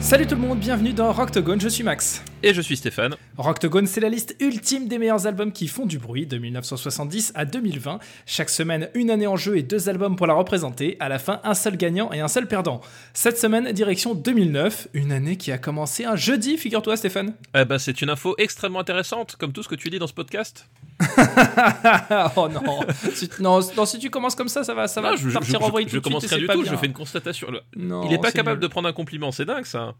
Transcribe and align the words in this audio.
Salut 0.00 0.26
tout 0.26 0.34
le 0.34 0.40
monde, 0.40 0.58
bienvenue 0.58 0.92
dans 0.92 1.12
Rocktogone, 1.12 1.60
je 1.60 1.68
suis 1.68 1.84
Max. 1.84 2.22
Et 2.44 2.54
je 2.54 2.60
suis 2.60 2.76
Stéphane. 2.76 3.16
Rocktogone, 3.36 3.88
c'est 3.88 4.00
la 4.00 4.08
liste 4.08 4.36
ultime 4.38 4.86
des 4.86 4.98
meilleurs 4.98 5.26
albums 5.26 5.50
qui 5.50 5.66
font 5.66 5.86
du 5.86 5.98
bruit 5.98 6.24
de 6.24 6.38
1970 6.38 7.32
à 7.34 7.44
2020. 7.44 7.98
Chaque 8.26 8.48
semaine, 8.48 8.88
une 8.94 9.10
année 9.10 9.26
en 9.26 9.34
jeu 9.36 9.56
et 9.58 9.64
deux 9.64 9.88
albums 9.88 10.14
pour 10.14 10.28
la 10.28 10.34
représenter. 10.34 10.96
À 11.00 11.08
la 11.08 11.18
fin, 11.18 11.40
un 11.42 11.54
seul 11.54 11.76
gagnant 11.76 12.12
et 12.12 12.20
un 12.20 12.28
seul 12.28 12.46
perdant. 12.46 12.80
Cette 13.12 13.38
semaine, 13.38 13.72
direction 13.72 14.14
2009, 14.14 14.86
une 14.94 15.10
année 15.10 15.36
qui 15.36 15.50
a 15.50 15.58
commencé 15.58 16.04
un 16.04 16.14
jeudi, 16.14 16.56
figure-toi 16.58 16.96
Stéphane. 16.96 17.34
Eh 17.56 17.64
ben, 17.64 17.78
c'est 17.78 18.02
une 18.02 18.10
info 18.10 18.36
extrêmement 18.38 18.78
intéressante, 18.80 19.34
comme 19.36 19.52
tout 19.52 19.64
ce 19.64 19.68
que 19.68 19.74
tu 19.74 19.90
dis 19.90 19.98
dans 19.98 20.06
ce 20.06 20.14
podcast. 20.14 20.68
oh 22.36 22.48
non. 22.48 22.80
Si, 23.14 23.28
non, 23.40 23.60
non, 23.76 23.86
si 23.86 23.98
tu 24.00 24.10
commences 24.10 24.34
comme 24.34 24.48
ça, 24.48 24.64
ça 24.64 24.74
va, 24.74 24.88
ça 24.88 25.00
Non, 25.00 25.14
je, 25.16 25.28
je, 25.28 25.34
partir 25.34 25.60
je- 25.60 25.64
en 25.64 25.70
vrille 25.70 25.86
je 25.86 25.92
tout 25.92 25.98
de 25.98 26.02
commence 26.04 26.26
rien 26.26 26.38
du 26.38 26.46
tout, 26.46 26.64
je 26.64 26.74
fais 26.76 26.86
une 26.86 26.92
constatation. 26.92 27.48
Non, 27.76 28.04
Il 28.08 28.12
est 28.12 28.18
pas 28.18 28.32
capable 28.32 28.56
nul. 28.58 28.62
de 28.62 28.66
prendre 28.68 28.88
un 28.88 28.92
compliment, 28.92 29.30
c'est 29.32 29.44
dingue 29.44 29.64
ça. 29.64 29.94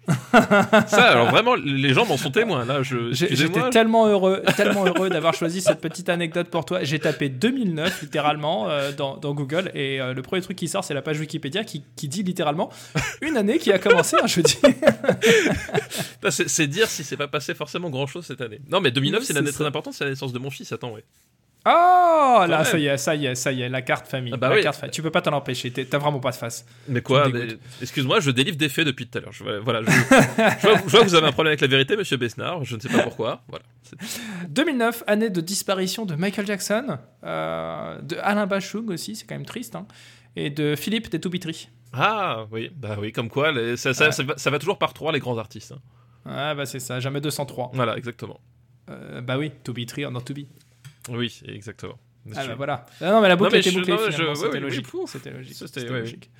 ça, 0.89 1.03
alors 1.11 1.31
vraiment, 1.31 1.55
les 1.55 1.93
gens 1.95 2.05
m'en 2.05 2.17
sont 2.17 2.28
Là, 2.65 2.83
je. 2.83 3.13
J'étais 3.13 3.71
tellement 3.71 4.07
heureux, 4.07 4.43
tellement 4.57 4.85
heureux 4.85 5.11
d'avoir 5.11 5.35
choisi 5.35 5.61
cette 5.61 5.81
petite 5.81 6.09
anecdote 6.09 6.49
pour 6.49 6.65
toi. 6.65 6.83
J'ai 6.83 6.99
tapé 6.99 7.29
2009 7.29 8.03
littéralement 8.03 8.69
euh, 8.69 8.93
dans, 8.93 9.17
dans 9.17 9.35
Google 9.35 9.71
et 9.75 10.01
euh, 10.01 10.15
le 10.15 10.23
premier 10.23 10.43
truc 10.43 10.57
qui 10.57 10.69
sort 10.69 10.85
c'est 10.85 10.95
la 10.95 11.03
page 11.03 11.19
Wikipédia 11.19 11.65
qui, 11.65 11.83
qui 11.97 12.09
dit 12.09 12.23
littéralement 12.23 12.71
une 13.21 13.37
année 13.37 13.59
qui 13.59 13.73
a 13.73 13.79
commencé 13.79 14.17
un 14.23 14.27
jeudi. 14.27 14.59
Bah, 16.21 16.31
c'est 16.33 16.67
dire 16.67 16.89
si 16.89 17.05
c'est 17.05 17.17
pas 17.17 17.29
passé 17.29 17.55
forcément 17.55 17.91
grand 17.91 18.07
chose 18.07 18.27
cette 18.27 18.41
année. 18.41 18.61
Non, 18.69 18.81
mais 18.81 18.91
2009, 18.91 19.21
Oui, 19.21 19.27
c'est 19.27 19.33
une 19.33 19.39
année 19.39 19.53
très 19.53 19.65
importante, 19.65 19.95
c'est 19.95 20.05
la 20.05 20.11
naissance 20.11 20.33
de 20.33 20.39
mon 20.39 20.51
fils. 20.51 20.73
Attends, 20.73 20.91
ouais. 20.93 21.05
Oh 21.67 22.45
là 22.49 22.59
même. 22.59 22.65
ça 22.65 22.79
y 22.79 22.87
est, 22.87 22.97
ça 22.97 23.15
y 23.15 23.27
est, 23.27 23.35
ça 23.35 23.53
y 23.53 23.63
est, 23.63 23.69
la 23.69 23.83
carte 23.83 24.07
famille. 24.07 24.33
Ah 24.35 24.39
bah 24.39 24.49
la 24.49 24.55
oui. 24.57 24.63
carte 24.63 24.91
Tu 24.91 25.03
peux 25.03 25.11
pas 25.11 25.21
t'en 25.21 25.33
empêcher, 25.33 25.71
t'as 25.71 25.99
vraiment 25.99 26.21
pas 26.21 26.31
de 26.31 26.37
face. 26.37 26.65
Mais 26.89 27.03
quoi. 27.03 27.27
Excuse-moi, 27.83 28.21
je 28.21 28.31
délivre 28.31 28.57
des 28.57 28.69
faits 28.69 28.87
depuis 28.87 29.07
tout 29.07 29.19
à 29.19 29.21
l'heure. 29.21 29.33
Je, 29.33 29.45
voilà, 29.45 29.83
je, 29.83 29.91
je 29.91 30.67
vois, 30.67 30.77
je 30.87 30.91
vois 30.91 31.01
que 31.01 31.09
vous 31.09 31.15
avez 31.15 31.27
un 31.27 31.33
problème 31.33 31.51
avec 31.51 31.61
la 31.61 31.67
vérité, 31.67 31.97
monsieur 31.97 32.17
Besnard. 32.17 32.65
Je 32.65 32.77
ne 32.77 32.81
sais 32.81 32.89
pas 32.89 33.03
pourquoi. 33.03 33.43
Voilà. 33.49 33.65
C'est- 33.83 34.21
2009, 34.49 35.05
année 35.07 35.31
de 35.31 35.41
disparition 35.41 36.07
de 36.07 36.15
Michael 36.15 36.47
Jackson, 36.47 36.99
euh, 37.25 38.01
de 38.03 38.17
Alain 38.23 38.47
Bachung 38.47 38.89
aussi, 38.91 39.17
c'est 39.17 39.27
quand 39.27 39.35
même 39.35 39.45
triste, 39.47 39.75
hein, 39.77 39.87
et 40.37 40.51
de 40.51 40.75
Philippe 40.77 41.11
Tétoubitry. 41.11 41.69
Ah, 41.93 42.47
oui, 42.51 42.71
bah 42.75 42.97
oui, 42.99 43.13
comme 43.13 43.29
quoi, 43.29 43.51
les- 43.53 43.77
ça, 43.77 43.93
ça, 43.95 44.07
Ouais. 44.07 44.13
ça 44.13 44.23
va, 44.23 44.35
ça 44.39 44.51
va 44.51 44.59
toujours 44.59 44.79
par 44.79 44.93
trois, 44.95 45.11
les 45.13 45.19
grands 45.21 45.39
artistes. 45.39 45.73
hein. 45.73 45.81
Ah 46.31 46.55
bah 46.55 46.67
c'est 46.67 46.81
ça, 46.81 47.01
jamais 47.01 47.21
203. 47.23 47.71
Voilà, 47.73 47.97
exactement. 47.97 48.39
Euh, 48.91 49.21
bah 49.23 49.39
oui, 49.39 49.51
to 49.65 49.73
be 49.73 49.87
tree 49.87 50.05
or 50.05 50.11
not 50.13 50.21
to 50.23 50.35
be. 50.35 50.41
Oui, 51.09 51.41
exactement. 51.47 51.99
Ah 52.37 52.47
bah 52.47 52.55
voilà. 52.57 52.87
Ah 53.01 53.11
non 53.11 53.21
mais 53.23 53.29
la 53.29 53.37
boucle 53.37 53.53
Non, 53.53 53.59
était 53.59 53.71
je- 53.71 53.79
bouclée 53.79 53.97
je- 54.11 54.35
c'était 54.35 54.49
oui, 54.57 54.61
logique. 54.61 54.87
oui, 54.93 55.01
C'était 55.07 55.31
logique. 55.31 55.55
C'était- 55.57 55.81
oui, 55.91 55.99
logique. 56.01 56.31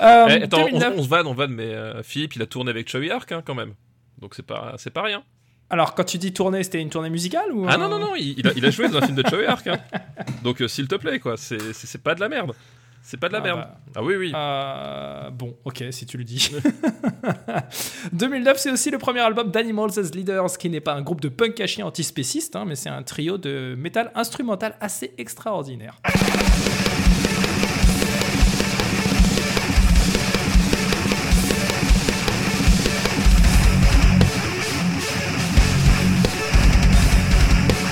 Euh, 0.00 0.26
Eh, 0.28 0.42
attends, 0.44 0.60
on, 0.62 0.64
2009. 0.66 0.94
on 0.96 1.02
se 1.02 1.08
vanne, 1.08 1.26
on 1.26 1.34
vanne, 1.34 1.50
mais 1.52 1.74
euh, 1.74 2.02
Philippe, 2.04 2.36
il 2.36 2.42
a 2.42 2.46
tourné 2.46 2.70
avec 2.70 2.88
Chowi 2.88 3.10
Ark 3.10 3.32
hein, 3.32 3.42
quand 3.44 3.56
même. 3.56 3.74
Donc 4.20 4.34
c'est 4.36 4.44
pas, 4.46 4.74
c'est 4.78 4.90
pas 4.92 5.02
rien. 5.02 5.24
Alors 5.70 5.94
quand 5.94 6.04
tu 6.04 6.18
dis 6.18 6.32
tournée, 6.32 6.62
c'était 6.62 6.80
une 6.80 6.88
tournée 6.90 7.10
musicale 7.10 7.52
ou 7.52 7.66
Ah 7.68 7.76
non, 7.76 7.88
non, 7.88 7.98
non, 7.98 8.14
il, 8.14 8.38
il 8.38 8.46
a, 8.46 8.52
il 8.54 8.64
a 8.64 8.70
joué 8.70 8.88
dans 8.88 8.98
un 8.98 9.02
film 9.06 9.16
de 9.16 9.28
Chowi 9.28 9.44
Ark. 9.46 9.66
hein. 9.66 9.78
Donc 10.44 10.62
euh, 10.62 10.68
s'il 10.68 10.86
te 10.86 10.94
plaît, 10.94 11.18
quoi, 11.18 11.36
c'est 11.36 12.02
pas 12.02 12.14
de 12.14 12.20
la 12.20 12.28
merde. 12.28 12.52
C'est 13.10 13.16
pas 13.16 13.28
de 13.28 13.32
la 13.32 13.38
Ah 13.38 13.42
merde. 13.42 13.58
bah. 13.60 13.80
Ah 13.96 14.02
oui, 14.02 14.16
oui. 14.16 14.32
Euh, 14.34 15.30
bon, 15.30 15.56
ok, 15.64 15.82
si 15.92 16.04
tu 16.04 16.18
le 16.18 16.24
dis. 16.24 16.50
2009, 18.12 18.58
c'est 18.58 18.70
aussi 18.70 18.90
le 18.90 18.98
premier 18.98 19.20
album 19.20 19.50
d'Animals 19.50 19.98
as 19.98 20.14
Leaders, 20.14 20.58
qui 20.58 20.68
n'est 20.68 20.82
pas 20.82 20.92
un 20.92 21.00
groupe 21.00 21.22
de 21.22 21.30
punk 21.30 21.58
à 21.62 21.66
chien 21.66 21.86
antispéciste, 21.86 22.54
hein, 22.54 22.66
mais 22.66 22.74
c'est 22.74 22.90
un 22.90 23.02
trio 23.02 23.38
de 23.38 23.74
métal 23.78 24.12
instrumental 24.14 24.76
assez 24.82 25.14
extraordinaire.« 25.16 25.94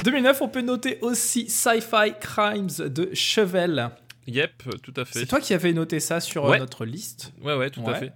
2009, 0.04 0.42
on 0.42 0.48
peut 0.48 0.60
noter 0.60 0.98
aussi 1.00 1.48
Sci-Fi 1.48 2.12
Crimes 2.20 2.68
de 2.86 3.08
Chevelle. 3.14 3.92
Yep, 4.26 4.64
tout 4.82 4.94
à 4.96 5.04
fait. 5.04 5.20
C'est 5.20 5.26
toi 5.26 5.40
qui 5.40 5.54
avais 5.54 5.72
noté 5.72 6.00
ça 6.00 6.20
sur 6.20 6.46
euh, 6.46 6.50
Ouais. 6.50 6.58
notre 6.58 6.84
liste. 6.84 7.32
Ouais, 7.42 7.54
ouais, 7.56 7.70
tout 7.70 7.82
à 7.86 7.94
fait. 7.94 8.12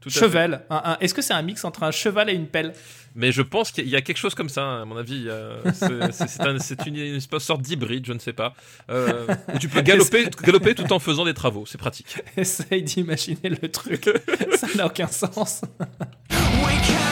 Tout 0.00 0.08
à 0.10 0.12
fait. 0.12 0.20
Cheval. 0.20 0.64
Est-ce 1.00 1.12
que 1.12 1.22
c'est 1.22 1.34
un 1.34 1.42
mix 1.42 1.64
entre 1.64 1.82
un 1.82 1.90
cheval 1.90 2.30
et 2.30 2.32
une 2.34 2.46
pelle? 2.46 2.72
Mais 3.16 3.32
je 3.32 3.42
pense 3.42 3.72
qu'il 3.72 3.88
y 3.88 3.96
a 3.96 4.00
quelque 4.00 4.16
chose 4.18 4.36
comme 4.36 4.48
ça, 4.48 4.62
hein, 4.62 4.82
à 4.82 4.84
mon 4.84 4.96
avis. 4.96 5.24
euh, 5.26 5.60
c'est, 5.72 6.40
un- 6.40 6.56
une, 6.86 6.96
une 6.96 7.20
sorte 7.40 7.62
d'hybride, 7.62 8.06
je 8.06 8.12
ne 8.12 8.20
sais 8.20 8.32
pas. 8.32 8.54
Euh, 8.90 9.26
où 9.52 9.58
tu 9.58 9.68
peux 9.68 9.80
galoper, 9.82 10.28
galoper 10.44 10.76
tout 10.76 10.92
en 10.92 11.00
faisant 11.00 11.24
des 11.24 11.34
travaux. 11.34 11.66
C'est 11.66 11.78
pratique. 11.78 12.16
Essaye 12.36 12.84
d'imaginer 12.84 13.48
le 13.48 13.68
truc. 13.68 14.08
ça 14.56 14.68
n'a 14.76 14.86
aucun 14.86 15.08
sens. 15.08 15.62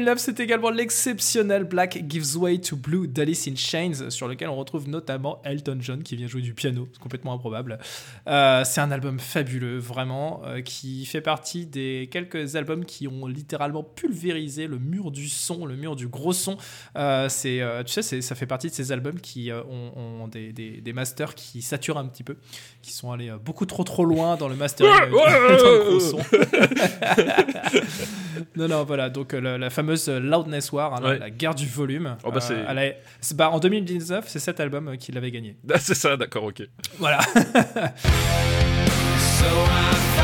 2009, 0.00 0.18
c'est 0.18 0.40
également 0.40 0.70
l'exceptionnel 0.70 1.64
Black 1.64 2.02
Gives 2.08 2.36
Way 2.36 2.58
to 2.60 2.76
Blue 2.76 3.06
d'Alice 3.06 3.46
in 3.48 3.56
Chains, 3.56 4.08
sur 4.10 4.28
lequel 4.28 4.48
on 4.48 4.56
retrouve 4.56 4.88
notamment 4.88 5.42
Elton 5.44 5.76
John 5.80 6.02
qui 6.02 6.16
vient 6.16 6.26
jouer 6.26 6.40
du 6.40 6.54
piano, 6.54 6.88
c'est 6.92 7.00
complètement 7.00 7.34
improbable. 7.34 7.78
Euh, 8.26 8.64
c'est 8.64 8.80
un 8.80 8.90
album 8.90 9.18
fabuleux, 9.18 9.78
vraiment, 9.78 10.40
euh, 10.46 10.62
qui 10.62 11.04
fait 11.04 11.20
partie 11.20 11.66
des 11.66 12.08
quelques 12.10 12.56
albums 12.56 12.84
qui 12.86 13.06
ont 13.08 13.26
littéralement 13.26 13.82
pulvérisé 13.82 14.66
le 14.66 14.78
mur 14.78 15.10
du 15.10 15.28
son, 15.28 15.66
le 15.66 15.76
mur 15.76 15.96
du 15.96 16.08
gros 16.08 16.32
son. 16.32 16.56
Euh, 16.96 17.28
c'est, 17.28 17.60
tu 17.86 18.02
sais, 18.02 18.20
ça 18.22 18.34
fait 18.34 18.46
partie 18.46 18.68
de 18.68 18.72
ces 18.74 18.92
albums 18.92 19.20
qui 19.20 19.50
ont, 19.52 20.22
ont 20.22 20.28
des, 20.28 20.52
des- 20.52 20.80
des 20.80 20.92
masters 20.94 21.34
qui 21.34 21.60
saturent 21.62 21.98
un 21.98 22.06
petit 22.06 22.22
peu, 22.24 22.36
qui 22.80 22.92
sont 22.92 23.12
allés 23.12 23.30
beaucoup 23.44 23.66
trop 23.66 23.84
trop 23.84 24.04
loin 24.04 24.36
dans 24.36 24.48
le 24.48 24.56
mastering 24.56 24.92
euh, 24.92 25.06
du- 25.06 25.12
dans 25.62 25.70
le 25.70 25.84
gros 25.90 26.00
son. 26.00 26.16
non, 28.56 28.68
non, 28.68 28.84
voilà. 28.84 29.10
Donc, 29.10 29.32
la, 29.32 29.58
la 29.58 29.70
fameuse 29.70 29.89
euh, 30.08 30.20
Loudness 30.20 30.72
War, 30.72 30.94
hein, 30.94 31.00
la- 31.02 31.08
Ouais. 31.10 31.18
la, 31.18 31.30
guerre 31.30 31.54
du 31.54 31.66
volume. 31.66 32.16
Oh, 32.24 32.30
bah, 32.30 32.40
c'est- 32.40 32.54
bah, 33.34 33.50
en 33.50 33.58
2019, 33.58 34.24
c'est 34.28 34.38
cet 34.38 34.60
album 34.60 34.88
euh, 34.88 34.96
qui 34.96 35.12
l'avait 35.12 35.30
gagné. 35.30 35.56
Ah, 35.72 35.74
c'est 35.78 35.94
ça, 35.94 36.16
d'accord, 36.16 36.44
ok. 36.44 36.62
Voilà. 36.98 37.20
So 37.22 37.30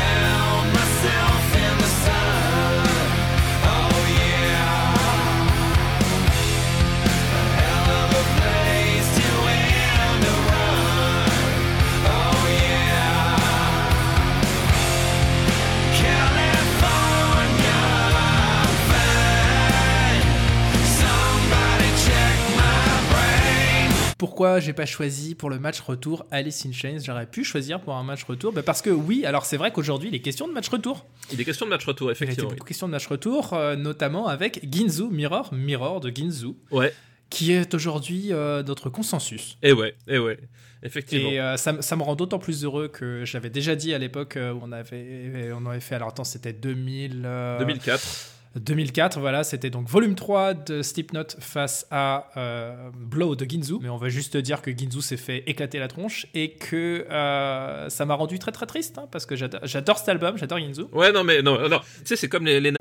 Pourquoi 24.37 24.59
j'ai 24.59 24.73
pas 24.73 24.85
choisi 24.85 25.33
pour 25.33 25.49
le 25.49 25.57
match 25.57 25.79
retour 25.79 26.23
Alice 26.29 26.63
in 26.67 26.71
Chains 26.71 26.99
J'aurais 27.03 27.25
pu 27.25 27.43
choisir 27.43 27.81
pour 27.81 27.95
un 27.95 28.03
match 28.03 28.23
retour. 28.23 28.53
Bah, 28.53 28.61
parce 28.61 28.83
que 28.83 28.91
oui, 28.91 29.25
alors 29.25 29.45
c'est 29.45 29.57
vrai 29.57 29.71
qu'aujourd'hui, 29.71 30.09
il 30.09 30.15
est 30.15 30.19
question 30.19 30.47
de 30.47 30.53
match 30.53 30.69
retour. 30.69 31.07
Il 31.33 31.41
est 31.41 31.43
question 31.43 31.65
de 31.65 31.71
match 31.71 31.83
retour, 31.85 32.09
Il 32.09 32.09
a 32.09 32.13
été 32.13 32.23
effectivement. 32.25 32.51
beaucoup 32.51 32.67
question 32.67 32.85
de 32.85 32.91
match 32.91 33.07
retour, 33.07 33.53
euh, 33.53 33.75
notamment 33.75 34.27
avec 34.27 34.59
Ginzu, 34.71 35.05
Mirror, 35.09 35.51
Mirror 35.55 36.01
de 36.01 36.11
Ginzu, 36.15 36.49
Ouais, 36.69 36.93
qui 37.31 37.51
est 37.51 37.73
aujourd'hui 37.73 38.27
euh, 38.31 38.61
notre 38.61 38.91
consensus. 38.91 39.57
et 39.63 39.73
ouais, 39.73 39.95
et 40.07 40.19
ouais. 40.19 40.37
Effectivement. 40.83 41.31
Et 41.31 41.39
euh, 41.39 41.57
ça, 41.57 41.73
me- 41.73 41.81
ça 41.81 41.95
me 41.95 42.03
rend 42.03 42.15
d'autant 42.15 42.37
plus 42.37 42.63
heureux 42.63 42.89
que 42.89 43.25
j'avais 43.25 43.49
déjà 43.49 43.75
dit 43.75 43.91
à 43.95 43.97
l'époque 43.97 44.37
où 44.37 44.59
on 44.61 44.71
avait, 44.71 45.51
on 45.51 45.65
avait 45.65 45.79
fait, 45.79 45.95
alors 45.95 46.09
attends, 46.09 46.23
c'était 46.23 46.53
2000, 46.53 47.23
euh, 47.25 47.57
2004. 47.57 48.36
2004, 48.55 49.19
voilà, 49.19 49.43
c'était 49.43 49.69
donc 49.69 49.87
volume 49.87 50.15
3 50.15 50.53
de 50.53 50.81
Slipknot 50.81 51.23
face 51.39 51.85
à 51.91 52.29
euh, 52.37 52.89
Blow 52.95 53.35
de 53.35 53.45
Ginzu. 53.45 53.75
Mais 53.81 53.89
on 53.89 53.97
va 53.97 54.09
juste 54.09 54.35
dire 54.37 54.61
que 54.61 54.71
Ginzu 54.75 55.01
s'est 55.01 55.17
fait 55.17 55.43
éclater 55.47 55.79
la 55.79 55.87
tronche 55.87 56.25
et 56.33 56.51
que 56.51 57.05
euh, 57.11 57.89
ça 57.89 58.05
m'a 58.05 58.15
rendu 58.15 58.39
très 58.39 58.51
très 58.51 58.65
triste 58.65 58.97
hein, 58.97 59.07
parce 59.11 59.25
que 59.25 59.35
j'adore 59.35 59.97
cet 59.99 60.09
album, 60.09 60.37
j'adore 60.37 60.59
Ginzu. 60.59 60.83
Ouais, 60.91 61.11
non, 61.11 61.23
mais 61.23 61.41
non, 61.41 61.69
non. 61.69 61.79
Tu 61.79 62.05
sais, 62.05 62.15
c'est 62.15 62.29
comme 62.29 62.45
les, 62.45 62.59
les 62.59 62.71
du 62.71 62.77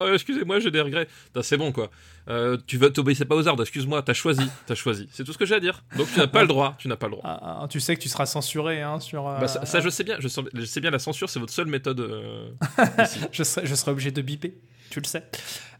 Oh, 0.00 0.08
excusez-moi, 0.12 0.58
j'ai 0.58 0.72
des 0.72 0.80
regrets. 0.80 1.06
C'est 1.42 1.56
bon, 1.56 1.70
quoi. 1.70 1.88
Euh, 2.28 2.58
tu 2.66 2.78
vas 2.78 2.90
t'obéissais 2.90 3.24
pas 3.24 3.36
aux 3.36 3.46
ordres, 3.46 3.62
excuse-moi, 3.62 4.02
t'as 4.02 4.12
choisi, 4.12 4.42
t'as 4.66 4.74
choisi. 4.74 5.08
C'est 5.12 5.22
tout 5.22 5.32
ce 5.32 5.38
que 5.38 5.46
j'ai 5.46 5.54
à 5.54 5.60
dire. 5.60 5.84
Donc 5.96 6.08
tu 6.12 6.18
n'as 6.18 6.26
pas 6.26 6.42
le 6.42 6.48
droit, 6.48 6.74
tu 6.78 6.88
n'as 6.88 6.96
pas 6.96 7.06
le 7.06 7.12
droit. 7.12 7.22
Ah, 7.24 7.60
ah, 7.62 7.68
tu 7.68 7.78
sais 7.78 7.94
que 7.94 8.00
tu 8.02 8.08
seras 8.08 8.26
censuré 8.26 8.82
hein, 8.82 8.98
sur. 8.98 9.28
euh, 9.28 9.38
Bah, 9.38 9.46
ça, 9.46 9.64
ça, 9.64 9.80
je 9.80 9.88
sais 9.88 10.02
bien, 10.02 10.16
je, 10.18 10.26
sais 10.28 10.80
bien 10.80 10.90
la 10.90 10.98
censure, 10.98 11.30
c'est 11.30 11.38
votre 11.38 11.52
seule 11.52 11.68
méthode. 11.68 12.00
euh, 12.00 12.50
je 13.30 13.44
serai, 13.44 13.66
je 13.66 13.74
serai 13.76 13.92
obligé 13.92 14.10
de 14.10 14.20
biper. 14.20 14.54
Tu 14.90 15.00
le 15.00 15.06
sais. 15.06 15.24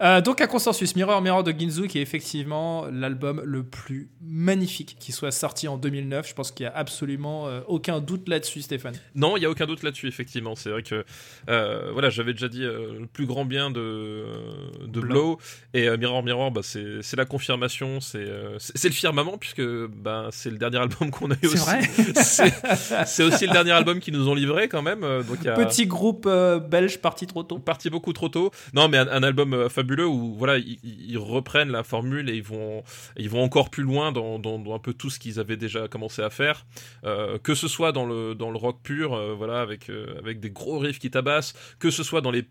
Euh, 0.02 0.20
donc, 0.20 0.40
un 0.40 0.48
consensus 0.48 0.96
Mirror 0.96 1.22
Mirror 1.22 1.44
de 1.44 1.52
Ginzu, 1.52 1.86
qui 1.86 1.98
est 1.98 2.02
effectivement 2.02 2.86
l'album 2.90 3.40
le 3.44 3.62
plus 3.62 4.10
magnifique 4.20 4.96
qui 4.98 5.12
soit 5.12 5.30
sorti 5.30 5.68
en 5.68 5.76
2009. 5.76 6.28
Je 6.28 6.34
pense 6.34 6.50
qu'il 6.50 6.66
n'y 6.66 6.72
a 6.72 6.76
absolument 6.76 7.46
euh, 7.46 7.60
aucun 7.68 8.00
doute 8.00 8.28
là-dessus, 8.28 8.62
Stéphane. 8.62 8.94
Non, 9.14 9.36
il 9.36 9.44
y 9.44 9.46
a 9.46 9.50
aucun 9.50 9.66
doute 9.66 9.84
là-dessus, 9.84 10.08
effectivement. 10.08 10.56
C'est 10.56 10.70
vrai 10.70 10.82
que 10.82 11.04
euh, 11.48 11.90
voilà, 11.92 12.10
j'avais 12.10 12.32
déjà 12.32 12.48
dit 12.48 12.62
le 12.62 13.06
plus 13.12 13.26
grand 13.26 13.44
bien 13.44 13.70
de, 13.70 14.24
de 14.84 15.00
Blow. 15.00 15.08
Blow 15.08 15.38
et 15.74 15.96
Mirror 15.96 16.24
Mirror, 16.24 16.50
bah, 16.50 16.62
c'est 16.64 17.02
c'est 17.02 17.16
la 17.16 17.24
confirmation, 17.24 18.00
c'est 18.00 18.18
le 18.24 18.90
firmament 18.90 19.38
puisque 19.38 19.62
bah, 19.62 20.28
c'est 20.32 20.50
le 20.50 20.58
dernier 20.58 20.78
album 20.82 21.12
qu'on 21.12 21.30
a 21.30 21.34
eu 21.34 21.38
C'est 21.42 21.46
aussi. 21.52 21.58
vrai 21.58 21.80
C'est- 22.16 23.04
C'est 23.06 23.22
aussi 23.22 23.46
le 23.46 23.52
dernier 23.52 23.70
album 23.72 24.00
qu'ils 24.00 24.14
nous 24.14 24.28
ont 24.28 24.34
livré 24.34 24.68
quand 24.68 24.82
même. 24.82 25.00
Donc 25.00 25.38
il 25.40 25.44
y 25.44 25.48
a 25.48 25.54
Petit 25.54 25.86
groupe 25.86 26.28
belge 26.68 26.98
parti 26.98 27.28
trop 27.28 27.44
tôt. 27.44 27.60
parti 27.60 27.90
beaucoup 27.90 28.12
trop 28.12 28.28
tôt. 28.28 28.50
Non, 28.72 28.88
mais 28.88 28.94
un, 28.96 29.23
album 29.23 29.55
euh, 29.55 29.69
fabuleux 29.69 30.06
où 30.06 30.35
voilà, 30.35 30.58
ils, 30.58 31.19
reprennent 31.19 31.70
la 31.70 31.82
formule 31.82 32.29
et 32.29 32.35
ils 32.35 32.43
vont, 32.43 32.82
ils 33.17 33.29
vont 33.29 33.43
encore 33.43 33.70
plus 33.70 33.82
loin 33.82 34.12
dans, 34.12 34.75
un 34.75 34.79
peu 34.79 34.93
tout 34.93 35.11
ce 35.11 35.19
qu'ils 35.19 35.41
avaient 35.41 35.56
déjà 35.56 35.88
commencé 35.88 36.23
à 36.23 36.31
faire. 36.31 36.67
Euh, 37.05 37.38
que 37.38 37.55
ce 37.55 37.69
soit 37.69 37.93
dans 37.93 38.06
le, 38.06 38.35
dans 38.35 38.50
le 38.50 38.56
rock 38.56 38.81
pur, 38.82 39.14
euh, 39.14 39.35
voilà, 39.35 39.61
avec, 39.61 39.91
avec 40.19 40.41
des 40.41 40.50
gros 40.50 40.79
riffs 40.79 40.99
qui 40.99 41.11
tabassent, 41.11 41.55
que 41.79 41.91
ce 41.91 42.02
soit 42.02 42.20
dans 42.20 42.31
les 42.31 42.44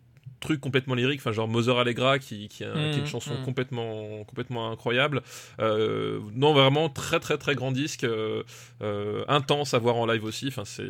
trucs 0.43 0.61
complètement 0.61 0.93
lyriques, 0.95 1.19
enfin 1.21 1.31
genre 1.31 1.47
Mother 1.47 1.77
Allegra 1.79 2.19
qui, 2.19 2.47
qui, 2.49 2.63
a- 2.63 2.67
qui 2.67 2.77
est 2.77 2.93
une 2.97 2.99
Mhm, 3.01 3.05
chanson 3.07 3.33
mhm. 3.35 3.41
complètement, 3.43 4.23
complètement 4.25 4.69
incroyable. 4.71 5.21
Euh, 5.59 6.19
non, 6.35 6.53
vraiment 6.53 6.89
très 6.89 7.19
très 7.19 7.37
très 7.37 7.55
grand 7.55 7.71
disque, 7.71 8.03
euh, 8.03 8.43
euh, 8.81 9.23
intense 9.27 9.73
à 9.73 9.79
voir 9.79 9.95
en 9.95 10.05
live 10.05 10.23
aussi. 10.23 10.47
Enfin 10.49 10.63
c'est 10.65 10.83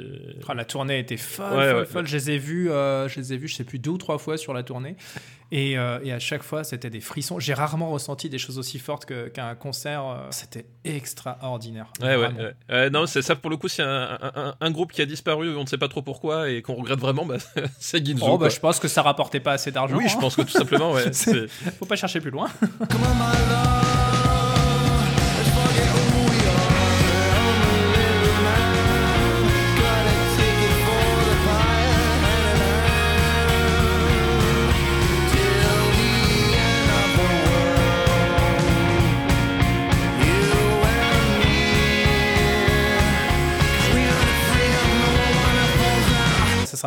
Ah, 0.48 0.54
la 0.54 0.66
tournée 0.66 1.00
était 1.00 1.18
folle, 1.18 1.58
Ouais, 1.58 1.70
folle, 1.70 1.80
ouais. 1.80 1.86
folle. 1.86 2.08
Je 2.08 2.18
les 2.18 2.32
ai 2.32 2.38
vus, 2.38 2.68
je 2.68 3.20
les 3.20 3.34
ai 3.34 3.38
vus, 3.38 3.48
je 3.48 3.56
sais 3.56 3.64
plus 3.64 3.80
deux 3.80 3.92
ou 3.92 3.98
trois 3.98 4.18
fois 4.18 4.38
sur 4.38 4.54
la 4.54 4.64
tournée, 4.64 4.96
et, 5.52 5.72
et 5.74 5.78
à 6.12 6.20
chaque 6.20 6.44
fois 6.44 6.64
c'était 6.64 6.90
des 6.90 7.02
frissons. 7.02 7.40
J'ai 7.40 7.54
rarement 7.54 7.92
ressenti 7.92 8.30
des 8.30 8.38
choses 8.40 8.58
aussi 8.58 8.80
fortes 8.80 9.06
qu'un 9.32 9.56
concert. 9.56 10.28
C'était 10.32 10.66
extraordinaire. 10.84 11.88
Ouais, 12.02 12.16
ouais, 12.70 12.90
non, 12.90 13.06
c'est 13.06 13.22
ça 13.22 13.36
pour 13.36 13.50
le 13.50 13.58
coup, 13.58 13.68
c'est 13.68 13.84
un, 13.84 14.18
un- 14.22 14.32
un- 14.36 14.56
un 14.60 14.72
groupe 14.72 14.92
qui 14.92 15.02
a 15.02 15.06
disparu, 15.06 15.56
on 15.56 15.62
ne 15.62 15.68
sait 15.68 15.78
pas 15.78 15.88
trop 15.88 16.02
pourquoi 16.02 16.50
et 16.50 16.62
qu'on 16.62 16.76
regrette 16.76 17.00
vraiment, 17.00 17.26
bah, 17.26 17.38
c'est 17.80 18.04
Ginzu. 18.06 18.24
Oh, 18.26 18.38
bah, 18.38 18.50
je 18.50 18.60
pense 18.60 18.80
que 18.80 18.88
ça 18.88 19.02
rapportait 19.02 19.40
pas 19.44 19.54
assez 19.54 19.72
d'argent. 19.72 19.95
oui, 19.98 20.07
je 20.07 20.18
pense 20.18 20.36
que 20.36 20.42
tout 20.42 20.50
simplement, 20.50 20.92
ouais. 20.92 21.12
Faut 21.80 21.86
pas 21.86 21.95
chercher 21.95 22.19
plus 22.19 22.31
loin. 22.31 22.50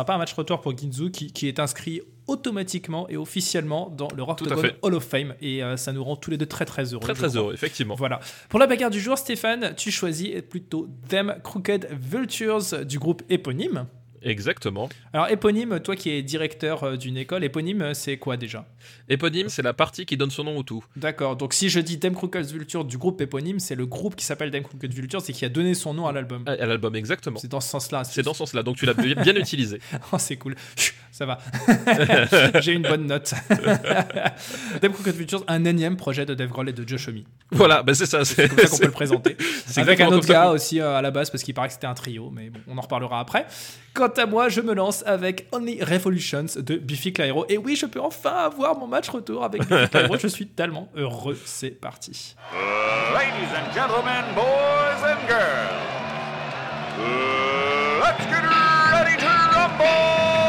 Pas 0.07 0.15
un 0.15 0.17
match 0.17 0.33
retour 0.33 0.61
pour 0.61 0.75
Ginzu 0.75 1.11
qui, 1.11 1.31
qui 1.31 1.47
est 1.47 1.59
inscrit 1.59 2.01
automatiquement 2.25 3.07
et 3.09 3.17
officiellement 3.17 3.89
dans 3.89 4.07
le 4.15 4.23
Rock. 4.23 4.41
Hall 4.81 4.95
of 4.95 5.03
Fame 5.03 5.35
et 5.41 5.63
euh, 5.63 5.77
ça 5.77 5.93
nous 5.93 6.03
rend 6.03 6.15
tous 6.15 6.31
les 6.31 6.37
deux 6.37 6.45
très 6.45 6.65
très 6.65 6.93
heureux. 6.93 7.01
Très 7.01 7.13
très 7.13 7.27
crois. 7.27 7.39
heureux, 7.39 7.53
effectivement. 7.53 7.95
Voilà. 7.95 8.19
Pour 8.49 8.59
la 8.59 8.67
bagarre 8.67 8.89
du 8.89 8.99
jour, 8.99 9.17
Stéphane, 9.17 9.73
tu 9.75 9.91
choisis 9.91 10.41
plutôt 10.49 10.89
Them 11.07 11.35
Crooked 11.43 11.87
Vultures 11.91 12.85
du 12.85 12.99
groupe 12.99 13.21
éponyme. 13.29 13.85
Exactement. 14.27 14.89
Alors 15.13 15.29
éponyme, 15.29 15.79
toi 15.79 15.95
qui 15.95 16.09
es 16.09 16.21
directeur 16.21 16.83
euh, 16.83 16.97
d'une 16.97 17.15
école, 17.17 17.45
éponyme 17.45 17.81
euh, 17.81 17.93
c'est 17.93 18.17
quoi 18.17 18.35
déjà? 18.35 18.65
Éponyme, 19.07 19.47
c'est 19.47 19.61
la 19.61 19.73
partie 19.73 20.05
qui 20.05 20.17
donne 20.17 20.31
son 20.31 20.43
nom 20.43 20.57
au 20.57 20.63
tout. 20.63 20.83
D'accord, 20.97 21.37
donc 21.37 21.53
si 21.53 21.69
je 21.69 21.79
dis 21.79 21.97
Crooked 21.97 22.45
Vultures 22.45 22.83
du 22.83 22.97
groupe 22.97 23.21
éponyme, 23.21 23.59
c'est 23.59 23.75
le 23.75 23.85
groupe 23.85 24.15
qui 24.15 24.25
s'appelle 24.25 24.51
Crooked 24.61 24.93
Vultures 24.93 25.21
et 25.27 25.33
qui 25.33 25.45
a 25.45 25.49
donné 25.49 25.73
son 25.73 25.93
nom 25.93 26.07
à 26.07 26.11
l'album. 26.11 26.43
À, 26.45 26.65
l'album, 26.65 26.95
exactement. 26.95 27.39
C'est 27.39 27.47
dans 27.47 27.61
ce 27.61 27.69
sens-là. 27.69 28.03
C'est 28.03 28.21
dans 28.21 28.33
ce 28.33 28.39
sens-là, 28.39 28.63
donc 28.63 28.75
tu 28.75 28.85
l'as 28.85 28.93
bien 28.93 29.15
bien 29.15 29.35
utilisé. 29.37 29.79
Oh, 30.11 30.17
c'est 30.19 30.35
cool. 30.35 30.55
Ça 31.17 31.25
va. 31.25 31.39
J'ai 32.61 32.73
une 32.73 32.83
bonne 32.83 33.07
note. 33.07 33.33
Crooked 34.79 35.15
Vultures, 35.15 35.43
un 35.47 35.65
énième 35.65 35.97
projet 35.97 36.27
de 36.27 36.35
Dave 36.35 36.49
Grohl 36.49 36.69
et 36.69 36.73
de 36.73 36.87
Josh 36.87 37.07
Homme. 37.07 37.23
Voilà, 37.49 37.81
bah 37.81 37.95
c'est 37.95 38.05
ça. 38.05 38.23
C'est 38.23 38.47
comme 38.47 38.59
ça 38.59 38.67
qu'on 38.67 38.77
peut 38.77 38.85
le 38.85 38.91
présenter. 38.91 39.37
c'est 39.65 39.81
Avec 39.81 39.99
un 39.99 40.09
autre 40.09 40.27
gars 40.27 40.51
aussi 40.51 40.79
euh, 40.79 40.95
à 40.95 41.01
la 41.01 41.09
base 41.09 41.31
parce 41.31 41.41
qu'il 41.41 41.55
paraît 41.55 41.69
que 41.69 41.73
c'était 41.73 41.87
un 41.87 41.95
trio, 41.95 42.29
mais 42.29 42.51
bon, 42.51 42.59
on 42.67 42.77
en 42.77 42.81
reparlera 42.81 43.19
après. 43.19 43.47
Quant 43.95 44.09
à 44.09 44.27
moi, 44.27 44.49
je 44.49 44.61
me 44.61 44.75
lance 44.75 45.03
avec 45.07 45.47
Only 45.51 45.83
Revolutions 45.83 46.45
de 46.55 46.75
Biffy 46.75 47.13
Clyro. 47.13 47.47
Et 47.49 47.57
oui, 47.57 47.75
je 47.75 47.87
peux 47.87 47.99
enfin 47.99 48.35
avoir 48.35 48.77
mon 48.77 48.85
match 48.85 49.09
retour 49.09 49.43
avec 49.43 49.67
Biffy 49.67 49.89
Clyro. 49.89 50.17
je 50.19 50.27
suis 50.27 50.45
tellement 50.45 50.87
heureux. 50.95 51.39
C'est 51.45 51.71
parti. 51.71 52.35
Ladies 53.15 53.55
and 53.55 53.73
gentlemen, 53.73 54.23
boys 54.35 55.03
and 55.03 55.27
girls, 55.27 55.81
let's 58.03 58.23
get 58.29 58.43
ready 58.93 59.17
to 59.17 59.25
rumble! 59.25 60.46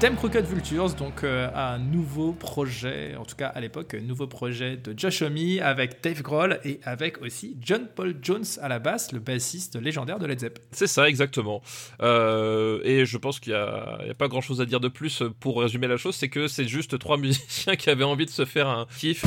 Them 0.00 0.16
Crooked 0.16 0.46
Vultures, 0.46 0.94
donc 0.94 1.24
euh, 1.24 1.50
un 1.54 1.78
nouveau 1.78 2.32
projet, 2.32 3.14
en 3.16 3.26
tout 3.26 3.36
cas 3.36 3.48
à 3.48 3.60
l'époque, 3.60 3.92
un 3.92 4.00
nouveau 4.00 4.26
projet 4.26 4.78
de 4.78 4.98
Josh 4.98 5.20
Homme 5.20 5.36
avec 5.60 6.02
Dave 6.02 6.22
Grohl 6.22 6.58
et 6.64 6.80
avec 6.84 7.20
aussi 7.20 7.58
John 7.60 7.86
Paul 7.94 8.16
Jones 8.22 8.46
à 8.62 8.68
la 8.68 8.78
basse, 8.78 9.12
le 9.12 9.18
bassiste 9.18 9.78
légendaire 9.78 10.18
de 10.18 10.24
Led 10.24 10.40
Zepp. 10.40 10.58
C'est 10.72 10.86
ça, 10.86 11.06
exactement. 11.06 11.60
Euh, 12.00 12.80
et 12.82 13.04
je 13.04 13.18
pense 13.18 13.40
qu'il 13.40 13.52
n'y 13.52 13.58
a, 13.58 13.98
a 14.10 14.14
pas 14.14 14.28
grand-chose 14.28 14.62
à 14.62 14.64
dire 14.64 14.80
de 14.80 14.88
plus 14.88 15.22
pour 15.38 15.60
résumer 15.60 15.86
la 15.86 15.98
chose, 15.98 16.16
c'est 16.16 16.30
que 16.30 16.48
c'est 16.48 16.66
juste 16.66 16.98
trois 16.98 17.16
musiciens 17.18 17.76
qui 17.76 17.90
avaient 17.90 18.02
envie 18.02 18.24
de 18.24 18.30
se 18.30 18.46
faire 18.46 18.68
un 18.68 18.86
kiff. 18.96 19.22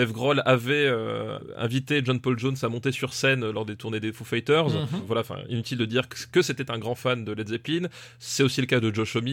Dave 0.00 0.12
Grohl 0.12 0.42
avait 0.46 0.86
euh, 0.86 1.38
invité 1.58 2.00
John 2.04 2.20
Paul 2.20 2.38
Jones 2.38 2.56
à 2.62 2.68
monter 2.68 2.90
sur 2.92 3.12
scène 3.12 3.48
lors 3.50 3.66
des 3.66 3.76
tournées 3.76 4.00
des 4.00 4.12
Foo 4.12 4.24
Fighters. 4.24 4.68
Mhm. 4.70 4.86
Voilà, 5.06 5.20
enfin, 5.20 5.36
inutile 5.50 5.76
de 5.78 5.84
dire 5.84 6.04
que, 6.08 6.40
c'était 6.42 6.70
un 6.70 6.78
grand 6.78 6.94
fan 6.94 7.24
de 7.24 7.32
Led 7.32 7.48
Zeppelin. 7.48 7.88
C'est 8.18 8.42
aussi 8.42 8.60
le 8.62 8.66
cas 8.66 8.80
de 8.80 8.94
Josh 8.94 9.16
Homme. 9.16 9.28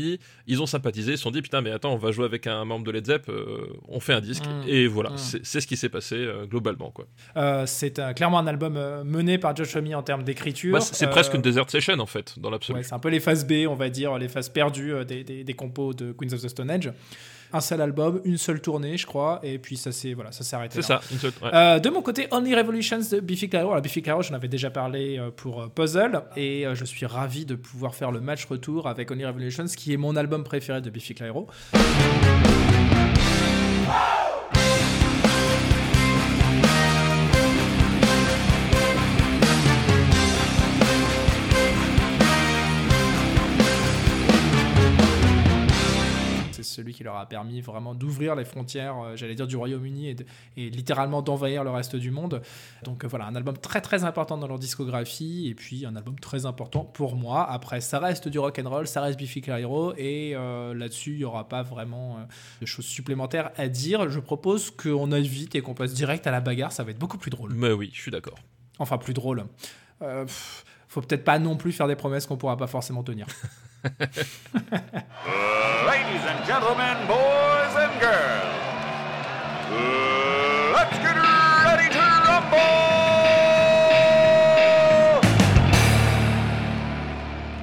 Ils 0.47 0.61
ont 0.61 0.65
sympathisé, 0.65 1.13
ils 1.13 1.17
se 1.17 1.23
sont 1.23 1.31
dit 1.31 1.41
putain, 1.41 1.61
mais 1.61 1.71
attends, 1.71 1.93
on 1.93 1.97
va 1.97 2.11
jouer 2.11 2.25
avec 2.25 2.47
un 2.47 2.65
membre 2.65 2.85
de 2.85 2.91
Led 2.91 3.05
Zepp, 3.05 3.29
euh, 3.29 3.67
on 3.87 3.99
fait 4.01 4.13
un 4.13 4.19
disque. 4.21 4.43
Mhm. 4.45 4.63
Et 4.67 4.87
voilà, 4.87 5.11
Mhm. 5.11 5.17
c'est 5.43 5.61
ce 5.61 5.67
qui 5.67 5.77
s'est 5.77 5.87
passé 5.89 6.15
euh, 6.15 6.45
globalement. 6.45 6.91
quoi. 6.91 7.07
Euh, 7.37 7.63
c'est 7.65 7.99
clairement 8.15 8.39
un 8.39 8.47
album 8.47 8.75
euh, 8.75 9.03
mené 9.05 9.37
par 9.37 9.55
Josh 9.55 9.75
Homme 9.77 9.93
en 9.93 10.03
termes 10.03 10.23
d'écriture. 10.23 10.73
Bah, 10.73 10.81
c'est 10.81 11.05
Euh, 11.05 11.09
presque 11.09 11.33
une 11.33 11.41
desert 11.41 11.69
session 11.69 11.97
en 11.99 12.05
fait, 12.05 12.37
dans 12.37 12.49
l'absolu. 12.49 12.79
Ouais, 12.79 12.83
c'est 12.83 12.93
un 12.93 12.99
peu 12.99 13.09
les 13.09 13.19
phases 13.21 13.45
B, 13.47 13.65
on 13.69 13.75
va 13.75 13.89
dire, 13.89 14.17
les 14.17 14.27
phases 14.27 14.49
perdues 14.49 14.93
euh, 14.93 15.03
des, 15.05 15.23
des, 15.23 15.43
des 15.45 15.53
compos 15.53 15.93
de 15.93 16.11
Queens 16.11 16.33
of 16.33 16.41
the 16.41 16.49
Stone 16.49 16.69
Age. 16.69 16.91
Un 17.53 17.61
seul 17.61 17.79
album, 17.81 18.19
une 18.25 18.37
seule 18.37 18.59
tournée, 18.59 18.97
je 18.97 19.05
crois, 19.05 19.39
et 19.41 19.57
puis 19.57 19.77
ça 19.77 19.91
s'est 19.93 20.13
voilà, 20.13 20.31
ça 20.33 20.43
s'est 20.43 20.55
arrêté. 20.55 20.81
c'est 20.81 20.93
là. 20.93 20.99
ça. 21.01 21.13
une 21.13 21.19
seule- 21.19 21.31
ouais. 21.41 21.49
Euh, 21.53 21.79
de 21.79 21.89
mon 21.89 22.01
côté, 22.01 22.27
Only 22.31 22.53
Revolutions 22.55 22.99
de 23.11 23.19
Biffy 23.21 23.47
Clyro. 23.49 23.71
Alors, 23.71 23.81
Biffy 23.81 24.01
Clyro, 24.01 24.21
j'en 24.21 24.35
avais 24.35 24.49
déjà 24.49 24.69
parlé 24.69 25.17
euh, 25.17 25.31
pour 25.35 25.61
euh, 25.61 25.67
Puzzle, 25.67 26.23
et 26.35 26.65
je 26.73 26.83
suis 26.85 27.05
ravi 27.05 27.45
de 27.45 27.55
pouvoir 27.55 27.95
faire 27.95 28.11
le 28.11 28.19
match 28.19 28.45
retour 28.45 28.87
avec 28.87 29.09
Only 29.11 29.25
Revolutions, 29.25 29.65
qui 29.65 29.93
est 29.93 29.97
mon 29.97 30.15
album 30.17 30.43
préféré 30.43 30.81
de 30.81 30.89
Biffy 30.89 31.15
Clyro. 31.15 31.47
Celui 46.77 46.93
qui 46.93 47.03
leur 47.03 47.17
a 47.17 47.25
permis 47.27 47.59
vraiment 47.61 47.93
d'ouvrir 47.93 48.35
les 48.35 48.45
frontières, 48.45 48.95
euh, 48.99 49.15
j'allais 49.15 49.35
dire, 49.35 49.47
du 49.47 49.57
Royaume-Uni 49.57 50.09
et, 50.09 50.15
de- 50.15 50.25
et 50.55 50.69
littéralement 50.69 51.21
d'envahir 51.21 51.63
le 51.63 51.69
reste 51.71 51.95
du 51.95 52.11
monde. 52.11 52.41
Donc 52.83 53.03
euh, 53.03 53.07
voilà, 53.07 53.25
un 53.25 53.35
album 53.35 53.57
très 53.57 53.81
très 53.81 54.03
important 54.05 54.37
dans 54.37 54.47
leur 54.47 54.59
discographie 54.59 55.47
et 55.49 55.55
puis 55.55 55.85
un 55.85 55.95
album 55.95 56.17
très 56.19 56.45
important 56.45 56.85
pour 56.85 57.15
moi. 57.15 57.49
Après, 57.49 57.81
ça 57.81 57.99
reste 57.99 58.27
du 58.29 58.39
rock 58.39 58.59
and 58.63 58.69
roll, 58.69 58.87
ça 58.87 59.01
reste 59.01 59.17
Biffy 59.19 59.41
Clyro 59.41 59.93
et 59.97 60.33
euh, 60.35 60.73
là-dessus, 60.73 61.11
il 61.13 61.17
n'y 61.17 61.23
aura 61.25 61.49
pas 61.49 61.63
vraiment 61.63 62.17
euh, 62.17 62.21
de 62.61 62.65
choses 62.65 62.85
supplémentaires 62.85 63.51
à 63.57 63.67
dire. 63.67 64.09
Je 64.09 64.19
propose 64.19 64.71
qu'on 64.71 65.11
aille 65.11 65.27
vite 65.27 65.55
et 65.55 65.61
qu'on 65.61 65.73
passe 65.73 65.93
direct 65.93 66.27
à 66.27 66.31
la 66.31 66.39
bagarre, 66.41 66.71
ça 66.71 66.83
va 66.83 66.91
être 66.91 66.99
beaucoup 66.99 67.17
plus 67.17 67.31
drôle. 67.31 67.53
Mais 67.53 67.71
oui, 67.71 67.89
je 67.93 67.99
suis 68.01 68.11
d'accord. 68.11 68.37
Enfin, 68.79 68.97
plus 68.97 69.13
drôle. 69.13 69.43
Euh, 70.03 70.23
pff, 70.25 70.63
faut 70.87 71.01
peut-être 71.01 71.23
pas 71.23 71.39
non 71.39 71.57
plus 71.57 71.71
faire 71.71 71.87
des 71.87 71.95
promesses 71.95 72.25
qu'on 72.27 72.37
pourra 72.37 72.55
pas 72.55 72.67
forcément 72.67 73.03
tenir. 73.03 73.25
Ladies 75.85 76.23
and 76.25 76.45
gentlemen, 76.45 76.97
boys 77.07 77.75
and 77.75 77.99
girls! 77.99 78.57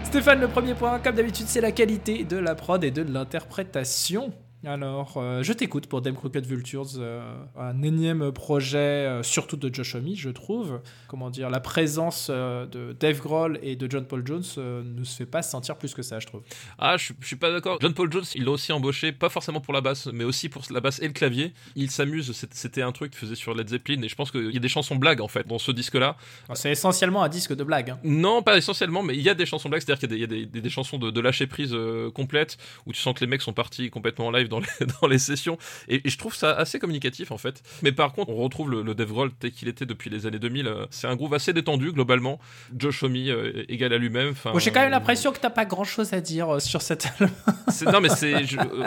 Stéphane, 0.04 0.40
le 0.40 0.46
premier 0.46 0.74
point, 0.74 1.00
comme 1.00 1.16
d'habitude, 1.16 1.46
c'est 1.48 1.60
la 1.60 1.72
qualité 1.72 2.22
de 2.22 2.36
la 2.36 2.54
prod 2.54 2.84
et 2.84 2.92
de 2.92 3.02
l'interprétation. 3.02 4.32
Alors, 4.66 5.14
euh, 5.18 5.42
je 5.42 5.52
t'écoute 5.52 5.86
pour 5.88 6.00
Dem 6.00 6.14
Crooked 6.14 6.46
Vultures, 6.46 6.86
euh, 6.96 7.22
un 7.58 7.82
énième 7.82 8.32
projet, 8.32 8.78
euh, 8.78 9.22
surtout 9.22 9.56
de 9.56 9.72
Josh 9.74 9.94
Homme, 9.94 10.08
je 10.14 10.30
trouve. 10.30 10.80
Comment 11.08 11.28
dire, 11.28 11.50
la 11.50 11.60
présence 11.60 12.30
de 12.30 12.96
Dave 12.98 13.20
Grohl 13.20 13.58
et 13.62 13.76
de 13.76 13.90
John 13.90 14.06
Paul 14.06 14.26
Jones 14.26 14.42
ne 14.56 15.04
se 15.04 15.16
fait 15.16 15.26
pas 15.26 15.42
sentir 15.42 15.76
plus 15.76 15.92
que 15.92 16.02
ça, 16.02 16.18
je 16.20 16.26
trouve. 16.26 16.42
Ah, 16.78 16.96
je, 16.96 17.12
je 17.20 17.26
suis 17.26 17.36
pas 17.36 17.50
d'accord. 17.52 17.78
John 17.80 17.92
Paul 17.94 18.10
Jones, 18.10 18.24
il 18.34 18.44
l'a 18.44 18.52
aussi 18.52 18.72
embauché, 18.72 19.12
pas 19.12 19.28
forcément 19.28 19.60
pour 19.60 19.74
la 19.74 19.80
basse, 19.82 20.06
mais 20.06 20.24
aussi 20.24 20.48
pour 20.48 20.62
la 20.70 20.80
basse 20.80 21.00
et 21.00 21.06
le 21.06 21.12
clavier. 21.12 21.52
Il 21.76 21.90
s'amuse, 21.90 22.32
c'était 22.50 22.82
un 22.82 22.92
truc 22.92 23.10
qu'il 23.12 23.20
faisait 23.20 23.34
sur 23.34 23.54
Led 23.54 23.68
Zeppelin, 23.68 24.00
et 24.02 24.08
je 24.08 24.14
pense 24.14 24.30
qu'il 24.30 24.50
y 24.50 24.56
a 24.56 24.60
des 24.60 24.68
chansons 24.68 24.96
blagues 24.96 25.20
en 25.20 25.28
fait 25.28 25.46
dans 25.46 25.58
ce 25.58 25.72
disque-là. 25.72 26.16
Alors, 26.48 26.56
C'est 26.56 26.70
essentiellement 26.70 27.22
un 27.22 27.28
disque 27.28 27.54
de 27.54 27.64
blague. 27.64 27.90
hein. 27.90 27.98
Non, 28.04 28.42
pas 28.42 28.56
essentiellement, 28.56 29.02
mais 29.02 29.14
il 29.14 29.22
y 29.22 29.28
a 29.28 29.34
des 29.34 29.46
chansons 29.46 29.68
blagues, 29.68 29.82
c'est-à-dire 29.84 30.08
qu'il 30.08 30.18
y 30.20 30.24
a 30.24 30.26
des, 30.26 30.36
il 30.36 30.40
y 30.40 30.42
a 30.42 30.46
des- 30.46 30.50
des- 30.52 30.60
des 30.62 30.70
chansons 30.70 30.98
de, 30.98 31.10
de 31.10 31.20
lâcher 31.20 31.46
prise 31.46 31.76
complète, 32.14 32.56
où 32.86 32.92
tu 32.92 33.00
sens 33.00 33.14
que 33.14 33.20
les 33.20 33.26
mecs 33.26 33.42
sont 33.42 33.52
partis 33.52 33.90
complètement 33.90 34.26
en 34.28 34.30
live 34.30 34.48
dans 34.54 34.60
les, 34.60 34.86
dans 35.00 35.08
les 35.08 35.18
sessions, 35.18 35.58
et, 35.88 36.00
et 36.06 36.10
je 36.10 36.18
trouve 36.18 36.34
ça 36.34 36.52
assez 36.52 36.78
communicatif 36.78 37.30
en 37.30 37.38
fait. 37.38 37.62
Mais 37.82 37.92
par 37.92 38.12
contre, 38.12 38.30
on 38.30 38.36
retrouve 38.36 38.70
le, 38.70 38.82
le 38.82 38.94
Dave 38.94 39.08
Grohl 39.08 39.30
tel 39.38 39.52
qu'il 39.52 39.68
était 39.68 39.86
depuis 39.86 40.10
les 40.10 40.26
années 40.26 40.38
2000. 40.38 40.66
euh, 40.66 40.86
c'est 40.90 41.06
un 41.06 41.16
groove 41.16 41.34
assez 41.34 41.52
détendu 41.52 41.92
globalement. 41.92 42.38
Josh 42.76 43.02
Homme 43.02 43.14
euh, 43.16 43.64
égal 43.68 43.92
à 43.92 43.98
lui-même. 43.98 44.34
Bon, 44.44 44.58
J'ai 44.58 44.70
quand 44.70 44.80
même 44.80 44.88
euh, 44.88 44.90
l'impression 44.92 45.32
que 45.32 45.38
t'as 45.38 45.50
pas 45.50 45.64
grand 45.64 45.84
chose 45.84 46.12
à 46.12 46.20
dire 46.20 46.54
euh, 46.56 46.58
sur 46.60 46.82
cet 46.82 47.06
album. 47.06 47.30
non, 47.92 48.00
mais 48.00 48.08
c'est 48.08 48.34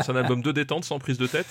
un 0.09 0.15
album 0.15 0.41
de 0.41 0.51
détente, 0.51 0.85
sans 0.85 0.99
prise 0.99 1.17
de 1.17 1.27
tête. 1.27 1.47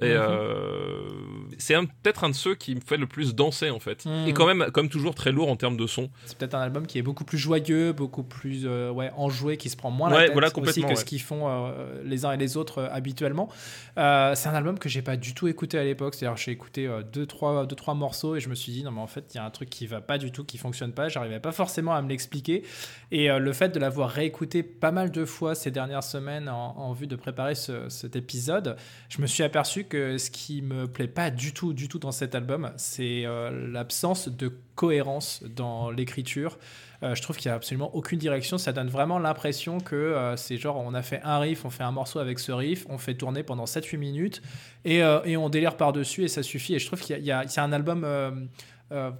Et 0.00 0.14
Mhm. 0.14 1.50
c'est 1.58 1.74
peut-être 2.02 2.24
un 2.24 2.30
de 2.30 2.34
ceux 2.34 2.54
qui 2.54 2.74
me 2.74 2.80
fait 2.80 2.96
le 2.96 3.06
plus 3.06 3.34
danser, 3.34 3.70
en 3.70 3.80
fait. 3.80 4.04
Mhm. 4.04 4.28
Et 4.28 4.32
quand 4.32 4.46
même, 4.46 4.70
comme 4.72 4.88
toujours, 4.88 5.14
très 5.14 5.32
lourd 5.32 5.50
en 5.50 5.56
termes 5.56 5.76
de 5.76 5.86
son. 5.86 6.10
C'est 6.26 6.36
peut-être 6.38 6.54
un 6.54 6.60
album 6.60 6.86
qui 6.86 6.98
est 6.98 7.02
beaucoup 7.02 7.24
plus 7.24 7.38
joyeux, 7.38 7.92
beaucoup 7.92 8.22
plus 8.22 8.62
euh, 8.66 8.90
ouais, 8.90 9.10
enjoué, 9.16 9.56
qui 9.56 9.68
se 9.70 9.76
prend 9.76 9.90
moins 9.90 10.10
la 10.10 10.24
tête 10.24 10.32
voilà, 10.32 10.48
aussi 10.56 10.82
que 10.82 10.86
ouais. 10.88 10.96
ce 10.96 11.04
qu'ils 11.04 11.20
font 11.20 11.48
euh, 11.48 12.02
les 12.04 12.24
uns 12.24 12.32
et 12.32 12.36
les 12.36 12.56
autres 12.56 12.78
euh, 12.78 12.88
habituellement. 12.90 13.48
Euh, 13.98 14.34
c'est 14.34 14.48
un 14.48 14.54
album 14.54 14.78
que 14.78 14.88
j'ai 14.88 15.02
pas 15.02 15.16
du 15.16 15.34
tout 15.34 15.48
écouté 15.48 15.78
à 15.78 15.84
l'époque. 15.84 16.14
C'est-à-dire 16.14 16.36
j'ai 16.36 16.52
écouté 16.52 16.86
euh, 16.86 17.02
deux, 17.02 17.26
trois, 17.26 17.66
deux, 17.66 17.76
trois 17.76 17.94
morceaux 17.94 18.36
et 18.36 18.40
je 18.40 18.48
me 18.48 18.54
suis 18.54 18.72
dit 18.72 18.84
non 18.84 18.90
mais 18.90 19.00
en 19.00 19.06
fait 19.06 19.34
il 19.34 19.38
y 19.38 19.40
a 19.40 19.44
un 19.44 19.50
truc 19.50 19.70
qui 19.70 19.86
va 19.86 20.00
pas 20.00 20.18
du 20.18 20.30
tout, 20.32 20.44
qui 20.44 20.58
fonctionne 20.58 20.92
pas. 20.92 21.08
J'arrivais 21.08 21.40
pas 21.40 21.52
forcément 21.52 21.94
à 21.94 22.02
me 22.02 22.08
l'expliquer. 22.08 22.64
Et 23.10 23.30
euh, 23.30 23.38
le 23.38 23.52
fait 23.52 23.70
de 23.70 23.78
l'avoir 23.78 24.10
réécouté 24.10 24.62
pas 24.62 24.92
mal 24.92 25.10
de 25.10 25.24
fois 25.24 25.54
ces 25.54 25.70
dernières 25.70 26.04
semaines 26.04 26.48
en, 26.48 26.92
vue 26.92 27.06
de 27.06 27.16
préparer 27.16 27.54
ce- 27.54 27.88
cet 27.88 28.16
épisode, 28.16 28.76
je 29.08 29.20
me 29.20 29.26
suis 29.26 29.42
aperçu 29.42 29.84
que 29.84 30.18
ce 30.18 30.30
qui 30.30 30.62
me 30.62 30.86
plaît 30.86 31.08
pas 31.08 31.30
du 31.30 31.52
tout, 31.52 31.72
du 31.72 31.88
tout 31.88 31.98
dans 31.98 32.12
cet 32.12 32.34
album, 32.34 32.72
c'est 32.76 33.24
l'absence 33.52 34.28
de 34.28 34.52
cohérence 34.76 35.42
dans 35.48 35.90
l'écriture. 35.90 36.58
Euh, 37.02 37.14
je 37.14 37.22
trouve 37.22 37.36
qu'il 37.36 37.48
n'y 37.48 37.52
a 37.52 37.56
absolument 37.56 37.94
aucune 37.94 38.18
direction. 38.18 38.56
Ça 38.58 38.72
donne 38.72 38.88
vraiment 38.88 39.18
l'impression 39.18 39.80
que 39.80 39.96
euh, 39.96 40.36
c'est 40.36 40.56
genre 40.56 40.76
on 40.78 40.94
a 40.94 41.02
fait 41.02 41.20
un 41.24 41.38
riff, 41.40 41.64
on 41.64 41.70
fait 41.70 41.82
un 41.82 41.92
morceau 41.92 42.20
avec 42.20 42.38
ce 42.38 42.52
riff, 42.52 42.86
on 42.88 42.98
fait 42.98 43.14
tourner 43.14 43.42
pendant 43.42 43.64
7-8 43.64 43.96
minutes 43.98 44.42
et, 44.84 45.02
euh, 45.02 45.20
et 45.24 45.36
on 45.36 45.48
délire 45.48 45.76
par-dessus 45.76 46.24
et 46.24 46.28
ça 46.28 46.42
suffit. 46.42 46.74
Et 46.74 46.78
je 46.78 46.86
trouve 46.86 47.00
qu'il 47.00 47.18
y 47.24 47.32
a, 47.32 47.44
y 47.44 47.48
a- 47.58 47.62
un 47.62 47.72
album, 47.72 48.06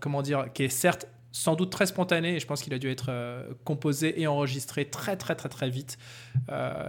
comment 0.00 0.22
dire, 0.22 0.46
qui 0.54 0.62
est 0.64 0.68
certes 0.68 1.06
sans 1.32 1.54
doute 1.54 1.70
très 1.70 1.84
spontané 1.84 2.36
et 2.36 2.40
je 2.40 2.46
pense 2.46 2.62
qu'il 2.62 2.72
a 2.72 2.78
dû 2.78 2.88
être 2.88 3.10
composé 3.64 4.18
et 4.20 4.26
enregistré 4.26 4.86
très 4.86 5.16
très 5.16 5.34
très 5.34 5.50
très 5.50 5.68
vite 5.68 5.98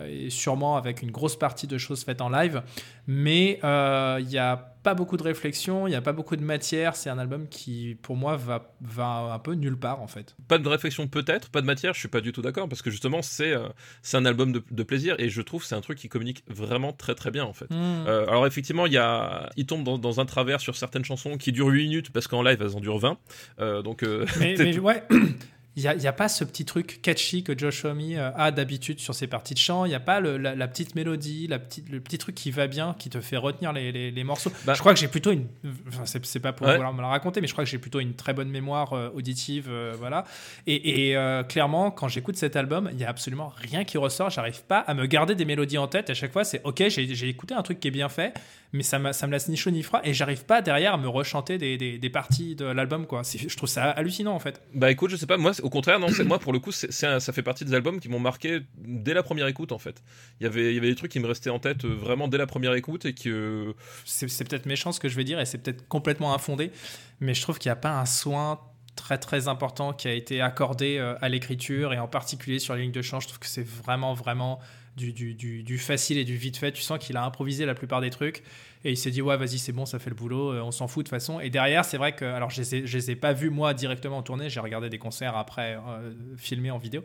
et 0.08 0.30
sûrement 0.30 0.78
avec 0.78 1.02
une 1.02 1.12
grosse 1.12 1.38
partie 1.38 1.68
de 1.68 1.78
choses 1.78 2.04
faites 2.06 2.22
en 2.22 2.30
live 2.30 2.62
mais 3.08 3.60
il 3.64 4.26
n'y 4.28 4.38
a 4.38 4.77
pas 4.88 4.94
beaucoup 4.94 5.18
de 5.18 5.24
réflexion 5.24 5.86
il 5.86 5.90
n'y 5.90 5.98
a 5.98 6.02
pas 6.02 6.14
beaucoup 6.14 6.38
de 6.38 6.44
matière 6.44 6.96
c'est 6.96 7.10
un 7.10 7.20
album 7.20 7.50
qui 7.50 7.98
pour 8.02 8.16
moi 8.16 8.38
va, 8.38 8.74
va 8.80 9.34
un 9.34 9.40
peu 9.40 9.52
nulle 9.52 9.78
part 9.78 10.02
en 10.02 10.08
fait 10.08 10.38
Pas 10.48 10.58
de 10.58 10.70
réflexion 10.70 11.08
peut-être, 11.08 11.50
pas 11.50 11.60
de 11.60 11.66
matière, 11.66 11.94
je 11.94 12.00
suis 12.00 12.08
pas 12.08 12.22
du 12.22 12.32
tout 12.32 12.42
d'accord, 12.42 12.70
parce 12.70 12.82
que 12.82 12.90
justement, 12.90 13.22
c'est 13.22 13.52
euh, 13.52 13.68
c'est 14.02 14.18
un 14.18 14.26
album 14.26 14.52
de, 14.52 14.64
de 14.70 14.84
plaisir, 14.84 15.16
et 15.20 15.30
je 15.30 15.42
trouve 15.42 15.62
que 15.62 15.68
c'est 15.68 15.76
un 15.76 15.82
truc 15.82 15.98
qui 15.98 16.08
communique 16.08 16.44
vraiment 16.48 16.94
très 16.94 17.16
très 17.16 17.32
bien, 17.32 17.44
en 17.44 17.54
fait. 17.54 17.68
Euh, 17.72 18.26
alors 18.28 18.48
effectivement, 18.48 18.86
il, 18.86 18.94
y 18.94 18.98
a, 18.98 19.50
il 19.58 19.66
tombe 19.66 19.84
dans, 19.84 19.98
dans 19.98 20.20
un 20.20 20.26
travers 20.26 20.62
sur 20.62 20.76
certaines 20.76 21.06
chansons 21.06 21.38
qui 21.38 21.52
durent 21.52 21.68
8 21.68 21.84
minutes, 21.84 22.12
parce 22.12 22.28
qu'en 22.28 22.42
live, 22.42 22.62
elles 22.62 22.76
en 22.76 22.80
durent 22.80 23.00
20. 23.00 23.18
Euh, 23.60 23.82
donc, 23.82 24.06
mais, 24.40 24.80
ouais 24.80 25.04
il 25.78 25.84
n'y 25.84 25.88
a, 25.88 25.96
y 25.96 26.08
a 26.08 26.12
pas 26.14 26.28
ce 26.28 26.44
petit 26.44 26.66
truc 26.66 27.00
catchy 27.04 27.44
que 27.44 27.58
Josh 27.58 27.86
Homme 27.86 28.00
euh, 28.02 28.32
a 28.36 28.52
d'habitude 28.52 29.00
sur 29.00 29.14
ses 29.16 29.28
parties 29.28 29.54
de 29.54 29.60
chant. 29.60 29.86
Il 29.86 29.90
n'y 29.90 29.96
a 29.96 30.00
pas 30.00 30.20
le- 30.20 30.38
la, 30.38 30.56
la 30.56 30.68
petite 30.68 30.96
mélodie, 30.96 31.46
la 31.48 31.60
petite, 31.60 31.88
le 31.90 32.00
petit 32.02 32.18
truc 32.18 32.34
qui 32.36 32.50
va 32.52 32.66
bien, 32.68 32.96
qui 32.98 33.10
te 33.10 33.22
fait 33.22 33.38
retenir 33.38 33.72
les, 33.74 33.92
les- 33.92 34.10
les 34.12 34.24
morceaux. 34.24 34.52
Bah- 34.66 34.74
je 34.74 34.80
crois 34.80 34.94
que 34.94 35.00
j'ai 35.00 35.08
plutôt 35.08 35.32
une. 35.32 35.46
Enfin, 35.88 36.04
c'est 36.06 36.40
pas 36.40 36.52
pour 36.52 36.66
Ouais. 36.68 36.74
vouloir 36.76 36.94
me 36.94 37.02
la 37.02 37.08
raconter, 37.08 37.40
mais 37.42 37.48
je 37.48 37.54
crois 37.54 37.64
que 37.64 37.70
j'ai 37.70 37.78
plutôt 37.78 38.00
une 38.00 38.16
très 38.16 38.34
bonne 38.34 38.50
mémoire 38.50 38.94
euh, 38.94 39.10
auditive. 39.14 39.68
euh, 39.70 39.94
voilà. 40.00 40.26
Et, 40.66 41.10
et, 41.10 41.16
euh, 41.16 41.44
clairement, 41.44 41.92
quand 41.92 42.08
j'écoute 42.08 42.38
cet 42.38 42.56
album, 42.56 42.90
il 42.92 42.98
n'y 42.98 43.06
a 43.06 43.10
absolument 43.10 43.54
rien 43.56 43.84
qui 43.84 43.98
ressort. 44.00 44.32
J'arrive 44.32 44.64
pas 44.64 44.80
à 44.80 44.94
me 44.96 45.06
garder 45.06 45.36
des 45.36 45.46
mélodies 45.46 45.78
en 45.78 45.88
tête. 45.88 46.10
À 46.10 46.16
chaque 46.16 46.34
fois, 46.34 46.44
c'est 46.44 46.62
OK, 46.64 46.84
j'ai 46.88 47.30
écouté 47.30 47.54
un 47.54 47.62
truc 47.62 47.80
qui 47.80 47.88
est 47.88 47.92
bien 47.92 48.10
fait, 48.10 48.34
mais 48.74 48.84
ça, 48.84 49.00
me 49.00 49.32
laisse 49.32 49.48
ni 49.50 49.58
chaud 49.58 49.72
ni 49.72 49.84
froid. 49.84 50.02
Et 50.04 50.14
j'arrive 50.14 50.46
pas 50.46 50.62
derrière 50.62 50.94
à 50.94 50.98
me 50.98 51.08
rechanter 51.08 51.58
des, 51.58 51.78
des, 51.78 51.98
des 51.98 52.10
parties 52.10 52.56
de 52.56 52.66
l'album. 52.66 53.06
quoi. 53.08 53.22
Je 53.24 53.56
trouve 53.56 53.70
ça 53.70 53.92
hallucinant 53.92 54.34
en 54.34 54.40
fait. 54.40 54.62
Bah 54.74 54.92
écoute, 54.92 55.10
je 55.12 55.16
sais 55.16 55.26
pas, 55.28 55.38
moi 55.38 55.52
au 55.64 55.70
contraire, 55.70 56.00
non, 56.00 56.10
c'est- 56.10 56.24
moi 56.24 56.40
pour 56.40 56.54
le 56.54 56.60
coup, 56.60 56.72
un- 57.04 57.20
ça 57.20 57.34
fait 57.34 57.44
partie 57.44 57.66
des 57.66 57.74
albums 57.74 58.00
qui 58.00 58.10
m'ont 58.10 58.20
marqué 58.20 58.62
dès 58.78 59.14
la 59.14 59.24
première 59.24 59.48
écoute 59.48 59.72
en 59.72 59.80
fait. 59.80 60.04
Il 60.40 60.44
y 60.44 60.48
avait, 60.48 60.72
il 60.72 60.76
y 60.76 60.78
avait 60.78 60.90
des 60.90 60.96
trucs 60.96 61.12
qui 61.12 61.20
me 61.20 61.28
restaient 61.28 61.50
en 61.50 61.60
tête 61.60 61.86
euh, 61.86 61.90
vraiment 61.96 62.28
dès 62.28 62.38
la 62.38 62.48
première 62.48 62.74
écoute 62.74 63.06
et 63.06 63.14
que. 63.14 63.74
c'est 64.06 64.28
c'est 64.30 64.44
peut-être 64.48 64.66
méchant 64.66 64.92
ce 64.92 65.00
que 65.00 65.10
je 65.10 65.16
vais 65.16 65.24
dire 65.24 65.40
et 65.40 65.46
c'est 65.46 65.58
peut-être 65.58 65.88
complètement 65.88 66.34
infondé, 66.34 66.72
mais 67.20 67.34
je 67.34 67.42
trouve 67.42 67.58
qu'il 67.60 67.70
n'y 67.70 67.74
a 67.74 67.78
pas 67.78 67.98
un 68.00 68.06
soin 68.06 68.60
très 68.96 69.18
très 69.20 69.48
important 69.48 69.94
qui 69.94 70.08
a 70.08 70.14
été 70.14 70.42
accordé 70.42 70.98
euh, 70.98 71.14
à 71.22 71.30
l'écriture 71.30 71.94
et 71.94 72.00
en 72.00 72.08
particulier 72.08 72.58
sur 72.60 72.76
les 72.76 72.82
lignes 72.82 72.92
de 72.92 73.02
chant. 73.04 73.20
Je 73.20 73.28
trouve 73.28 73.40
que 73.40 73.46
c'est 73.48 73.66
vraiment 73.66 74.14
vraiment 74.16 74.60
du, 74.98 75.14
du, 75.14 75.64
du, 75.64 75.78
facile 75.78 76.18
et 76.18 76.26
du 76.26 76.36
vite 76.36 76.58
fait. 76.58 76.72
Tu 76.72 76.82
sens 76.82 76.98
qu'il 77.00 77.16
a 77.18 77.24
improvisé 77.24 77.66
la 77.66 77.76
plupart 77.76 78.02
des 78.02 78.10
trucs 78.10 78.44
et 78.88 78.92
il 78.92 78.98
s'est 78.98 79.12
dit 79.12 79.22
ouais 79.22 79.36
vas-y 79.36 79.60
c'est 79.60 79.74
bon 79.74 79.86
ça 79.86 80.00
fait 80.00 80.10
le 80.10 80.16
boulot, 80.16 80.54
euh, 80.54 80.62
on 80.62 80.72
s'en 80.72 80.88
fout 80.88 81.04
de 81.04 81.10
toute 81.10 81.20
façon. 81.20 81.42
Et 81.42 81.50
derrière 81.50 81.84
c'est 81.84 81.98
vrai 81.98 82.14
que 82.14 82.24
alors 82.24 82.50
je 82.50 82.64
je 82.64 82.98
les 82.98 83.12
ai 83.12 83.16
pas 83.16 83.34
vus 83.34 83.50
moi 83.50 83.74
directement 83.74 84.18
en 84.18 84.24
tournée, 84.24 84.50
j'ai 84.50 84.62
regardé 84.62 84.90
des 84.90 84.98
concerts 84.98 85.36
après 85.36 85.76
euh, 85.76 86.14
filmés 86.38 86.72
en 86.72 86.78
vidéo, 86.78 87.04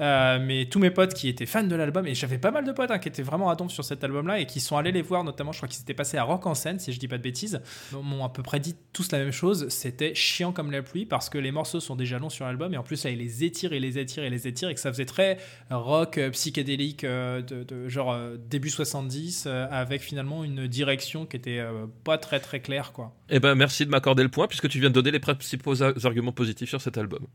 Euh, 0.00 0.38
mais 0.40 0.66
tous 0.66 0.78
mes 0.78 0.90
potes 0.90 1.14
qui 1.14 1.28
étaient 1.28 1.46
fans 1.46 1.62
de 1.62 1.76
l'album 1.76 2.06
et 2.06 2.14
j'avais 2.14 2.38
pas 2.38 2.50
mal 2.50 2.64
de 2.64 2.72
potes 2.72 2.90
hein, 2.90 2.98
qui 2.98 3.08
étaient 3.08 3.22
vraiment 3.22 3.50
à 3.50 3.54
donf 3.54 3.70
sur 3.70 3.84
cet 3.84 4.02
album-là 4.02 4.40
et 4.40 4.46
qui 4.46 4.60
sont 4.60 4.76
allés 4.76 4.92
les 4.92 5.02
voir 5.02 5.22
notamment, 5.22 5.52
je 5.52 5.58
crois 5.58 5.68
qu'ils 5.68 5.82
étaient 5.82 5.94
passés 5.94 6.16
à 6.16 6.24
Rock 6.24 6.46
en 6.46 6.54
scène 6.54 6.78
si 6.78 6.92
je 6.92 6.98
dis 6.98 7.08
pas 7.08 7.18
de 7.18 7.22
bêtises, 7.22 7.60
m'ont 7.92 8.24
à 8.24 8.28
peu 8.28 8.42
près 8.42 8.58
dit 8.58 8.74
tous 8.92 9.12
la 9.12 9.18
même 9.18 9.32
chose, 9.32 9.68
c'était 9.68 10.14
chiant 10.14 10.52
comme 10.52 10.72
la 10.72 10.82
pluie 10.82 11.06
parce 11.06 11.28
que 11.28 11.38
les 11.38 11.52
morceaux 11.52 11.80
sont 11.80 11.96
déjà 11.96 12.18
longs 12.18 12.30
sur 12.30 12.44
l'album 12.44 12.74
et 12.74 12.76
en 12.76 12.82
plus 12.82 13.04
là, 13.04 13.10
il 13.10 13.18
les 13.18 13.44
étire 13.44 13.72
et 13.72 13.78
les 13.78 13.98
étire 13.98 14.24
et 14.24 14.30
les 14.30 14.48
étire 14.48 14.68
et 14.68 14.74
que 14.74 14.80
ça 14.80 14.90
faisait 14.90 15.06
très 15.06 15.38
rock 15.70 16.18
psychédélique 16.32 17.04
de, 17.04 17.88
genre 17.88 18.18
début 18.48 18.70
70 18.70 19.46
euh, 19.46 19.66
avec 19.70 20.02
finalement 20.02 20.44
une 20.44 20.66
direction 20.66 21.19
qui 21.26 21.36
était 21.36 21.58
euh, 21.58 21.86
pas 22.04 22.18
très 22.18 22.40
très 22.40 22.60
claire 22.60 22.92
quoi. 22.92 23.12
Eh 23.28 23.40
ben 23.40 23.54
merci 23.54 23.84
de 23.84 23.90
m'accorder 23.90 24.22
le 24.22 24.28
point 24.28 24.46
puisque 24.46 24.68
tu 24.68 24.80
viens 24.80 24.90
de 24.90 24.94
donner 24.94 25.10
les 25.10 25.20
principaux 25.20 25.82
arguments 25.82 26.32
positifs 26.32 26.68
sur 26.68 26.80
cet 26.80 26.98
album. 26.98 27.26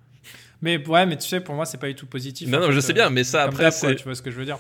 Mais 0.61 0.85
ouais, 0.87 1.05
mais 1.05 1.17
tu 1.17 1.27
sais, 1.27 1.41
pour 1.41 1.55
moi, 1.55 1.65
c'est 1.65 1.79
pas 1.79 1.87
du 1.87 1.95
tout 1.95 2.07
positif. 2.07 2.47
Non, 2.49 2.59
non, 2.59 2.67
fait, 2.67 2.73
je 2.73 2.79
sais 2.79 2.91
euh, 2.91 2.95
bien, 2.95 3.09
mais 3.09 3.23
ça 3.23 3.43
après 3.43 3.63
quoi, 3.65 3.71
c'est. 3.71 3.95
Tu 3.95 4.03
vois 4.03 4.15
ce 4.15 4.21
que 4.21 4.31
je 4.31 4.37
veux 4.37 4.45
dire 4.45 4.57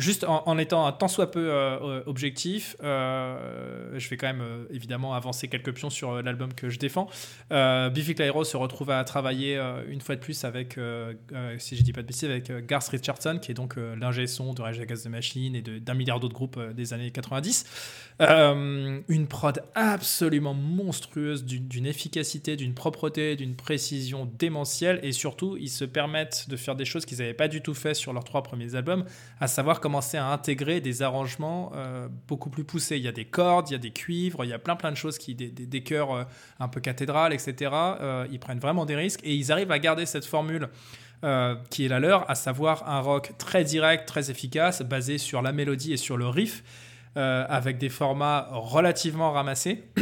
juste 0.00 0.24
en, 0.24 0.58
étant 0.58 0.86
un 0.86 0.92
tant 0.92 1.08
soit 1.08 1.30
peu 1.30 1.50
euh, 1.50 1.78
euh, 1.80 2.02
objectif, 2.06 2.76
euh, 2.82 3.98
je 3.98 4.08
vais 4.08 4.16
quand 4.16 4.26
même 4.26 4.66
évidemment 4.70 5.14
avancer 5.14 5.48
quelques 5.48 5.72
pions 5.72 5.90
sur 5.90 6.22
l'album 6.22 6.52
que 6.52 6.68
je 6.68 6.78
défends. 6.78 7.08
Biffy 7.50 8.14
Clyro 8.14 8.44
se 8.44 8.56
retrouve 8.56 8.90
à 8.90 9.04
travailler 9.04 9.60
une 9.88 10.00
fois 10.00 10.16
de 10.16 10.20
plus 10.20 10.44
avec, 10.44 10.78
si 11.58 11.76
je 11.76 11.82
dis 11.82 11.92
pas 11.92 12.02
de 12.02 12.06
bêtises, 12.06 12.24
avec 12.24 12.66
Garth 12.66 12.88
Richardson, 12.88 13.38
qui 13.40 13.50
est 13.50 13.54
donc 13.54 13.76
l'ingé 13.76 14.26
son 14.26 14.54
de 14.54 14.62
Rage 14.62 14.80
Against 14.80 15.04
the 15.04 15.08
Machine 15.08 15.54
et 15.54 15.62
d'un 15.62 15.94
milliard 15.94 16.20
d'autres 16.20 16.34
groupes 16.34 16.58
des 16.74 16.92
années 16.92 17.10
90. 17.10 17.64
Euh, 18.20 19.00
une 19.08 19.26
prod 19.26 19.62
absolument 19.74 20.52
monstrueuse, 20.52 21.44
d'une 21.44 21.86
efficacité, 21.86 22.56
d'une 22.56 22.74
propreté, 22.74 23.34
d'une 23.34 23.56
précision 23.56 24.30
démentielle, 24.38 25.00
et 25.02 25.12
surtout, 25.12 25.56
ils 25.58 25.70
se 25.70 25.86
permettent 25.86 26.46
de 26.48 26.56
faire 26.56 26.76
des 26.76 26.84
choses 26.84 27.06
qu'ils 27.06 27.18
n'avaient 27.18 27.32
pas 27.32 27.48
du 27.48 27.62
tout 27.62 27.72
fait 27.72 27.94
sur 27.94 28.12
leurs 28.12 28.24
trois 28.24 28.42
premiers 28.42 28.74
albums, 28.74 29.04
à 29.40 29.48
savoir 29.48 29.80
commencer 29.90 30.18
à 30.18 30.26
intégrer 30.28 30.80
des 30.80 31.02
arrangements 31.02 31.72
euh, 31.74 32.06
beaucoup 32.28 32.48
plus 32.48 32.62
poussés. 32.62 32.96
Il 32.96 33.02
y 33.02 33.08
a 33.08 33.12
des 33.12 33.24
cordes, 33.24 33.70
il 33.70 33.72
y 33.72 33.74
a 33.74 33.78
des 33.78 33.90
cuivres, 33.90 34.44
il 34.44 34.50
y 34.50 34.52
a 34.52 34.58
plein 34.60 34.76
plein 34.76 34.92
de 34.92 34.96
choses, 34.96 35.18
qui, 35.18 35.34
des, 35.34 35.48
des, 35.48 35.82
chœurs 35.82 36.14
euh, 36.14 36.22
un 36.60 36.68
peu 36.68 36.80
cathédrales, 36.80 37.32
etc. 37.32 37.72
Euh, 37.74 38.24
ils 38.30 38.38
prennent 38.38 38.60
vraiment 38.60 38.86
des 38.86 38.94
risques, 38.94 39.18
et 39.24 39.34
ils 39.34 39.50
arrivent 39.50 39.72
à 39.72 39.80
garder 39.80 40.06
cette 40.06 40.24
formule 40.24 40.68
qui 41.68 41.84
est 41.84 41.88
la 41.88 42.00
leur, 42.00 42.30
à 42.30 42.34
savoir 42.34 42.88
un 42.88 43.00
rock 43.00 43.32
très 43.36 43.62
direct, 43.62 44.08
très 44.08 44.30
efficace, 44.30 44.80
basé 44.80 45.18
sur 45.18 45.42
la 45.42 45.52
mélodie 45.52 45.92
et 45.92 45.98
sur 45.98 46.16
le 46.16 46.26
riff, 46.26 46.64
avec 47.14 47.76
des 47.76 47.90
formats 47.90 48.48
relativement 48.52 49.30
ramassés. 49.30 49.84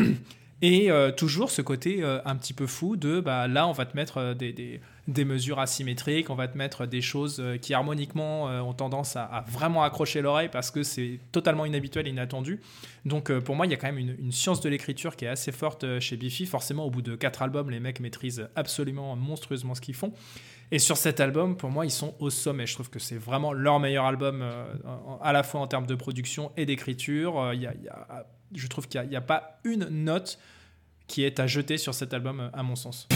Et 0.61 0.91
euh, 0.91 1.13
toujours 1.13 1.53
ce 1.53 1.63
côté 1.63 2.03
euh, 2.03 2.19
un 2.25 2.35
petit 2.35 2.53
peu 2.53 2.67
fou 2.67 2.97
de 2.97 3.21
bah, 3.21 3.47
là, 3.47 3.69
on 3.69 3.73
va 3.73 3.87
te 3.87 3.95
mettre 3.97 4.19
euh, 4.19 4.35
des, 4.35 4.53
des- 4.53 5.25
mesures 5.25 5.61
asymétriques, 5.61 6.31
on 6.31 6.35
va 6.35 6.49
te 6.49 6.59
mettre 6.59 6.85
des 6.85 7.01
choses 7.01 7.43
qui 7.63 7.73
harmoniquement 7.75 8.45
ont 8.45 8.75
tendance 8.75 9.17
à, 9.17 9.45
vraiment 9.49 9.83
accrocher 9.83 10.21
l'oreille 10.21 10.51
parce 10.51 10.71
que 10.71 10.83
c'est 10.83 11.19
totalement 11.33 11.65
inhabituel 11.65 12.07
et 12.07 12.11
inattendu. 12.11 12.61
Donc 13.07 13.33
pour 13.41 13.57
moi, 13.57 13.65
il 13.67 13.71
y 13.71 13.75
a 13.75 13.79
quand 13.79 13.91
même 13.91 13.99
une, 13.99 14.33
science 14.33 14.61
de 14.61 14.69
l'écriture 14.69 15.17
qui 15.17 15.25
est 15.25 15.29
assez 15.29 15.51
forte 15.51 15.99
chez 16.01 16.17
Biffy. 16.19 16.45
Forcément, 16.45 16.85
au 16.85 16.91
bout 16.91 17.01
de 17.03 17.17
quatre 17.17 17.41
albums, 17.43 17.71
les 17.71 17.81
mecs 17.81 18.01
maîtrisent 18.01 18.49
absolument 18.55 19.17
monstrueusement 19.17 19.75
ce 19.75 19.81
qu'ils 19.81 19.95
font. 19.95 20.13
Et 20.73 20.79
sur 20.79 20.99
cet 20.99 21.21
album, 21.21 21.57
pour 21.57 21.71
moi, 21.71 21.87
ils 21.87 21.91
sont 21.91 22.15
au 22.19 22.29
sommet. 22.29 22.67
Je 22.67 22.75
trouve 22.75 22.91
que 22.91 22.99
c'est 22.99 23.17
vraiment 23.19 23.55
leur 23.55 23.81
meilleur 23.81 24.05
album, 24.05 24.45
à 25.23 25.33
la 25.33 25.43
fois 25.43 25.61
en 25.61 25.67
termes 25.67 25.87
de 25.87 25.95
production 25.95 26.53
et 26.59 26.67
d'écriture. 26.67 27.51
Il 27.55 27.63
y 27.63 27.67
a- 27.67 28.27
je 28.55 28.67
trouve 28.67 28.89
qu'il 28.89 29.03
n'y 29.03 29.17
a, 29.17 29.21
pas 29.21 29.61
une 29.65 29.89
note 29.89 30.39
qui 31.07 31.25
est 31.25 31.41
à 31.41 31.47
jeter 31.47 31.79
sur 31.79 31.95
cet 31.95 32.13
album, 32.13 32.41
euh, 32.41 32.49
à 32.53 32.63
mon 32.63 32.77
sens. 32.77 33.09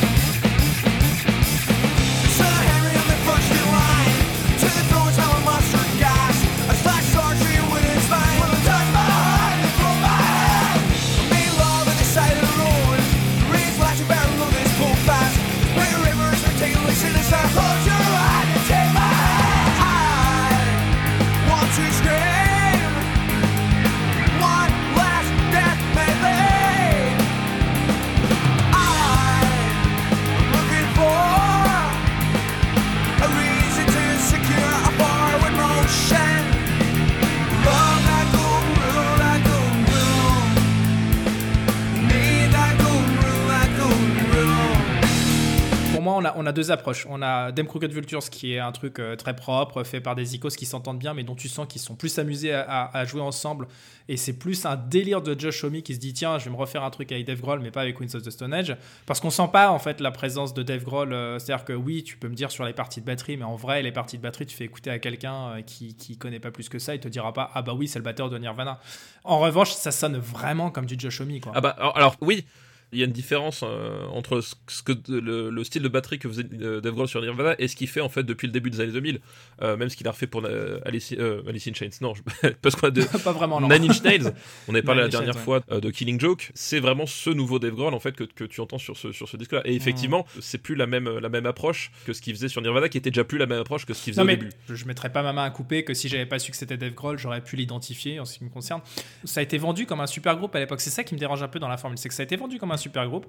On 46.43 46.47
a, 46.47 46.53
deux 46.53 46.71
approches. 46.71 47.07
On 47.09 47.23
a 47.23 47.53
Dem 47.53 47.67
Crooked 47.67 47.93
Vultures, 47.93 48.29
qui 48.31 48.55
est 48.55 48.59
un 48.59 48.73
truc 48.73 48.99
euh, 48.99 49.17
très 49.17 49.35
propre, 49.35 49.85
fait 49.85 50.01
par 50.01 50.15
des 50.15 50.35
icos 50.35 50.55
qui 50.57 50.67
s'entendent 50.67 50.99
bien, 50.99 51.15
mais 51.15 51.25
dont 51.25 51.35
tu 51.35 51.49
sens 51.49 51.67
qu'ils 51.69 51.81
sont 51.81 51.95
plus 51.95 52.19
amusés 52.19 52.53
à, 52.53 53.05
jouer 53.05 53.21
ensemble. 53.21 53.69
Et 54.09 54.17
c'est 54.17 54.33
plus 54.33 54.67
un 54.67 54.77
délire 54.77 55.23
de 55.23 55.39
Josh 55.39 55.65
Homme 55.65 55.81
qui 55.83 55.95
se 55.95 56.01
dit 56.01 56.13
tiens, 56.13 56.39
je 56.39 56.45
vais 56.45 56.51
me 56.51 56.57
refaire 56.57 56.83
un 56.83 56.91
truc 56.91 57.13
avec 57.13 57.27
Dave 57.27 57.41
Grohl, 57.41 57.61
mais 57.61 57.71
pas 57.71 57.83
avec 57.83 57.97
Queens 57.97 58.15
of 58.15 58.23
the 58.23 58.31
Stone 58.31 58.53
Age. 58.53 58.77
Parce 59.07 59.21
qu'on 59.21 59.31
sent 59.31 59.49
pas, 59.53 59.71
en 59.71 59.79
fait, 59.79 60.01
la 60.01 60.11
présence 60.11 60.55
de 60.55 60.63
Dave 60.63 60.85
Grohl. 60.85 61.13
euh, 61.13 61.39
C'est-à-dire 61.39 61.65
que 61.65 61.73
oui, 61.73 62.03
tu 62.03 62.17
peux 62.17 62.29
me 62.29 62.35
dire 62.35 62.51
sur 62.51 62.65
les 62.65 62.73
parties 62.73 63.01
de 63.01 63.07
batterie, 63.07 63.37
mais 63.37 63.45
en 63.45 63.57
vrai, 63.57 63.83
les 63.83 63.93
parties 63.93 64.19
de 64.19 64.23
batterie, 64.23 64.47
tu 64.47 64.57
fais 64.57 64.65
écouter 64.65 64.91
à 64.91 64.99
quelqu'un 64.99 65.35
euh, 65.35 65.63
qui, 65.63 65.95
qui 65.95 66.17
connaît 66.19 66.41
pas 66.41 66.51
plus 66.51 66.69
que 66.69 66.79
ça, 66.79 66.95
il 66.95 67.01
te 67.01 67.09
dira 67.09 67.33
pas 67.33 67.51
ah 67.55 67.63
bah 67.63 67.75
oui, 67.75 67.89
c'est 67.89 67.99
le 67.99 68.05
batteur 68.05 68.31
de 68.31 68.39
Nirvana. 68.39 68.81
En 69.25 69.39
revanche, 69.39 69.73
ça 69.73 69.91
sonne 69.91 70.17
vraiment 70.17 70.71
comme 70.71 70.87
du 70.87 70.97
Josh 70.99 71.21
Homme, 71.21 71.41
quoi. 71.41 71.53
Ah 71.55 71.61
bah 71.61 71.77
alors, 71.95 72.17
oui, 72.21 72.45
il 72.93 72.99
y 72.99 73.03
a 73.03 73.07
une 73.07 73.13
différence 73.13 73.63
euh, 73.65 74.05
entre 74.13 74.41
ce 74.41 74.55
ce 74.69 74.83
que 74.83 74.93
le, 75.09 75.51
le 75.51 75.65
style 75.65 75.83
de 75.83 75.89
batterie 75.89 76.19
que 76.19 76.29
faisait 76.29 76.45
euh, 76.61 76.81
Dave 76.81 76.95
Grohl 76.95 77.09
sur 77.09 77.21
Nirvana 77.23 77.55
et 77.59 77.69
ce 77.69 77.77
qu'il 77.77 77.89
fait 77.89 78.01
en 78.01 78.09
fait 78.09 78.23
depuis 78.23 78.47
le 78.47 78.53
début 78.53 78.71
des 78.71 78.81
années 78.81 78.93
2000, 78.93 79.21
euh, 79.63 79.77
même 79.77 79.89
ce 79.89 79.97
qu'il 79.97 80.07
a 80.09 80.11
refait 80.11 80.27
pour 80.27 80.43
euh, 80.45 80.79
Alice, 80.85 81.15
Alice 81.49 81.67
in 81.69 81.73
Chains. 81.75 81.89
Non, 82.01 82.15
je- 82.15 82.49
parce 82.63 82.77
qu'on 82.77 82.89
a 82.89 82.91
de 82.91 83.03
pas 83.25 83.33
vraiment, 83.33 83.61
non. 83.61 83.69
Nine 83.69 83.91
Inch 83.91 84.03
Nails. 84.03 84.33
On 84.69 84.73
avait 84.75 84.83
parlé 84.83 85.03
la 85.03 85.09
dernière 85.09 85.39
fois 85.39 85.61
de 85.71 85.91
Killing 85.91 86.21
Joke. 86.21 86.51
C'est 86.55 86.81
vraiment 86.81 87.07
ce 87.07 87.31
nouveau 87.31 87.59
Dave 87.59 87.75
Grohl 87.75 87.95
en 87.95 88.01
fait 88.01 88.13
que, 88.15 88.25
que 88.25 88.45
tu 88.45 88.61
entends 88.61 88.79
sur 88.79 88.97
ce 88.97 89.13
sur 89.13 89.29
ce 89.29 89.37
disque-là. 89.37 89.63
Et 89.65 89.75
effectivement, 89.75 90.27
c'est 90.41 90.59
plus 90.59 90.75
la 90.75 90.87
même 90.87 91.09
la 91.19 91.29
même 91.29 91.47
approche 91.47 91.91
que 92.07 92.13
ce 92.13 92.21
qu'il 92.23 92.35
faisait 92.35 92.49
sur 92.49 92.63
Nirvana, 92.63 92.89
qui 92.89 92.99
était 92.99 93.11
déjà 93.11 93.25
plus 93.25 93.39
la 93.39 93.47
même 93.47 93.61
approche 93.61 93.87
que 93.87 93.95
ce 93.95 94.03
qu'il 94.05 94.13
faisait 94.13 94.23
Non 94.25 94.33
au 94.33 94.37
début. 94.37 94.51
je, 94.69 94.75
je 94.75 94.85
mettrais 94.87 95.11
pas 95.13 95.23
ma 95.23 95.33
main 95.33 95.45
à 95.45 95.51
couper 95.51 95.85
que 95.85 95.95
si 95.95 96.09
j'avais 96.09 96.27
pas 96.27 96.39
su 96.39 96.51
que 96.51 96.57
c'était 96.57 96.77
Dave 96.77 96.95
Grohl, 96.95 97.19
j'aurais 97.19 97.41
pu 97.43 97.57
l'identifier 97.57 98.21
en 98.21 98.25
ce 98.25 98.39
qui 98.39 98.45
me 98.45 98.51
concerne. 98.51 98.81
Ça 99.25 99.41
a 99.41 99.43
été 99.43 99.59
vendu 99.59 99.87
comme 99.87 100.01
un 100.01 100.07
super 100.07 100.37
groupe 100.37 100.55
à 100.57 100.59
l'époque. 100.61 100.81
C'est 100.81 100.91
ça 100.91 101.05
qui 101.05 101.15
me 101.15 101.19
dérange 101.19 101.43
un 101.43 101.49
peu 101.49 101.59
dans 101.59 101.69
la 101.69 101.77
formule, 101.77 101.99
c'est 101.99 102.09
que 102.09 102.15
ça 102.15 102.23
a 102.23 102.25
été 102.25 102.37
vendu 102.37 102.59
comme 102.59 102.71
un 102.73 102.77
super 102.83 103.07
groupe, 103.09 103.27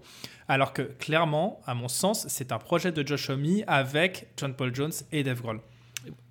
alors 0.48 0.74
que 0.74 0.82
clairement, 0.82 1.62
à 1.66 1.74
mon 1.74 1.88
sens, 1.88 2.26
c'est 2.28 2.52
un 2.52 2.58
projet 2.60 2.92
de 2.92 3.08
Josh 3.08 3.30
Homme 3.30 3.46
avec 3.68 4.28
John 4.38 4.54
Paul 4.54 4.74
Jones 4.76 4.94
et 5.12 5.24
Dave 5.24 5.42
Grohl. 5.42 5.60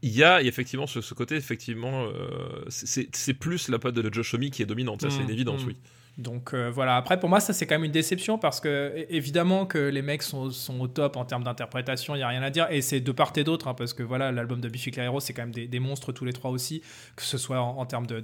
Il 0.03 0.11
y 0.13 0.23
a 0.23 0.43
effectivement 0.43 0.87
ce, 0.87 1.01
ce 1.01 1.15
côté 1.15 1.35
effectivement 1.37 2.05
euh, 2.05 2.65
c'est 2.69 3.35
plus 3.35 3.69
la 3.69 3.79
pote 3.79 3.95
de 3.95 4.13
Josh 4.13 4.35
Homme 4.35 4.51
qui 4.51 4.63
est 4.63 4.67
dominante. 4.67 5.01
Ça 5.01 5.11
c'est 5.11 5.21
Mm, 5.21 5.23
une 5.23 5.31
évidence, 5.31 5.65
mm. 5.65 5.69
oui. 5.69 5.77
Donc 6.19 6.53
euh, 6.53 6.71
voilà, 6.71 6.97
après 6.97 7.19
pour 7.19 7.31
moi 7.31 7.41
ça 7.41 7.55
c'est 7.55 7.67
quand 7.67 7.77
même 7.77 7.85
une 7.85 7.93
déception 7.93 8.37
parce 8.37 8.61
que 8.61 9.07
évidemment 9.09 9.65
que 9.65 9.79
les 9.79 10.03
mecs 10.03 10.23
sont, 10.23 10.51
au 10.79 10.87
top 10.87 11.17
en 11.17 11.25
termes 11.25 11.43
d'interprétation, 11.43 12.15
il 12.15 12.19
n'y 12.19 12.25
a 12.25 12.29
rien 12.29 12.43
à 12.43 12.51
dire. 12.51 12.67
Et 12.71 12.83
c'est 12.83 13.01
de 13.01 13.13
part 13.13 13.33
et 13.37 13.45
d'autre 13.45 13.69
hein, 13.69 13.75
parce 13.75 13.95
que 13.95 14.03
voilà 14.03 14.31
l'album 14.31 14.61
de 14.61 14.69
Biffy 14.69 14.91
Clyro 14.91 15.21
c'est 15.21 15.33
quand 15.33 15.43
même 15.43 15.53
des, 15.53 15.81
monstres 15.81 16.13
tous 16.13 16.27
les 16.27 16.35
trois 16.35 16.51
aussi, 16.51 16.83
que 17.17 17.23
ce 17.23 17.39
soit 17.39 17.61
en, 17.61 17.87
termes 17.87 18.07
de, 18.07 18.21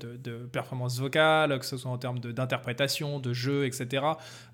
performance 0.53 0.99
vocale, 0.99 1.59
que 1.59 1.65
ce 1.65 1.79
soit 1.79 1.91
en 1.91 1.99
termes 1.99 2.19
d'interprétation, 2.19 3.21
de, 3.21 3.33
jeu, 3.33 3.65
etc. 3.65 4.05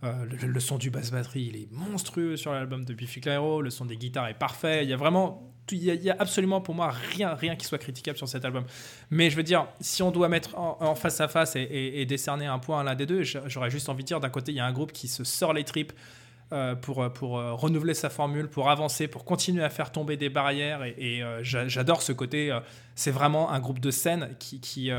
Euh, 0.05 0.13
le, 0.27 0.47
le 0.47 0.61
son 0.61 0.79
du 0.79 0.91
basse 0.91 1.11
batterie 1.11 1.51
il 1.53 1.57
est 1.57 1.73
monstrueux 1.73 2.37
sur 2.37 2.53
l'album 2.53 2.85
de 2.85 2.95
Biffy 2.95 3.21
Clyro, 3.21 3.63
le 3.63 3.71
son 3.71 3.85
des 3.85 3.97
guitares 3.97 4.29
est 4.29 4.39
parfait, 4.39 4.85
il 4.85 4.91
y 4.91 4.93
a 4.93 4.97
vraiment 4.97 5.54
il 5.73 5.83
y, 5.83 6.11
a- 6.11 6.17
absolument 6.19 6.61
pour 6.61 6.75
moi 6.75 6.91
rien, 7.17 7.35
rien 7.35 7.57
qui 7.57 7.65
soit 7.67 7.79
critiquable 7.79 8.19
sur 8.19 8.29
cet 8.29 8.45
album. 8.45 8.65
Mais 9.11 9.31
je 9.31 9.37
veux 9.37 9.43
dire, 9.43 9.67
si 9.81 10.03
on 10.03 10.11
doit 10.11 10.29
mettre 10.29 10.59
en, 10.59 10.95
face 10.95 11.21
à 11.21 11.29
face 11.29 11.57
et, 11.57 12.05
décerner 12.07 12.47
un 12.47 12.59
point 12.59 12.81
à 12.81 12.85
l'un 12.85 12.95
des 12.95 13.07
deux, 13.07 13.23
j'a- 13.23 13.49
j'aurais 13.49 13.71
juste 13.71 13.89
envie 13.89 14.03
de 14.03 14.09
dire 14.09 14.21
d'un 14.21 14.31
côté, 14.31 14.53
il 14.53 14.57
y 14.57 14.61
a 14.61 14.67
un 14.67 14.73
groupe 14.73 14.93
qui 14.93 15.09
se 15.09 15.25
sort 15.25 15.53
les 15.55 15.65
tripes 15.65 15.93
euh, 16.53 16.75
pour, 16.75 17.11
pour 17.15 17.39
euh, 17.39 17.55
renouveler 17.55 17.95
sa 17.95 18.11
formule, 18.11 18.49
pour 18.49 18.69
avancer, 18.69 19.09
pour 19.09 19.25
continuer 19.25 19.65
à 19.65 19.71
faire 19.71 19.91
tomber 19.91 20.19
des 20.19 20.29
barrières. 20.29 20.85
Et, 20.85 21.23
euh, 21.23 21.43
j'a- 21.43 21.67
j'adore 21.67 22.03
ce 22.03 22.13
côté. 22.13 22.57
c'est 22.95 23.11
vraiment 23.11 23.51
un 23.51 23.59
groupe 23.59 23.81
de 23.81 23.91
scène 23.91 24.29
qui, 24.39 24.61
qui, 24.61 24.91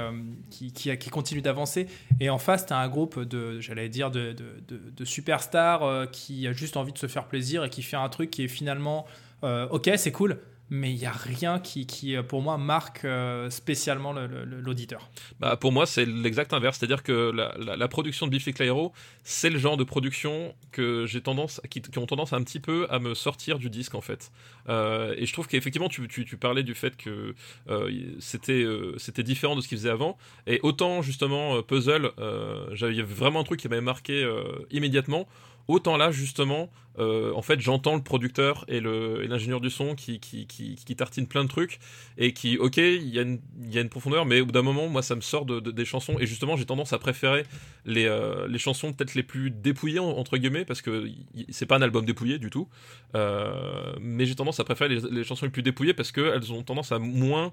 qui, 0.50 0.72
qui- 0.74 1.10
continue 1.12 1.42
d'avancer. 1.44 1.86
Et 2.20 2.32
en 2.32 2.40
face, 2.40 2.66
tu 2.66 2.74
as 2.74 2.78
un 2.80 2.90
groupe 2.90 3.20
de, 3.22 3.60
j'allais 3.62 3.90
dire, 3.90 4.10
de, 4.10 4.36
de, 4.68 5.06
superstars 5.06 6.10
qui 6.12 6.48
a 6.48 6.52
juste 6.54 6.76
envie 6.78 6.92
de 6.92 6.98
se 6.98 7.08
faire 7.08 7.26
plaisir 7.26 7.64
et 7.64 7.70
qui 7.70 7.84
fait 7.84 7.96
un 7.98 8.10
truc 8.10 8.32
qui 8.32 8.44
est 8.44 8.48
finalement, 8.48 9.06
ok, 9.44 9.92
c'est 9.98 10.12
cool. 10.12 10.40
Mais 10.72 10.92
il 10.92 10.98
n'y 10.98 11.06
a 11.06 11.12
rien 11.12 11.60
qui, 11.60 11.86
qui, 11.86 12.16
euh, 12.16 12.24
pour 12.24 12.42
moi, 12.42 12.58
marque 12.58 13.06
euh, 13.06 13.52
spécialement 13.52 14.14
le- 14.14 14.26
le- 14.26 14.46
l'auditeur. 14.46 15.10
Bah, 15.40 15.58
pour 15.58 15.72
moi, 15.72 15.86
c'est 15.86 16.06
l'exact 16.06 16.54
inverse. 16.54 16.80
C'est-à-dire 16.80 17.04
que 17.04 17.32
la, 17.32 17.88
production 17.88 18.26
de 18.26 18.32
Biffy 18.32 18.52
Clyro, 18.52 18.92
c'est 19.24 19.52
le 19.52 19.60
genre 19.60 19.78
de 19.78 19.84
production 19.84 20.56
que 20.72 21.06
tendance, 21.20 21.62
qui, 21.70 21.82
ont 21.98 22.08
tendance 22.08 22.34
un 22.34 22.42
petit 22.44 22.60
peu 22.60 22.88
à 22.90 22.98
me 22.98 23.14
sortir 23.14 23.60
du 23.60 23.70
disque 23.70 23.94
en 23.94 24.02
fait. 24.02 24.32
Euh, 24.68 25.14
et 25.18 25.28
je 25.28 25.34
trouve 25.34 25.48
qu'effectivement, 25.48 25.88
tu, 25.88 26.08
tu, 26.08 26.26
tu 26.26 26.36
parlais 26.36 26.64
du 26.64 26.74
fait 26.74 26.98
que 26.98 27.36
euh, 27.70 28.16
c'était 28.20 29.24
différent 29.24 29.56
de 29.56 29.62
ce 29.62 29.68
qu'ils 29.68 29.78
faisaient 29.78 29.90
avant. 29.90 30.18
Et 30.48 30.60
autant 30.64 31.04
justement 31.04 31.62
Puzzle, 31.62 32.12
il 32.18 32.78
y 32.82 32.84
avait 32.84 33.04
vraiment 33.04 33.42
un 33.42 33.44
truc 33.44 33.60
qui 33.60 33.70
m'avait 33.70 33.82
marqué 33.82 34.28
immédiatement. 34.72 35.28
Autant 35.68 35.98
là, 35.98 36.12
justement, 36.12 36.70
euh, 36.98 37.34
en 37.34 37.42
fait, 37.42 37.60
j'entends 37.60 37.96
le 37.96 38.02
producteur 38.02 38.64
et 38.68 38.80
l'ingénieur 38.80 39.60
du 39.62 39.70
son 39.70 39.96
qui, 39.96 40.20
qui, 40.20 40.48
qui, 40.48 40.96
tartine 40.96 41.28
plein 41.28 41.44
de 41.44 41.50
trucs 41.50 41.80
et 42.18 42.32
qui, 42.32 42.58
ok, 42.58 42.78
il 42.78 43.10
y, 43.10 43.20
a 43.20 43.24
une- 43.24 43.40
y 43.70 43.78
a 43.78 43.82
une 43.82 43.90
profondeur, 43.90 44.26
mais 44.26 44.40
au 44.42 44.46
bout 44.46 44.54
d'un 44.54 44.62
moment, 44.62 44.88
moi, 44.88 45.02
ça 45.02 45.16
me 45.16 45.22
sort 45.22 45.46
de, 45.46 45.60
de- 45.60 45.72
des 45.72 45.84
chansons 45.86 46.18
et 46.20 46.26
justement, 46.26 46.56
j'ai 46.56 46.66
tendance 46.66 46.94
à 46.94 46.98
préférer 47.00 47.44
les, 47.86 48.06
euh, 48.06 48.48
les 48.48 48.58
chansons 48.60 48.94
peut-être 48.94 49.14
les 49.16 49.24
plus 49.24 49.52
dépouillées, 49.52 50.00
en- 50.00 50.10
entre 50.18 50.38
guillemets, 50.38 50.64
parce 50.64 50.82
que 50.82 51.10
c'est 51.50 51.66
pas 51.66 51.76
un 51.78 51.82
album 51.82 52.06
dépouillé 52.06 52.38
du 52.40 52.50
tout, 52.50 52.70
euh, 53.16 53.94
mais 54.00 54.26
j'ai 54.26 54.36
tendance 54.36 54.60
à 54.60 54.64
préférer 54.64 54.96
les, 54.96 55.02
les 55.12 55.24
chansons 55.24 55.46
les 55.46 55.52
plus 55.52 55.64
dépouillées 55.64 55.94
parce 55.94 56.12
qu'elles 56.14 56.54
ont 56.54 56.64
tendance 56.64 56.92
à 56.94 57.00
moins. 57.00 57.52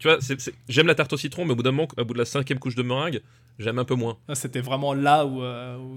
tu 0.00 0.08
vois, 0.08 0.18
j'aime 0.68 0.86
la 0.86 0.94
tarte 0.94 1.12
au 1.12 1.16
citron, 1.16 1.44
mais 1.44 1.52
au 1.52 1.56
bout 1.56 1.62
d'un 1.62 1.72
moment, 1.72 1.88
au 1.98 2.04
bout 2.04 2.14
de 2.14 2.18
la 2.18 2.24
cinquième 2.24 2.58
couche 2.58 2.74
de 2.74 2.82
meringue, 2.82 3.20
j'aime 3.58 3.78
un 3.78 3.84
peu 3.84 3.94
moins. 3.94 4.16
Ah, 4.28 4.34
C'était 4.34 4.60
vraiment 4.60 4.94
là 4.94 5.26
où 5.26 5.42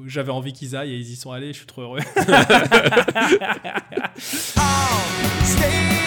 j'avais 0.07 0.31
envie 0.31 0.53
qu'ils 0.53 0.75
aillent 0.75 0.93
et 0.93 0.97
ils 0.97 1.11
y 1.11 1.15
sont 1.15 1.31
allés. 1.31 1.53
Je 1.53 1.57
suis 1.59 1.65
trop 1.67 1.81
heureux. 1.83 1.99
oh, 4.57 5.41
stay. 5.43 6.06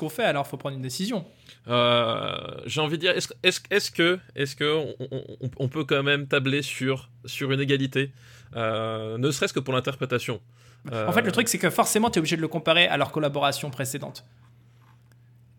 Qu'on 0.00 0.08
fait 0.08 0.24
alors 0.24 0.46
Faut 0.46 0.56
prendre 0.56 0.74
une 0.76 0.82
décision. 0.82 1.24
Euh, 1.68 2.36
j'ai 2.66 2.80
envie 2.80 2.96
de 2.96 3.00
dire, 3.02 3.12
est-ce 3.16 3.32
est 3.42 3.60
est 3.70 3.94
que, 3.94 4.18
est 4.34 4.54
que 4.56 4.64
on, 4.76 4.94
on- 5.12 5.24
on- 5.42 5.50
on 5.58 5.68
peut 5.68 5.84
quand 5.84 6.02
même 6.02 6.26
tabler 6.26 6.62
sur, 6.62 7.10
sur 7.26 7.52
une 7.52 7.60
égalité, 7.60 8.10
euh, 8.56 9.16
ne 9.18 9.30
serait-ce 9.30 9.52
que 9.52 9.60
pour 9.60 9.74
l'interprétation 9.74 10.40
En 10.92 11.12
fait, 11.12 11.22
le 11.22 11.30
truc, 11.32 11.48
c'est 11.48 11.58
que 11.58 11.70
forcément, 11.70 12.10
tu 12.10 12.18
es 12.18 12.20
obligé 12.20 12.36
de 12.36 12.40
le 12.40 12.48
comparer 12.48 12.88
à 12.88 12.96
leur 12.96 13.12
collaboration 13.12 13.70
précédente. 13.70 14.24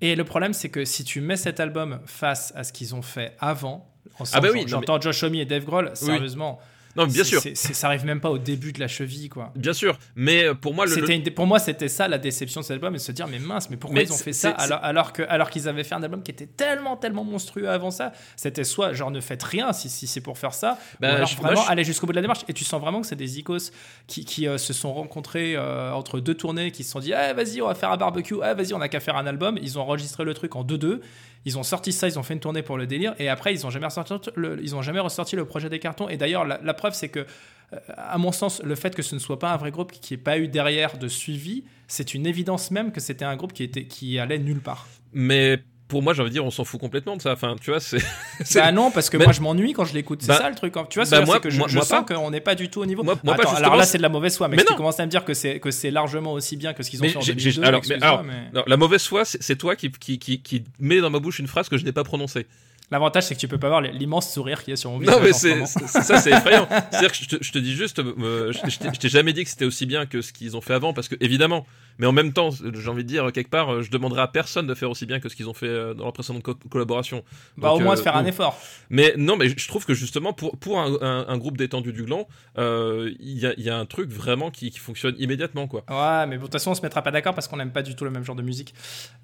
Et 0.01 0.15
le 0.15 0.23
problème, 0.23 0.53
c'est 0.53 0.69
que 0.69 0.83
si 0.83 1.03
tu 1.03 1.21
mets 1.21 1.37
cet 1.37 1.59
album 1.59 1.99
face 2.05 2.51
à 2.55 2.63
ce 2.63 2.73
qu'ils 2.73 2.95
ont 2.95 3.03
fait 3.03 3.35
avant, 3.39 3.87
Ah 4.33 4.41
bah 4.41 4.49
oui, 4.51 4.63
j'entends 4.67 4.99
Josh 4.99 5.21
Homme 5.23 5.35
et 5.35 5.45
Dave 5.45 5.63
Grohl, 5.65 5.91
sérieusement, 5.93 6.59
Non, 6.95 7.05
mais 7.05 7.13
bien 7.13 7.23
sûr, 7.23 7.41
ça 7.55 7.87
arrive 7.87 8.05
même 8.05 8.19
pas 8.19 8.29
au 8.29 8.37
début 8.37 8.71
de 8.73 8.79
la 8.79 8.87
cheville, 8.87 9.29
quoi. 9.29 9.51
bien 9.55 9.73
sûr, 9.73 9.97
mais 10.15 10.43
euh, 10.45 10.53
pour 10.53 10.73
moi, 10.73 10.85
le, 10.85 11.09
une 11.11 11.23
pour 11.33 11.47
moi, 11.47 11.59
c'était 11.59 11.87
ça 11.87 12.07
la 12.07 12.17
déception 12.17 12.61
de 12.61 12.65
cet 12.65 12.73
album, 12.75 12.95
et 12.95 12.99
se 12.99 13.11
dire 13.11 13.27
mais 13.27 13.39
mince, 13.39 13.69
mais 13.69 13.77
pourquoi 13.77 13.97
Mais 13.99 14.05
ils 14.05 14.11
ont 14.13 14.17
fait 14.17 14.33
ça 14.33 14.49
alors, 14.51 14.79
alors 14.83 15.13
que 15.13 15.23
alors 15.23 15.49
qu'ils 15.49 15.67
avaient 15.67 15.83
fait 15.83 15.95
un 15.95 16.03
album 16.03 16.21
qui 16.23 16.31
était 16.31 16.45
tellement 16.47 16.97
tellement 16.97 17.23
monstrueux 17.23 17.69
avant 17.69 17.91
ça? 17.91 18.11
C'était 18.35 18.63
soit 18.63 18.93
genre 18.93 19.11
ne 19.11 19.21
faites 19.21 19.43
rien 19.43 19.71
si, 19.73 19.89
si 19.89 20.07
c'est 20.07 20.21
pour 20.21 20.37
faire 20.37 20.53
ça, 20.53 20.77
Bah, 20.99 21.11
ou 21.11 21.15
alors 21.15 21.27
je- 21.27 21.35
moi, 21.37 21.45
vraiment 21.47 21.63
je- 21.65 21.71
aller 21.71 21.83
jusqu'au 21.83 22.07
bout 22.07 22.13
de 22.13 22.17
la 22.17 22.21
démarche. 22.21 22.41
Et 22.47 22.53
tu 22.53 22.63
sens 22.65 22.81
vraiment 22.81 23.01
que 23.01 23.07
c'est 23.07 23.15
des 23.15 23.39
icos 23.39 23.71
qui, 24.07 24.25
qui, 24.25 24.47
euh, 24.47 24.57
se 24.57 24.73
sont 24.73 24.93
rencontrés 24.93 25.55
euh, 25.55 25.91
entre 25.93 26.19
deux 26.19 26.35
tournées, 26.35 26.71
qui 26.71 26.83
se 26.83 26.91
sont 26.91 26.99
dit 26.99 27.13
ah 27.13 27.33
vas-y 27.33 27.61
on 27.61 27.67
va 27.67 27.75
faire 27.75 27.91
un 27.91 27.97
barbecue, 27.97 28.35
ah 28.43 28.53
vas-y 28.53 28.73
on 28.73 28.81
a 28.81 28.87
qu'à 28.89 28.99
faire 28.99 29.15
un 29.17 29.25
album. 29.27 29.57
Ils 29.61 29.77
ont 29.79 29.81
enregistré 29.81 30.23
le 30.23 30.33
truc 30.33 30.55
en 30.55 30.63
2-2. 30.63 30.99
Ils 31.45 31.57
ont 31.57 31.63
sorti 31.63 31.91
ça, 31.91 32.07
ils 32.07 32.19
ont 32.19 32.23
fait 32.23 32.33
une 32.33 32.39
tournée 32.39 32.61
pour 32.61 32.77
le 32.77 32.87
délire, 32.87 33.15
et 33.19 33.29
après 33.29 33.53
ils 33.53 33.65
ont 33.65 33.69
jamais 33.69 33.87
ressorti 33.87 34.13
le, 34.35 34.75
ont 34.75 34.81
jamais 34.81 34.99
ressorti 34.99 35.35
le 35.35 35.45
projet 35.45 35.69
des 35.69 35.79
cartons. 35.79 36.07
Et 36.09 36.17
d'ailleurs 36.17 36.45
la, 36.45 36.59
la 36.61 36.73
preuve 36.73 36.93
c'est 36.93 37.09
que 37.09 37.25
euh, 37.73 37.77
à 37.97 38.17
mon 38.17 38.31
sens, 38.31 38.61
le 38.63 38.75
fait 38.75 38.95
que 38.95 39.01
ce 39.01 39.15
ne 39.15 39.19
soit 39.19 39.39
pas 39.39 39.53
un 39.53 39.57
vrai 39.57 39.71
groupe 39.71 39.91
qui 39.91 40.13
n'ait 40.13 40.19
pas 40.21 40.37
eu 40.37 40.47
derrière 40.47 40.97
de 40.97 41.07
suivi, 41.07 41.63
c'est 41.87 42.13
une 42.13 42.25
évidence 42.25 42.71
même 42.71 42.91
que 42.91 42.99
c'était 42.99 43.25
un 43.25 43.35
groupe 43.35 43.53
qui, 43.53 43.63
était, 43.63 43.85
qui 43.85 44.19
allait 44.19 44.39
nulle 44.39 44.61
part. 44.61 44.87
mais 45.13 45.59
pour 45.91 46.01
moi, 46.01 46.13
j'ai 46.13 46.21
envie 46.21 46.29
de 46.29 46.33
dire, 46.33 46.45
on 46.45 46.49
s'en 46.51 46.63
fout 46.63 46.79
complètement 46.79 47.17
de 47.17 47.21
ça. 47.21 47.33
Enfin, 47.33 47.55
tu 47.61 47.69
vois, 47.69 47.79
c'est. 47.79 47.99
Bah 48.55 48.71
non, 48.71 48.89
parce 48.91 49.09
que 49.09 49.17
moi 49.17 49.31
je 49.33 49.41
m'ennuie 49.41 49.73
quand 49.73 49.85
je 49.85 49.93
l'écoute, 49.93 50.21
c'est 50.21 50.29
Bah- 50.29 50.37
ça 50.39 50.49
le 50.49 50.55
truc. 50.55 50.75
hein. 50.77 50.85
Tu 50.89 50.97
vois, 50.99 51.07
bah 51.07 51.17
c'est 51.19 51.25
moi- 51.25 51.39
que 51.39 51.49
je, 51.49 51.57
moi- 51.59 51.67
je 51.67 51.75
moi 51.75 51.85
sens 51.85 52.03
qu'on 52.07 52.31
n'est 52.31 52.41
pas 52.41 52.55
du 52.55 52.69
tout 52.69 52.79
au 52.81 52.85
niveau. 52.85 53.03
Moi- 53.03 53.19
moi 53.23 53.35
pas, 53.35 53.43
Attends, 53.43 53.55
alors 53.55 53.75
là 53.75 53.83
c'est- 53.85 53.97
de 53.97 54.01
la 54.03 54.09
mauvaise 54.09 54.35
foi, 54.35 54.47
mais, 54.47 54.57
tu 54.57 54.73
commences 54.73 54.99
à 54.99 55.05
me 55.05 55.11
dire 55.11 55.23
que 55.25 55.33
c'est 55.33 55.59
que 55.59 55.69
c'est 55.69 55.91
largement 55.91 56.33
aussi 56.33 56.55
bien 56.57 56.73
que 56.73 56.81
ce 56.81 56.89
qu'ils 56.89 57.03
ont 57.03 57.07
fait 57.07 57.17
en 57.17 57.21
j'ai- 57.21 57.33
2002, 57.33 57.51
j'ai- 57.51 57.61
alors, 57.67 57.71
mais 57.71 57.77
excuse-moi, 57.77 58.07
alors, 58.07 58.23
mais- 58.23 58.51
non, 58.53 58.63
la 58.65 58.77
mauvaise 58.77 59.03
foi, 59.05 59.25
c'est 59.25 59.55
toi 59.57 59.75
qui, 59.75 59.91
qui, 59.91 60.17
qui, 60.17 60.39
qui 60.41 60.63
met 60.79 60.99
dans 61.01 61.09
ma 61.09 61.19
bouche 61.19 61.39
une 61.39 61.47
phrase 61.47 61.67
que 61.69 61.77
je 61.77 61.83
n'ai 61.85 61.91
pas 61.91 62.03
prononcée. 62.05 62.47
L'avantage 62.89 63.23
c'est 63.23 63.35
que 63.35 63.39
tu 63.39 63.47
peux 63.47 63.57
pas 63.59 63.69
voir 63.69 63.81
l'immense 63.81 64.33
sourire 64.33 64.63
qu'il 64.63 64.71
y 64.71 64.73
a 64.73 64.77
sur 64.77 64.91
mon 64.91 64.97
visage. 64.99 65.15
Non, 65.15 65.21
mais 65.21 65.31
ce 65.33 65.47
c'est 65.87 66.03
ça, 66.03 66.17
c'est 66.17 66.31
effrayant. 66.31 66.67
C'est-à-dire 66.91 67.11
que 67.11 67.17
je 67.17 67.25
te, 67.25 67.35
je 67.43 67.51
te 67.51 67.57
dis 67.59 67.73
juste, 67.75 67.99
euh, 67.99 68.51
je 68.51 68.99
t'ai 68.99 69.09
jamais 69.09 69.31
dit 69.33 69.43
que 69.43 69.49
c'était 69.49 69.65
aussi 69.65 69.85
bien 69.85 70.05
que 70.05 70.21
ce 70.21 70.31
qu'ils 70.33 70.55
ont 70.57 70.61
fait 70.61 70.73
avant, 70.73 70.93
parce 70.93 71.07
que 71.09 71.15
évidemment. 71.21 71.65
Mais 71.99 72.07
en 72.07 72.11
même 72.11 72.33
temps, 72.33 72.49
j'ai 72.51 72.89
envie 72.89 73.03
de 73.03 73.07
dire 73.07 73.31
quelque 73.31 73.49
part, 73.49 73.71
euh, 73.73 73.81
je 73.83 73.91
demanderai 73.91 74.21
à 74.21 74.27
personne 74.27 74.65
de 74.67 74.73
faire 74.73 74.89
aussi 74.89 75.05
bien 75.05 75.19
que 75.19 75.29
ce 75.29 75.35
qu'ils 75.35 75.47
ont 75.49 75.53
fait 75.53 75.67
euh, 75.67 75.93
dans 75.93 76.05
leur 76.05 76.13
précédente 76.13 76.41
co- 76.43 76.55
collaboration. 76.69 77.23
Bah 77.57 77.69
Donc, 77.69 77.79
au 77.79 77.83
moins 77.83 77.93
euh, 77.93 77.97
de 77.97 78.01
faire 78.01 78.15
un 78.15 78.25
effort. 78.25 78.59
Mais 78.89 79.13
non, 79.17 79.37
mais 79.37 79.49
je 79.49 79.67
trouve 79.67 79.85
que 79.85 79.93
justement 79.93 80.33
pour 80.33 80.57
pour 80.57 80.79
un, 80.79 80.93
un- 81.01 81.25
un 81.27 81.37
groupe 81.37 81.57
détendu 81.57 81.93
du 81.93 82.03
gland, 82.03 82.27
euh, 82.57 83.11
il 83.19 83.37
y, 83.37 83.45
a, 83.45 83.53
il 83.57 83.63
y 83.63 83.69
a 83.69 83.77
un 83.77 83.85
truc 83.85 84.09
vraiment 84.09 84.51
qui, 84.51 84.71
qui 84.71 84.79
fonctionne 84.79 85.15
immédiatement, 85.19 85.67
quoi. 85.67 85.83
Ouais, 85.89 86.25
mais 86.27 86.37
de 86.37 86.41
toute 86.41 86.51
façon, 86.53 86.71
on 86.71 86.75
se 86.75 86.81
mettra 86.81 87.01
pas 87.01 87.11
d'accord 87.11 87.35
parce 87.35 87.47
qu'on 87.47 87.57
n'aime 87.57 87.71
pas 87.71 87.83
du 87.83 87.95
tout 87.95 88.03
le 88.03 88.11
même 88.11 88.23
genre 88.23 88.35
de 88.35 88.41
musique. 88.43 88.73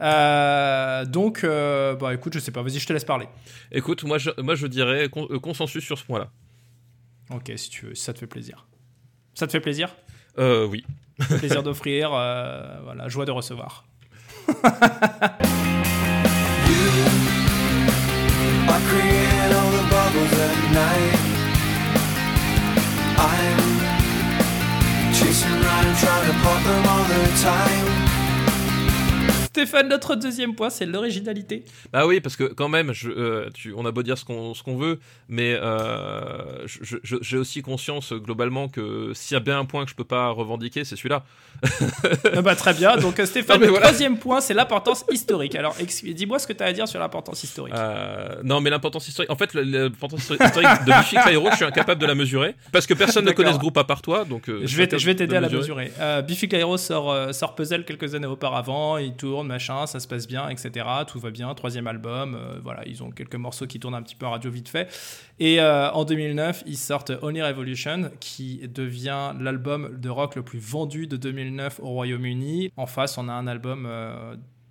Euh, 0.01 1.05
donc, 1.05 1.43
bah 1.43 2.13
écoute, 2.13 2.33
je 2.33 2.39
sais 2.39 2.51
pas, 2.51 2.61
vas-y, 2.61 2.79
je 2.79 2.87
te 2.87 2.93
laisse 2.93 3.05
parler. 3.05 3.27
Écoute, 3.71 4.03
moi 4.03 4.17
je, 4.17 4.29
moi 4.41 4.55
je 4.55 4.67
dirais 4.67 5.09
con- 5.09 5.27
consensus 5.41 5.83
sur 5.83 5.97
ce 5.97 6.03
point-là. 6.03 6.29
Ok, 7.29 7.51
si 7.57 7.69
tu 7.69 7.87
veux, 7.87 7.95
si 7.95 8.03
ça 8.03 8.13
te 8.13 8.19
fait 8.19 8.27
plaisir. 8.27 8.67
Ça 9.33 9.47
te 9.47 9.51
fait 9.51 9.59
plaisir? 9.59 9.95
Euh, 10.39 10.65
oui. 10.65 10.85
Plaisir 11.39 11.63
d'offrir, 11.63 12.11
euh, 12.13 12.79
voilà, 12.83 13.07
joie 13.09 13.25
de 13.25 13.31
recevoir. 13.31 13.85
Stéphane, 29.57 29.87
notre 29.89 30.13
deuxième 30.13 30.53
point, 30.53 30.69
c'est 30.69 30.85
l'originalité. 30.85 31.65
Ah 31.91 32.05
oui, 32.05 32.19
parce 32.21 32.35
que 32.35 32.43
quand 32.43 32.69
même, 32.69 32.93
je, 32.93 33.09
euh, 33.09 33.49
tu, 33.55 33.73
on 33.75 33.87
a 33.87 33.91
beau 33.91 34.03
dire 34.03 34.15
ce 34.15 34.23
qu'on 34.23 34.77
veut, 34.77 34.99
mais 35.29 35.57
euh, 35.59 36.67
j'ai 37.21 37.37
aussi 37.37 37.63
conscience 37.63 38.13
globalement 38.13 38.67
que 38.67 39.13
s'il 39.15 39.33
y 39.33 39.37
a 39.37 39.39
bien 39.39 39.57
un 39.57 39.65
point 39.65 39.83
que 39.85 39.89
je 39.89 39.95
peux 39.95 40.03
pas 40.03 40.29
revendiquer, 40.29 40.83
c'est 40.83 40.95
celui-là. 40.95 41.23
Ah 42.35 42.41
bah, 42.43 42.55
très 42.55 42.73
bien, 42.75 42.97
donc 42.97 43.19
euh, 43.19 43.25
Stéphane, 43.25 43.57
Non, 43.59 43.65
le 43.65 43.69
voilà. 43.71 43.85
troisième 43.87 44.19
point, 44.19 44.41
c'est 44.41 44.53
l'importance 44.53 45.03
historique. 45.11 45.55
Alors, 45.55 45.75
dis-moi 46.03 46.37
ce 46.37 46.45
que 46.45 46.53
tu 46.53 46.61
as 46.61 46.67
à 46.67 46.73
dire 46.73 46.87
sur 46.87 46.99
l'importance 46.99 47.43
historique. 47.43 47.73
Euh, 47.75 48.35
non, 48.43 48.61
mais 48.61 48.69
l'importance 48.69 49.07
historique. 49.07 49.31
En 49.31 49.35
fait, 49.35 49.53
l'importance 49.55 50.19
histori- 50.29 50.45
historique 50.45 50.85
de 50.85 50.91
Buffy 50.91 51.15
Clyro, 51.15 51.49
je 51.51 51.55
suis 51.55 51.65
incapable 51.65 51.99
de 51.99 52.05
la 52.05 52.13
mesurer 52.13 52.53
parce 52.71 52.85
que 52.85 52.93
personne 52.93 53.25
ne 53.25 53.31
connaît 53.31 53.53
ce 53.53 53.57
groupe 53.57 53.77
à 53.77 53.85
part 53.85 54.03
toi, 54.03 54.23
donc. 54.23 54.43
Je 54.47 54.53
vais, 54.77 54.83
incapable 54.83 54.99
je 55.01 55.05
vais 55.07 55.15
t'aider 55.15 55.31
de 55.31 55.37
à 55.37 55.41
la 55.41 55.49
mesurer. 55.49 55.85
mesurer. 55.97 56.21
Biffy 56.27 56.47
Clyro 56.47 56.77
sort, 56.77 57.33
sort 57.33 57.55
Puzzle 57.55 57.85
quelques 57.85 58.13
années 58.13 58.27
auparavant, 58.27 58.97
il 58.97 59.13
tourne, 59.15 59.46
machin, 59.47 59.87
ça 59.87 59.99
se 59.99 60.07
passe 60.07 60.27
bien, 60.27 60.49
etc. 60.49 60.85
Tout 61.07 61.19
va 61.19 61.31
bien, 61.31 61.53
troisième 61.55 61.87
album, 61.87 62.35
euh, 62.35 62.59
voilà, 62.63 62.85
ils 62.87 63.03
ont 63.03 63.09
quelques 63.11 63.35
morceaux 63.35 63.67
qui 63.67 63.79
tournent 63.79 63.95
un 63.95 64.01
petit 64.01 64.15
peu 64.15 64.25
en 64.25 64.31
radio 64.31 64.51
vite 64.51 64.69
fait. 64.69 64.87
Et 65.39 65.59
euh, 65.59 65.89
en 65.91 66.05
2009, 66.05 66.63
ils 66.65 66.77
sortent 66.77 67.11
Only 67.21 67.41
Revolution, 67.41 68.11
qui 68.19 68.67
devient 68.67 69.33
l'album 69.39 69.97
de 69.99 70.09
rock 70.09 70.35
le 70.35 70.43
plus 70.43 70.59
vendu 70.59 71.07
de 71.07 71.17
2009 71.17 71.79
au 71.81 71.89
Royaume-Uni. 71.89 72.71
En 72.77 72.85
face, 72.85 73.17
on 73.17 73.27
a 73.27 73.33
un 73.33 73.47
album... 73.47 73.87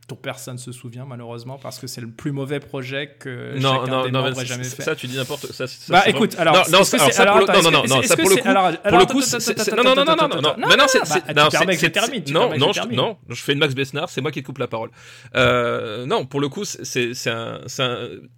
dont 0.08 0.16
personne 0.16 0.56
se 0.56 0.70
souvient 0.70 1.04
malheureusement 1.04 1.58
parce 1.58 1.80
que 1.80 1.86
c'est 1.88 2.00
le 2.00 2.08
plus 2.08 2.30
mauvais 2.30 2.60
projet 2.60 3.16
que 3.18 3.58
Non, 3.58 3.80
chacun 3.80 3.90
non, 3.90 4.04
des 4.04 4.10
non, 4.12 4.22
membres 4.22 4.40
ait 4.40 4.46
jamais 4.46 4.62
fait. 4.64 4.82
ça, 4.82 4.94
tu 4.94 5.08
dis 5.08 5.16
n'importe 5.16 5.46
ça. 5.46 5.66
ça, 5.66 5.92
Bah 5.92 6.04
écoute, 6.06 6.36
alors, 6.38 6.54
non, 6.70 6.78
non, 6.78 6.84
ça, 6.84 6.96
alors, 7.22 7.36
attends, 7.38 7.62
non, 7.62 7.70
non, 7.70 7.82
non, 7.88 8.02
ça 8.02 8.16
pour 8.16 8.30
le 8.30 8.36
coup, 8.36 8.48
alors, 8.48 8.70
pour 8.82 8.98
le 8.98 9.06
coup, 9.06 9.20
non, 9.20 9.82
non, 9.82 10.04
non, 10.04 10.04
non, 10.04 10.28
non, 10.28 10.56
non, 10.56 10.76
non, 10.76 10.84
c'est, 10.86 11.00
bah, 11.00 11.42
non, 11.44 11.48
permets 11.48 11.76
c'est- 11.76 11.90
termine, 11.90 12.22
non, 12.30 12.56
non, 12.56 12.70
termine. 12.72 12.96
non, 12.96 13.16
je 13.28 13.42
fais 13.42 13.52
une 13.52 13.58
Max 13.58 13.74
Besnard, 13.74 14.08
c'est 14.08 14.20
moi 14.20 14.30
qui 14.30 14.42
coupe 14.44 14.58
la 14.58 14.68
parole. 14.68 14.90
Euh, 15.34 16.06
non, 16.06 16.24
pour 16.24 16.40
le 16.40 16.48
coup, 16.48 16.64
c'est, 16.64 17.14
c'est, 17.14 17.30
un, 17.30 17.60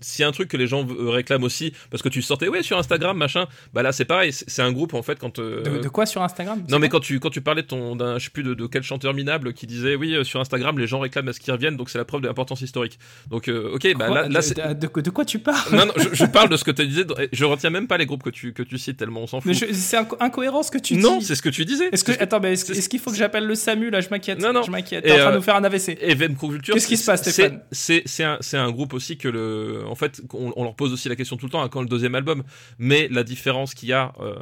c'est 0.00 0.24
un, 0.24 0.32
truc 0.32 0.48
que 0.48 0.56
les 0.56 0.66
gens 0.66 0.86
euh, 0.88 1.10
réclament 1.10 1.44
aussi, 1.44 1.74
parce 1.90 2.02
que 2.02 2.08
tu 2.08 2.22
sortais, 2.22 2.48
ouais, 2.48 2.62
sur 2.62 2.78
Instagram, 2.78 3.16
machin, 3.16 3.46
bah 3.74 3.82
là, 3.82 3.92
c'est 3.92 4.04
pareil, 4.06 4.32
c'est, 4.32 4.62
un 4.62 4.72
groupe, 4.72 4.94
en 4.94 5.02
fait, 5.02 5.18
quand, 5.18 5.38
euh, 5.38 5.62
De, 5.62 5.88
quoi 5.88 6.06
sur 6.06 6.22
Instagram? 6.22 6.64
Non 6.70 6.78
mais 6.78 6.88
quand 6.88 7.00
tu 7.00 7.20
quand 7.20 7.30
tu 7.30 7.40
parlais 7.40 7.62
de 7.62 7.66
ton 7.66 7.96
d'un 7.96 8.18
je 8.18 8.24
sais 8.24 8.30
plus 8.30 8.42
de, 8.42 8.66
quel 8.66 8.82
chanteur 8.82 9.14
minable 9.14 9.52
qui 9.52 9.66
disait 9.66 9.94
oui 9.94 10.16
sur 10.24 10.40
Instagram 10.40 10.78
les 10.78 10.86
gens 10.86 11.00
réclament 11.00 11.28
à 11.28 11.32
ce 11.32 11.40
qu'ils 11.40 11.52
reviennent 11.58 11.76
donc 11.76 11.90
c'est 11.90 11.98
la 11.98 12.04
preuve 12.04 12.22
de 12.22 12.26
l'importance 12.28 12.60
historique 12.62 12.98
donc 13.30 13.48
euh, 13.48 13.74
ok 13.74 13.94
bah 13.96 14.06
Quoi 14.06 14.14
là, 14.22 14.28
là 14.28 14.40
de, 14.40 14.44
c'est 14.44 14.56
de- 14.56 15.00
de- 15.02 15.10
quoi 15.10 15.24
tu 15.24 15.38
parles? 15.38 15.58
Non, 15.72 15.86
non, 15.86 15.92
je, 15.96 16.08
je 16.14 16.24
parle 16.24 16.48
de 16.48 16.56
ce 16.56 16.64
que 16.64 16.70
tu 16.70 16.86
disais. 16.86 17.04
Je 17.32 17.44
retiens 17.44 17.70
même 17.70 17.86
pas 17.86 17.98
les 17.98 18.06
groupes 18.06 18.22
que 18.22 18.30
tu, 18.30 18.52
que 18.52 18.62
tu 18.62 18.78
cites 18.78 18.96
tellement 18.96 19.20
on 19.22 19.26
s'en 19.26 19.40
fout. 19.40 19.52
C'est 19.54 19.96
inco- 19.96 20.16
incohérent 20.20 20.62
ce 20.62 20.70
que 20.70 20.78
tu 20.78 20.96
non, 20.96 21.18
dis. 21.18 21.24
c'est 21.24 21.34
ce 21.34 21.42
que 21.42 21.48
tu 21.48 21.64
disais. 21.64 21.88
Est-ce 21.92 22.04
que, 22.04 22.12
ce 22.12 22.20
attends, 22.22 22.40
mais 22.40 22.52
est-ce, 22.54 22.66
c'est- 22.66 22.78
est-ce 22.78 22.88
qu'il 22.88 23.00
faut 23.00 23.10
que 23.10 23.16
j'appelle 23.16 23.44
le 23.46 23.54
SAMU 23.54 23.90
là? 23.90 24.00
Je 24.00 24.08
m'inquiète. 24.10 24.40
Non, 24.40 24.52
non. 24.52 24.62
Je 24.62 24.70
m'inquiète. 24.70 25.04
T'es 25.04 25.12
en 25.12 25.16
train 25.16 25.26
de 25.26 25.32
euh, 25.32 25.36
nous 25.36 25.42
faire 25.42 25.56
un 25.56 25.64
AVC. 25.64 25.98
Et 26.00 26.14
VM 26.14 26.36
Culture. 26.36 26.74
Qu'est-ce 26.74 26.86
qui 26.86 26.96
se 26.96 27.04
passe, 27.04 27.22
Stéphane? 27.28 27.60
C'est 27.72 28.04
un, 28.24 28.38
un 28.54 28.70
groupe 28.70 28.94
aussi 28.94 29.16
que 29.18 29.28
le. 29.28 29.82
En 29.86 29.94
fait, 29.94 30.20
on, 30.32 30.52
on 30.56 30.64
leur 30.64 30.74
pose 30.74 30.92
aussi 30.92 31.08
la 31.08 31.16
question 31.16 31.36
tout 31.36 31.46
le 31.46 31.50
temps 31.52 31.62
à 31.62 31.68
quand 31.68 31.80
le 31.82 31.88
deuxième 31.88 32.14
album. 32.14 32.42
Mais 32.78 33.08
la 33.10 33.24
différence 33.24 33.74
qu'il 33.74 33.88
y 33.88 33.92
a. 33.92 34.12
euh, 34.20 34.34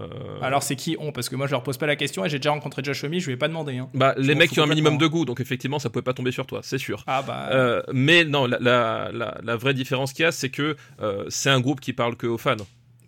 Alors 0.43 0.63
c'est 0.63 0.77
qui 0.77 0.97
on 0.99 1.13
Parce 1.13 1.29
que 1.29 1.37
moi 1.37 1.47
je 1.47 1.53
leur 1.53 1.63
pose 1.63 1.77
pas 1.79 1.87
la 1.87 1.97
question 1.97 2.25
et 2.25 2.29
j'ai 2.29 2.39
déjà 2.39 2.51
rencontré 2.51 2.83
Josh 2.85 3.05
Homme, 3.05 3.15
je 3.19 3.27
lui 3.27 3.33
ai 3.33 3.37
pas 3.37 3.49
demandé. 3.49 3.79
Hein. 3.79 3.89
Bah, 3.95 4.15
les 4.19 4.35
mecs 4.35 4.51
qui 4.51 4.61
ont 4.61 4.65
un 4.65 4.69
minimum 4.69 4.99
de 4.99 5.07
goût, 5.07 5.25
donc 5.25 5.41
effectivement, 5.41 5.79
ça 5.79 5.91
pouvait 5.91 6.03
pas 6.03 6.15
tomber 6.15 6.33
sur 6.33 6.47
toi, 6.47 6.61
c'est 6.63 6.79
sûr. 6.79 7.05
Ah 7.07 7.23
bah. 7.23 7.49
Euh, 7.53 7.83
mais 7.92 8.25
non, 8.25 8.47
la, 8.47 9.11
la, 9.12 9.57
vraie 9.57 9.75
différence 9.75 10.12
qu'il 10.12 10.25
y 10.25 10.27
a, 10.27 10.33
c'est 10.33 10.51
que 10.51 10.77
euh, 11.01 11.25
c'est 11.29 11.51
un 11.51 11.61
groupe 11.61 11.81
qui 11.81 11.92
parle 11.92 12.16
que 12.16 12.27
aux 12.27 12.38
fans, 12.38 12.57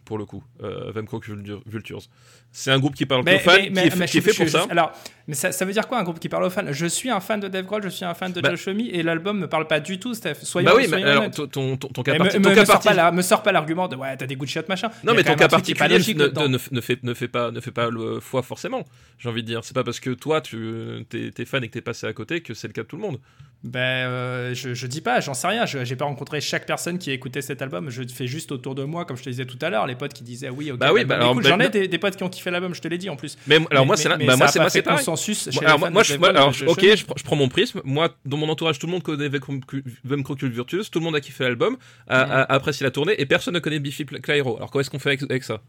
pour 0.05 0.19
le 0.19 0.25
coup, 0.25 0.45
euh, 0.63 0.93
Vulture- 0.93 1.63
Vultures. 1.67 2.03
C'est 2.51 2.71
un 2.73 2.79
groupe 2.79 2.95
qui 2.95 3.07
parle 3.07 3.21
aux 3.23 3.25
fans, 3.39 3.57
qui 3.57 3.67
est, 3.79 3.91
fait- 3.91 4.07
qui 4.07 4.19
est 4.19 4.21
fait 4.21 4.33
je- 4.33 4.37
pour 4.39 4.47
je- 4.47 4.51
ça. 4.51 4.67
Alors, 4.71 4.93
mais 5.29 5.35
ça, 5.35 5.53
ça 5.53 5.65
veut 5.67 5.73
dire 5.73 5.87
quoi 5.87 5.99
un 5.99 6.03
groupe 6.03 6.19
qui 6.19 6.29
parle 6.31 6.45
aux 6.45 6.51
fans? 6.51 6.65
Je 6.71 6.87
suis 6.87 7.11
un 7.11 7.21
fan 7.21 7.39
de 7.39 7.47
Dave 7.47 7.67
Grohl, 7.67 7.83
je 7.85 7.89
suis 7.91 8.05
un 8.07 8.15
fan 8.15 8.33
de 8.33 8.41
Bah- 8.41 8.51
Josh 8.51 8.67
Homme 8.69 8.81
et 8.81 9.03
l'album 9.03 9.39
me 9.39 9.47
parle 9.49 9.67
pas 9.67 9.79
du 9.81 10.01
tout, 10.01 10.15
Steph. 10.15 10.37
Soyons, 10.43 10.67
Bah 10.71 10.73
oui, 10.75 10.83
mais 10.85 10.89
soyons 10.89 11.07
alors 11.07 11.23
honnêtes. 11.25 11.35
ton, 11.35 11.77
ton, 11.77 11.77
ton, 11.77 12.03
cas 12.03 12.17
parti- 12.17 12.39
me, 12.39 12.43
ton 12.43 12.49
me- 12.49 12.55
cas 12.55 12.61
me 12.63 12.67
sors 12.67 12.75
parti- 12.77 12.89
pas 12.89 12.95
la- 12.95 13.13
me 13.13 13.43
pas 13.45 13.53
l'argument 13.53 13.87
de 13.87 13.97
ouais, 13.97 14.17
t'as 14.17 14.27
des 14.27 14.35
good 14.35 14.49
shots 14.49 14.61
machin. 14.69 14.91
Non, 15.05 15.13
mais 15.15 15.23
ton 15.23 15.35
cas 15.35 15.47
particulier 15.49 15.99
ne, 15.99 16.49
ne, 16.49 16.59
ne, 16.73 16.81
fait, 16.81 17.03
ne, 17.03 17.15
fait 17.15 17.29
pas, 17.29 17.51
ne 17.51 17.61
fait 17.61 17.71
pas 17.71 17.91
le 17.91 18.19
foi 18.21 18.43
forcément, 18.43 18.83
j'ai 19.19 19.29
envie 19.29 19.43
de 19.43 19.47
dire. 19.49 19.61
C'est 19.63 19.75
pas 19.75 19.85
parce 19.85 20.01
que 20.01 20.11
toi, 20.11 20.41
tu 20.41 21.05
es, 21.13 21.31
es 21.39 21.45
fan 21.45 21.63
et 21.63 21.69
que 21.69 21.75
t'es 21.75 21.81
passé 21.83 22.07
à 22.07 22.13
côté 22.15 22.41
que 22.41 22.55
c'est 22.55 22.67
le 22.67 22.73
cas 22.73 22.83
de 22.83 22.87
tout 22.89 22.97
le 22.97 23.03
monde. 23.03 23.19
Ben, 23.65 23.81
euh, 23.81 24.55
je, 24.55 24.73
je 24.73 24.87
dis 24.87 25.01
pas, 25.01 25.19
j'en 25.21 25.35
sais 25.35 25.49
rien. 25.49 25.67
J'ai 25.67 25.97
pas 25.97 26.05
rencontré 26.05 26.41
chaque 26.41 26.65
personne 26.65 26.97
qui 26.97 27.11
a 27.11 27.13
écouté 27.13 27.43
cet 27.43 27.61
album. 27.61 27.91
Je 27.91 28.05
fais 28.05 28.29
juste 28.29 28.53
autour 28.53 28.77
de 28.77 28.85
moi, 28.85 29.05
comme 29.05 29.17
je 29.17 29.25
te 29.25 29.29
disais 29.31 29.47
tout 29.47 29.59
à 29.61 29.69
l'heure, 29.69 29.85
les 29.89 29.97
potes 29.97 30.13
qui 30.15 30.23
disaient 30.23 30.49
oui, 30.49 30.71
ok. 30.71 30.79
Bah 30.79 30.93
oui, 30.93 31.05
bah 31.05 31.17
alors, 31.17 31.33
cool. 31.35 31.43
bah, 31.43 31.49
J'en 31.51 31.59
ai 31.59 31.69
des 31.89 31.99
potes 31.99 32.15
qui 32.17 32.23
ont 32.23 32.29
kiffé 32.39 32.51
l'album, 32.51 32.75
je 32.75 32.81
te 32.81 32.89
l'ai 32.89 32.97
dit 32.99 33.11
en 33.11 33.17
plus. 33.17 33.37
Mais 33.47 33.57
alors 33.57 33.69
Mais- 33.71 33.85
moi, 33.87 33.97
c'est 33.97 34.09
là- 34.09 34.17
bah, 34.17 34.37
moi, 34.37 34.49
c'est 34.49 34.59
pas 34.59 34.65
moi, 34.65 34.71
fait 34.71 34.79
c'est 34.79 34.83
pareil. 34.83 34.99
consensus 35.05 35.45
chez 35.45 35.51
Moi, 35.53 35.61
les 35.63 35.67
alors, 35.67 35.81
fans 35.81 35.91
moi, 35.91 36.03
je, 36.03 36.17
moi, 36.17 36.29
alors, 36.31 36.53
je- 36.53 36.65
ok, 36.65 36.81
je, 36.81 37.05
pr- 37.05 37.19
je 37.19 37.25
prends 37.25 37.37
mon 37.37 37.49
prisme. 37.49 37.81
Moi, 37.85 38.09
dans 38.25 38.37
mon 38.39 38.49
entourage, 38.49 38.79
tout 38.79 38.87
le 38.87 38.93
monde 38.93 39.03
connaît 39.03 39.29
Vem 39.29 40.23
Crocule 40.25 40.51
Virtuous, 40.51 40.85
tout 40.91 40.99
le 41.01 41.05
monde 41.05 41.17
a 41.17 41.21
kiffé 41.21 41.45
l'album, 41.45 41.77
a, 42.07 42.25
Mm. 42.27 42.31
a- 42.31 42.35
a 42.43 42.55
apprécié 42.55 42.85
la 42.85 42.91
tournée, 42.91 43.15
et 43.21 43.27
personne 43.27 43.53
ne 43.55 43.59
connaît 43.59 43.79
Biffy 43.81 44.07
Clyro. 44.07 44.57
Alors, 44.57 44.71
comment 44.71 44.81
est-ce 44.81 44.91
qu'on 44.91 44.99
fait 44.99 45.11
avec, 45.11 45.23
avec 45.23 45.45
ça? 45.45 45.61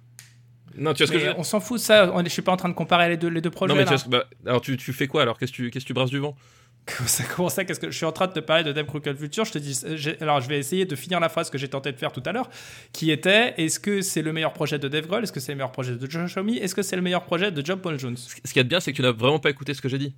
Non, 0.78 0.94
tu 0.94 1.04
vois 1.04 1.08
ce 1.08 1.12
que 1.12 1.20
je 1.20 1.32
on 1.36 1.44
s'en 1.44 1.60
fout 1.60 1.80
de 1.80 1.84
ça. 1.84 2.12
On 2.14 2.24
Je 2.24 2.30
suis 2.30 2.42
pas 2.44 2.52
en 2.52 2.58
train 2.58 2.70
de 2.70 2.74
comparer 2.76 3.10
les 3.10 3.18
deux, 3.18 3.28
les 3.28 3.42
deux 3.42 3.50
projets. 3.50 3.74
Non, 3.74 3.78
mais 3.78 3.86
tu 3.86 3.92
là. 3.92 3.98
vois 3.98 4.00
ce 4.00 4.06
que- 4.06 4.10
bah, 4.12 4.24
alors, 4.46 4.62
tu, 4.62 4.78
tu 4.78 4.94
fais 4.94 5.08
quoi 5.08 5.24
alors? 5.24 5.38
Qu'est-ce 5.38 5.52
que 5.52 5.56
tu, 5.58 5.70
qu'est-ce 5.72 5.84
que 5.84 5.88
tu 5.88 5.94
brasses 5.94 6.12
du 6.12 6.20
vent? 6.20 6.36
Ça, 7.06 7.24
comment 7.36 7.50
ça 7.50 7.66
Qu'est-ce 7.66 7.80
que 7.80 7.92
je 7.92 7.96
suis 7.96 8.06
en 8.06 8.12
train 8.12 8.28
de 8.28 8.34
te 8.34 8.40
parler 8.40 8.64
de 8.64 8.72
Dave 8.72 8.86
Crockett 8.86 9.18
Future 9.18 9.46
Je 9.46 9.52
te 9.52 9.58
dis, 9.58 9.80
euh, 9.86 10.14
alors 10.22 10.42
je 10.42 10.50
vais 10.50 10.58
essayer 10.58 10.86
de 10.86 10.96
finir 10.96 11.20
la 11.20 11.30
phrase 11.30 11.50
que 11.50 11.58
j'ai 11.58 11.68
tenté 11.68 11.92
de 11.92 11.98
faire 11.98 12.12
tout 12.12 12.24
à 12.26 12.32
l'heure, 12.32 12.50
qui 12.94 13.12
était 13.12 13.54
est-ce 13.58 13.80
que 13.80 14.02
c'est 14.02 14.22
le 14.22 14.34
meilleur 14.34 14.54
projet 14.54 14.80
de 14.80 14.88
Dave 14.88 15.08
Grohl? 15.08 15.24
Est-ce 15.24 15.32
que 15.32 15.40
c'est 15.40 15.52
le 15.52 15.58
meilleur 15.58 15.72
projet 15.72 15.96
de 15.96 16.10
Josh 16.10 16.38
Homme 16.38 16.50
Est-ce 16.50 16.76
que 16.76 16.82
c'est 16.82 16.96
le 16.96 17.02
meilleur 17.02 17.24
projet 17.24 17.52
de 17.52 17.66
John 17.66 17.80
Paul 17.80 18.00
Jones? 18.00 18.18
Ce 18.18 18.36
qu'il 18.36 18.58
y 18.58 18.60
a 18.60 18.64
de 18.64 18.70
bien, 18.70 18.80
c'est 18.80 18.92
que 18.92 18.98
tu 18.98 19.02
n'as 19.02 19.12
vraiment 19.12 19.40
pas 19.40 19.50
écouté 19.50 19.74
ce 19.74 19.82
que 19.82 19.90
j'ai 19.90 20.00
dit. 20.00 20.16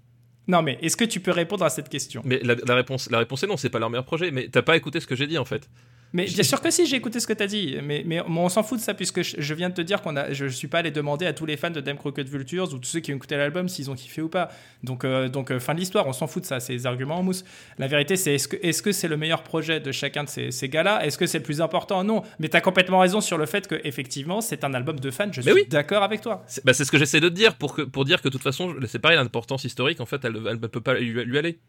Non, 0.48 0.62
mais 0.62 0.80
est-ce 0.82 0.98
que 0.98 1.06
tu 1.06 1.20
peux 1.20 1.32
répondre 1.32 1.64
à 1.64 1.70
cette 1.70 1.90
question? 1.90 2.22
Mais 2.26 2.40
la, 2.44 2.56
la 2.56 2.76
réponse, 2.76 3.10
la 3.12 3.20
réponse 3.20 3.44
est 3.44 3.48
non, 3.48 3.58
c'est 3.58 3.70
pas 3.70 3.80
leur 3.80 3.90
meilleur 3.90 4.06
projet. 4.06 4.32
Mais 4.32 4.48
t'as 4.48 4.62
pas 4.62 4.76
écouté 4.76 5.00
ce 5.00 5.08
que 5.08 5.16
j'ai 5.16 5.28
dit 5.28 5.38
en 5.38 5.46
fait. 5.46 5.70
Mais 6.14 6.26
bien 6.26 6.44
sûr 6.44 6.60
que 6.62 6.70
si, 6.70 6.86
j'ai 6.86 6.98
écouté 6.98 7.20
ce 7.20 7.28
que 7.28 7.34
tu 7.34 7.44
as 7.44 7.48
dit. 7.48 7.78
Mais, 7.84 8.04
mais 8.06 8.22
on 8.22 8.50
s'en 8.50 8.64
fout 8.64 8.80
de 8.80 8.84
ça, 8.84 8.94
puisque 8.94 9.22
je, 9.22 9.36
je 9.38 9.54
viens 9.54 9.70
de 9.70 9.74
te 9.74 9.82
dire 9.82 10.02
qu'on 10.02 10.16
a, 10.16 10.34
je 10.34 10.46
suis 10.48 10.68
pas 10.68 10.80
allé 10.80 10.92
demander 10.92 11.26
à 11.26 11.34
tous 11.34 11.46
les 11.46 11.58
fans 11.58 11.70
de 11.70 11.80
Dame 11.80 11.98
Crockett 11.98 12.28
Vultures 12.28 12.74
ou 12.74 12.80
tous 12.80 12.90
ceux 12.90 13.00
qui 13.00 13.14
ont 13.14 13.16
écouté 13.16 13.38
l'album 13.38 13.70
s'ils 13.70 13.90
ont 13.90 13.96
kiffé 13.96 14.22
ou 14.22 14.30
pas. 14.30 14.50
Donc, 14.84 15.06
euh, 15.06 15.30
donc 15.30 15.52
euh, 15.52 15.60
fin 15.60 15.74
de 15.74 15.80
l'histoire, 15.80 16.08
on 16.08 16.14
s'en 16.14 16.28
fout 16.28 16.44
de 16.44 16.48
ça, 16.48 16.60
c'est 16.60 16.74
des 16.74 16.86
arguments 16.86 17.18
en 17.18 17.24
mousse. 17.24 17.46
La 17.78 17.88
vérité, 17.88 18.16
c'est 18.16 18.36
est-ce 18.36 18.82
que 18.82 18.92
c'est 18.92 19.08
le 19.08 19.18
meilleur 19.18 19.44
projet 19.44 19.80
de 19.80 19.92
chacun 19.92 20.24
de 20.26 20.30
ces, 20.30 20.52
ces 20.52 20.70
gars-là? 20.70 21.06
Est-ce 21.06 21.18
que 21.18 21.26
c'est 21.26 21.38
le 21.40 21.44
plus 21.44 21.62
important? 21.62 22.04
Non. 22.04 22.24
Mais 22.40 22.50
tu 22.50 22.58
as 22.58 22.62
complètement 22.62 23.00
raison 23.00 23.22
sur 23.22 23.38
le 23.38 23.46
fait 23.46 23.68
que 23.68 23.80
effectivement, 23.84 24.42
c'est 24.42 24.64
un 24.64 24.74
album 24.74 25.00
de 25.00 25.12
fans. 25.12 25.32
Je 25.32 25.42
Mais 25.42 25.44
suis 25.44 25.54
oui. 25.54 25.68
d'accord 25.70 26.04
avec 26.04 26.22
toi. 26.22 26.44
C'est 26.48 26.66
bah, 26.66 26.74
c'est 26.74 26.86
ce 26.86 26.92
que 26.92 26.98
j'essaie 26.98 27.20
de 27.20 27.30
te 27.30 27.34
dire 27.34 27.56
pour, 27.56 27.76
que, 27.76 27.84
pour 27.84 28.06
dire 28.06 28.22
que 28.22 28.28
de 28.28 28.34
toute 28.34 28.44
façon, 28.44 28.76
c'est 28.88 29.00
pareil, 29.00 29.18
l'importance 29.18 29.64
historique, 29.64 30.02
en 30.02 30.06
fait, 30.06 30.24
elle 30.26 30.34
ne 30.34 30.68
peut 30.68 30.82
pas 30.82 30.96
lui, 30.96 31.24
lui 31.24 31.38
aller. 31.38 31.60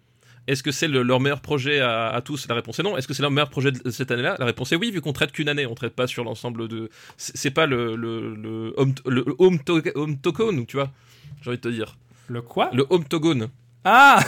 Est-ce 0.49 0.63
que 0.63 0.73
c'est 0.73 0.89
le- 0.89 1.03
leur 1.03 1.21
meilleur 1.21 1.41
projet 1.41 1.81
à, 1.81 2.09
à 2.09 2.21
tous 2.21 2.49
La 2.49 2.55
réponse 2.57 2.79
est 2.79 2.83
non. 2.83 2.97
Est-ce 2.97 3.07
que 3.07 3.15
c'est 3.15 3.23
leur 3.23 3.31
meilleur 3.31 3.49
projet 3.51 3.71
de 3.73 3.91
cette 3.91 4.11
année-là 4.11 4.37
La 4.39 4.45
réponse 4.47 4.73
est 4.73 4.77
oui, 4.77 4.91
vu 4.91 5.01
qu'on 5.01 5.13
traite 5.13 5.31
qu'une 5.33 5.49
année, 5.49 5.67
on 5.67 5.75
traite 5.75 5.95
pas 5.95 6.07
sur 6.07 6.25
l'ensemble 6.25 6.67
de. 6.69 6.91
C'est 7.17 7.51
pas 7.53 7.67
le, 7.67 7.95
le, 7.97 8.35
le 8.35 8.75
home, 8.77 8.95
le 9.07 9.25
home, 9.39 9.59
to- 9.63 9.81
home 9.95 10.67
tu 10.67 10.77
vois 10.77 10.91
J'ai 11.43 11.51
envie 11.51 11.59
de 11.59 11.63
te 11.63 11.69
dire. 11.69 11.97
Le 12.29 12.43
quoi? 12.43 12.71
Le 12.73 12.87
home 12.91 13.05
togone. 13.05 13.49
Ah 13.85 14.21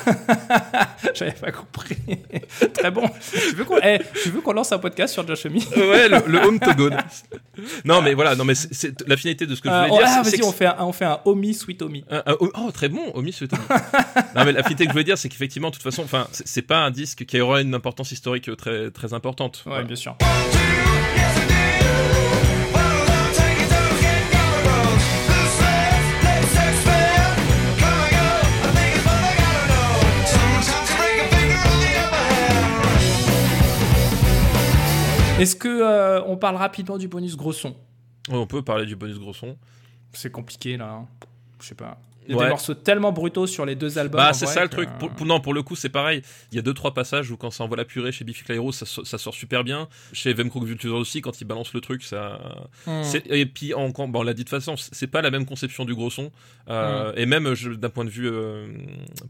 J'avais 1.15 1.31
pas 1.33 1.53
compris. 1.53 1.97
Très 2.75 2.91
bon. 2.91 3.09
Tu 3.31 3.55
veux 3.55 3.65
qu'on 3.65 3.79
eh, 3.83 4.01
tu 4.23 4.31
veux 4.31 4.41
qu'on 4.41 4.53
lance 4.53 4.73
un 4.73 4.79
podcast 4.79 5.13
sur 5.15 5.27
Josh 5.27 5.47
Homme 5.47 5.55
ouais, 5.77 6.09
le, 6.09 6.23
le 6.27 6.39
home 6.45 6.59
togone. 6.59 6.97
non, 7.85 8.03
mais 8.03 8.15
voilà, 8.15 8.35
non, 8.35 8.45
mais 8.45 8.55
c'est- 8.57 9.07
la 9.09 9.17
finalité 9.17 9.47
de 9.47 9.55
ce 9.55 9.61
que 9.63 9.69
je 9.69 9.75
Euh, 9.75 9.87
voulais 9.87 9.99
dire. 9.99 10.07
ah, 10.09 10.25
c'est- 10.25 10.31
c'est 10.31 10.37
vas-y, 10.39 10.49
on 10.49 10.53
fait 10.53 10.67
un, 10.67 10.77
on 10.81 10.93
fait 10.93 11.05
un 11.05 11.21
Omi 11.25 11.55
Sweet 11.55 11.83
Omi. 11.83 12.05
Un- 12.11 12.23
un- 12.27 12.37
oh, 12.41 12.71
très 12.73 12.89
bon, 12.89 13.13
Omi 13.15 13.33
ce 13.33 13.45
Tommy. 13.45 13.63
non, 14.35 14.45
mais 14.45 14.53
la 14.53 14.63
finalité 14.63 14.85
que 14.87 14.91
je 14.91 14.93
voulais 14.93 15.05
dire, 15.05 15.19
c'est 15.19 15.29
qu'effectivement, 15.29 15.69
de 15.71 15.75
toute 15.75 15.85
façon, 15.85 16.05
c'est 16.33 16.47
c'est 16.49 16.63
pas 16.63 16.79
un 16.79 16.91
disque 16.91 17.25
qui 17.25 17.41
aura 17.41 17.61
une 17.61 17.75
importance 17.75 18.11
historique 18.13 18.51
très, 18.57 18.91
très 18.91 19.15
importante. 19.15 19.59
Ouais, 19.67 19.71
Voilà. 19.73 19.85
bien 19.85 19.97
sûr. 19.97 20.17
Est-ce 35.39 35.57
que 35.57 35.69
euh, 35.69 36.23
on 36.27 36.37
parle 36.37 36.57
rapidement 36.57 36.97
du 36.97 37.09
bonus 37.09 37.37
gros 37.37 37.53
son 37.53 37.75
on 38.31 38.47
peut 38.47 38.63
parler 38.63 38.87
du 38.87 38.97
bonus 38.97 39.19
gros 39.19 39.35
son. 39.35 39.55
C'est 40.15 40.31
compliqué 40.31 40.79
là. 40.79 40.91
hein. 40.91 41.07
Je 41.61 41.67
sais 41.67 41.75
pas. 41.75 41.99
Il 42.27 42.33
y 42.33 42.35
a 42.35 42.39
Ouais. 42.39 42.45
des 42.45 42.51
morceaux 42.51 42.75
tellement 42.75 43.13
brutaux 43.13 43.47
sur 43.47 43.67
les 43.67 43.75
deux 43.75 43.99
albums. 43.99 44.19
Bah, 44.21 44.33
c'est 44.33 44.47
ça 44.47 44.63
le 44.63 44.69
truc. 44.69 44.89
Pour, 44.99 45.11
pour- 45.11 45.27
non, 45.27 45.41
pour 45.41 45.53
le 45.55 45.63
coup, 45.63 45.77
c'est 45.77 45.89
pareil. 45.89 46.23
Il 46.53 46.57
y 46.57 46.59
a 46.59 46.63
deux 46.63 46.73
trois 46.75 46.95
passages 46.95 47.31
où 47.31 47.37
quand 47.37 47.51
ça 47.51 47.65
envoie 47.65 47.77
la 47.77 47.85
purée 47.85 48.13
chez 48.13 48.25
Biffy 48.25 48.45
Clyro, 48.45 48.73
ça, 48.73 48.87
so- 48.87 49.05
ça 49.05 49.19
sort 49.19 49.35
super 49.35 49.65
bien. 49.65 49.89
Chez 50.13 50.33
Vemcook 50.33 50.65
Vulture 50.65 50.95
aussi, 50.97 51.21
quand 51.21 51.41
il 51.41 51.45
balance 51.45 51.73
le 51.75 51.81
truc, 51.81 52.03
ça. 52.03 52.41
Hmm. 52.87 53.03
Et 53.27 53.47
puis, 53.47 53.75
en, 53.75 53.89
bon, 53.91 54.09
on 54.21 54.23
l'a 54.23 54.35
dit 54.35 54.45
de 54.45 54.49
façon, 54.49 54.75
c'est 54.77 55.07
pas 55.07 55.23
la 55.23 55.31
même 55.31 55.45
conception 55.47 55.85
du 55.85 55.95
gros 55.95 56.11
son. 56.11 56.31
Euh, 56.71 57.13
Hmm. 57.13 57.19
Et 57.19 57.27
même 57.27 57.55
d'un 57.77 57.91
point 57.91 58.05
de 58.05 58.11
vue 58.11 58.29
euh, 58.31 58.67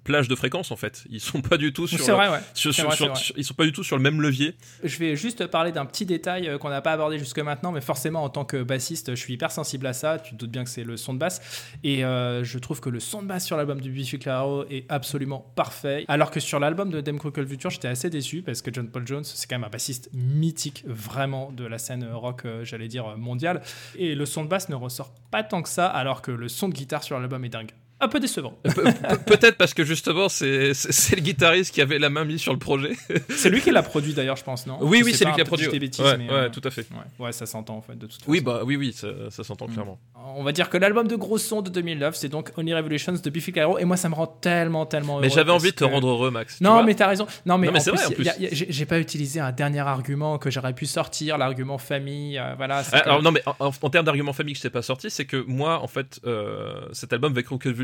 plage 0.04 0.28
de 0.28 0.34
fréquence, 0.34 0.70
en 0.70 0.76
fait, 0.76 1.04
ils 1.10 1.20
sont 1.20 1.40
pas 1.40 1.56
du 1.56 1.72
tout 1.72 1.86
sur. 1.86 1.98
C'est 1.98 2.12
vrai, 2.12 2.28
ouais. 2.28 2.38
sur- 2.54 2.72
C'est 2.72 2.80
sur- 2.82 2.88
vrai, 2.88 2.96
sur- 2.96 3.06
c'est 3.06 3.10
vrai. 3.12 3.20
sur- 3.22 3.34
ils 3.38 3.44
sont 3.44 3.54
pas 3.54 3.64
du 3.64 3.72
tout 3.72 3.82
sur 3.82 3.96
le 3.96 4.02
même 4.02 4.20
levier. 4.20 4.54
Je 4.82 4.98
vais 4.98 5.16
juste 5.16 5.46
parler 5.46 5.72
d'un 5.72 5.86
petit 5.86 6.06
détail 6.06 6.48
euh, 6.48 6.58
qu'on 6.58 6.68
n'a 6.70 6.80
pas 6.80 6.92
abordé 6.92 7.18
jusque 7.18 7.38
maintenant, 7.40 7.72
mais 7.72 7.80
forcément, 7.80 8.22
en 8.22 8.28
tant 8.28 8.44
que 8.44 8.62
bassiste, 8.62 9.10
je 9.10 9.20
suis 9.20 9.34
hyper 9.34 9.50
sensible 9.50 9.86
à 9.86 9.92
ça. 9.92 10.18
Tu 10.18 10.32
te 10.32 10.36
doutes 10.36 10.50
bien 10.50 10.64
que 10.64 10.70
c'est 10.70 10.84
le 10.84 10.96
son 10.96 11.14
de 11.14 11.18
basse. 11.18 11.40
Et 11.82 12.04
euh, 12.04 12.44
je 12.44 12.58
trouve 12.58 12.80
que 12.80 12.83
le 12.90 13.00
son 13.00 13.22
de 13.22 13.26
basse 13.26 13.46
sur 13.46 13.56
l'album 13.56 13.80
de 13.80 13.88
Biffy 13.88 14.18
Clyro 14.18 14.64
est 14.70 14.84
absolument 14.88 15.52
parfait. 15.54 16.04
Alors 16.08 16.30
que 16.30 16.40
sur 16.40 16.60
l'album 16.60 16.90
de 16.90 17.00
Dem 17.00 17.18
Future, 17.18 17.70
j'étais 17.70 17.88
assez 17.88 18.10
déçu 18.10 18.42
parce 18.42 18.62
que 18.62 18.72
John 18.72 18.88
Paul 18.88 19.06
Jones, 19.06 19.24
c'est 19.24 19.48
quand 19.48 19.56
même 19.56 19.64
un 19.64 19.70
bassiste 19.70 20.10
mythique, 20.12 20.84
vraiment 20.86 21.52
de 21.52 21.64
la 21.64 21.78
scène 21.78 22.06
rock, 22.12 22.44
euh, 22.44 22.64
j'allais 22.64 22.88
dire, 22.88 23.16
mondiale. 23.16 23.62
Et 23.96 24.14
le 24.14 24.26
son 24.26 24.44
de 24.44 24.48
basse 24.48 24.68
ne 24.68 24.74
ressort 24.74 25.12
pas 25.30 25.42
tant 25.42 25.62
que 25.62 25.68
ça, 25.68 25.86
alors 25.86 26.22
que 26.22 26.30
le 26.30 26.48
son 26.48 26.68
de 26.68 26.74
guitare 26.74 27.02
sur 27.02 27.18
l'album 27.18 27.44
est 27.44 27.48
dingue. 27.48 27.72
Un 28.04 28.08
peu 28.08 28.20
décevant. 28.20 28.52
Pe- 28.62 28.70
pe- 28.70 29.24
Peut-être 29.26 29.56
parce 29.56 29.72
que 29.74 29.84
justement, 29.84 30.28
c'est 30.28 30.68
le 30.72 31.20
guitariste 31.20 31.74
qui 31.74 31.80
avait 31.80 31.98
la 31.98 32.10
main 32.10 32.24
mise 32.24 32.40
sur 32.40 32.52
le 32.52 32.58
projet. 32.58 32.92
C'est 33.30 33.48
lui 33.50 33.60
qui 33.62 33.70
l'a 33.70 33.82
produit 33.82 34.12
d'ailleurs, 34.14 34.36
je 34.36 34.44
pense, 34.44 34.66
non? 34.66 34.78
Oui, 34.80 34.98
Je 35.00 35.04
oui, 35.04 35.14
c'est 35.14 35.24
lui 35.24 35.32
qui 35.32 35.40
a 35.40 35.44
peut-être 35.44 35.60
produit. 35.64 35.78
bêtises, 35.78 36.04
ouais, 36.04 36.16
mais, 36.18 36.28
ouais, 36.28 36.32
euh, 36.34 36.48
tout 36.50 36.60
à 36.64 36.70
fait. 36.70 36.82
ouais. 36.90 37.24
ouais, 37.26 37.32
ça 37.32 37.46
s'entend 37.46 37.76
en 37.76 37.80
fait, 37.82 37.94
de 37.94 38.06
toute 38.06 38.14
façon. 38.20 38.30
Oui, 38.30 38.40
bah 38.40 38.60
oui, 38.64 38.76
oui, 38.76 38.92
ça, 38.92 39.08
ça 39.30 39.42
s'entend 39.44 39.66
Mm. 39.68 39.72
clairement. 39.72 39.98
On 40.36 40.42
va 40.42 40.52
dire 40.52 40.68
que 40.70 40.76
l'album 40.76 41.08
de 41.08 41.16
gros 41.16 41.38
son 41.38 41.62
de 41.62 41.70
2009, 41.70 42.14
c'est 42.16 42.28
donc 42.28 42.50
Only 42.56 42.74
Revolutions 42.74 43.12
de 43.12 43.30
Biffy 43.30 43.52
Clyro, 43.52 43.78
et 43.78 43.84
moi 43.84 43.96
ça 43.96 44.08
me 44.08 44.14
rend 44.14 44.26
tellement, 44.26 44.84
tellement 44.86 45.18
Mais 45.20 45.26
heureux 45.28 45.34
j'avais 45.36 45.46
parce 45.52 45.62
envie 45.62 45.70
de 45.70 45.76
te 45.76 45.84
que- 45.84 45.90
rendre 45.90 46.08
heureux, 46.08 46.30
Max. 46.30 46.60
Non, 46.60 46.82
mais 46.84 46.94
t'as 46.94 47.08
raison. 47.08 47.26
Non, 47.46 47.56
mais, 47.58 47.70
mais 47.70 47.80
c'est 47.80 47.90
vrai, 47.90 48.04
en 48.04 48.10
plus. 48.10 48.28
j'ai 48.50 48.86
pas 48.86 48.98
utilisé 48.98 49.40
un 49.40 49.52
dernier 49.52 49.80
argument 49.80 50.38
que 50.38 50.50
j'aurais 50.50 50.74
pu 50.74 50.86
sortir, 50.86 51.38
l'argument 51.38 51.78
famille. 51.78 52.38
euh, 52.38 52.54
voilà. 52.56 52.82
Ah, 52.92 52.98
Alors 52.98 53.22
non 53.22 53.30
mais 53.32 53.42
en, 53.58 53.70
termes 53.90 54.04
d'argument 54.04 54.32
famille 54.32 54.52
que 54.54 54.58
je 54.58 54.62
t'ai 54.62 54.70
pas 54.70 54.82
sorti, 54.82 55.10
c'est 55.10 55.24
que 55.24 55.42
moi 55.46 55.80
en 55.80 55.86
fait 55.86 56.20
euh, 56.26 56.74
cet 56.92 57.12
album 57.12 57.32
avec 57.32 57.48
Rocket 57.48 57.74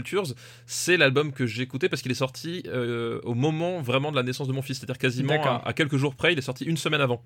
C'est 0.67 0.97
l'album 0.97 1.33
que 1.33 1.47
j'écoutais 1.47 1.89
parce 1.89 2.03
qu'il 2.03 2.11
est 2.11 2.15
sorti 2.15 2.63
euh, 2.67 3.21
au 3.25 3.35
moment 3.35 3.81
vraiment 3.81 4.11
de 4.11 4.17
la 4.17 4.23
naissance 4.23 4.49
de 4.49 4.53
mon 4.53 4.63
fils, 4.63 4.79
c'est-à-dire 4.79 4.99
quasiment 4.99 5.35
à, 5.65 5.69
à 5.69 5.73
quelques 5.73 5.97
jours 5.97 6.15
près, 6.15 6.33
il 6.33 6.39
est 6.39 6.43
sorti 6.43 6.65
une 6.65 6.77
semaine 6.77 7.01
avant. 7.01 7.23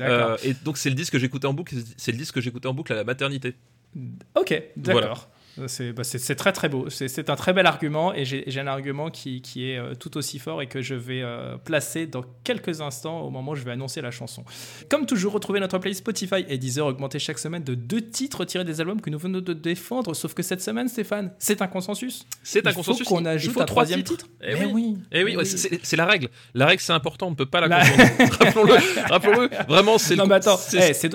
Euh, 0.00 0.36
et 0.44 0.54
donc 0.64 0.76
c'est 0.78 0.88
le 0.90 0.94
disque 0.94 1.12
que 1.12 1.18
j'écoutais 1.18 1.46
en 1.46 1.54
boucle, 1.54 1.74
c'est 1.96 2.12
le 2.12 2.18
disque 2.18 2.34
que 2.34 2.40
j'écoutais 2.40 2.68
en 2.68 2.74
boucle 2.74 2.92
à 2.92 2.96
la 2.96 3.04
maternité. 3.04 3.54
Ok, 4.36 4.62
d'accord. 4.76 5.28
C'est 5.66 5.92
bah, 5.92 6.02
c'est- 6.02 6.34
très 6.34 6.52
très 6.52 6.68
beau. 6.70 6.88
C'est 6.88 7.28
un 7.28 7.36
très 7.36 7.52
bel 7.52 7.66
argument 7.66 8.14
et 8.14 8.24
j'ai 8.24 8.58
un 8.60 8.66
argument 8.66 9.10
qui, 9.10 9.42
qui 9.42 9.70
est 9.70 9.76
euh, 9.78 9.94
tout 9.94 10.16
aussi 10.16 10.38
fort 10.38 10.62
et 10.62 10.66
que 10.66 10.80
je 10.80 10.94
vais 10.94 11.20
euh, 11.22 11.58
placer 11.58 12.06
dans 12.06 12.24
quelques 12.42 12.80
instants 12.80 13.20
au 13.20 13.28
moment 13.30 13.52
où 13.52 13.54
je 13.54 13.62
vais 13.62 13.72
annoncer 13.72 14.00
la 14.00 14.10
chanson. 14.10 14.44
Comme 14.88 15.04
toujours, 15.04 15.32
retrouvez 15.34 15.60
notre 15.60 15.76
playlist 15.78 16.00
Spotify 16.00 16.44
et 16.48 16.56
Deezer 16.56 16.86
augmenté 16.86 17.18
chaque 17.18 17.38
semaine 17.38 17.62
de 17.64 17.74
deux 17.74 18.00
titres 18.00 18.44
tirés 18.46 18.64
des 18.64 18.80
albums 18.80 19.00
que 19.00 19.10
nous 19.10 19.18
venons 19.18 19.40
de 19.42 19.52
défendre. 19.52 20.14
Sauf 20.14 20.32
que 20.32 20.42
cette 20.42 20.62
semaine, 20.62 20.88
Stéphane, 20.88 21.32
c'est 21.38 21.60
un 21.60 21.66
consensus. 21.66 22.24
C'est 22.42 22.66
un 22.66 22.70
Il 22.70 22.74
consensus. 22.74 23.06
qu'on 23.06 23.18
il- 23.20 23.24
il 23.24 23.28
ajoute 23.28 23.52
faut 23.52 23.60
un 23.60 23.66
trois 23.66 23.84
troisième 23.84 24.02
titre. 24.04 24.26
Eh 24.42 24.54
Mais 24.54 24.64
oui. 24.64 24.70
oui. 24.72 24.96
Eh 25.12 25.22
oui, 25.24 25.36
ouais, 25.36 25.44
c'est 25.44 25.96
la 25.96 26.06
règle. 26.06 26.28
La 26.54 26.64
règle 26.66 26.80
c'est 26.80 26.92
important, 26.94 27.26
on 27.26 27.30
ne 27.30 27.36
peut 27.36 27.44
pas 27.46 27.60
la 27.60 27.68
La-. 27.68 27.78
Rappelons-le, 28.40 29.08
rappelons-le. 29.10 29.50
Vraiment, 29.68 29.98
c'est 29.98 30.16
Non 30.16 30.24
le- 30.24 30.28
mais 30.30 30.34
attends, 30.36 30.56
c'est- 30.56 30.90
eh, 31.04 31.10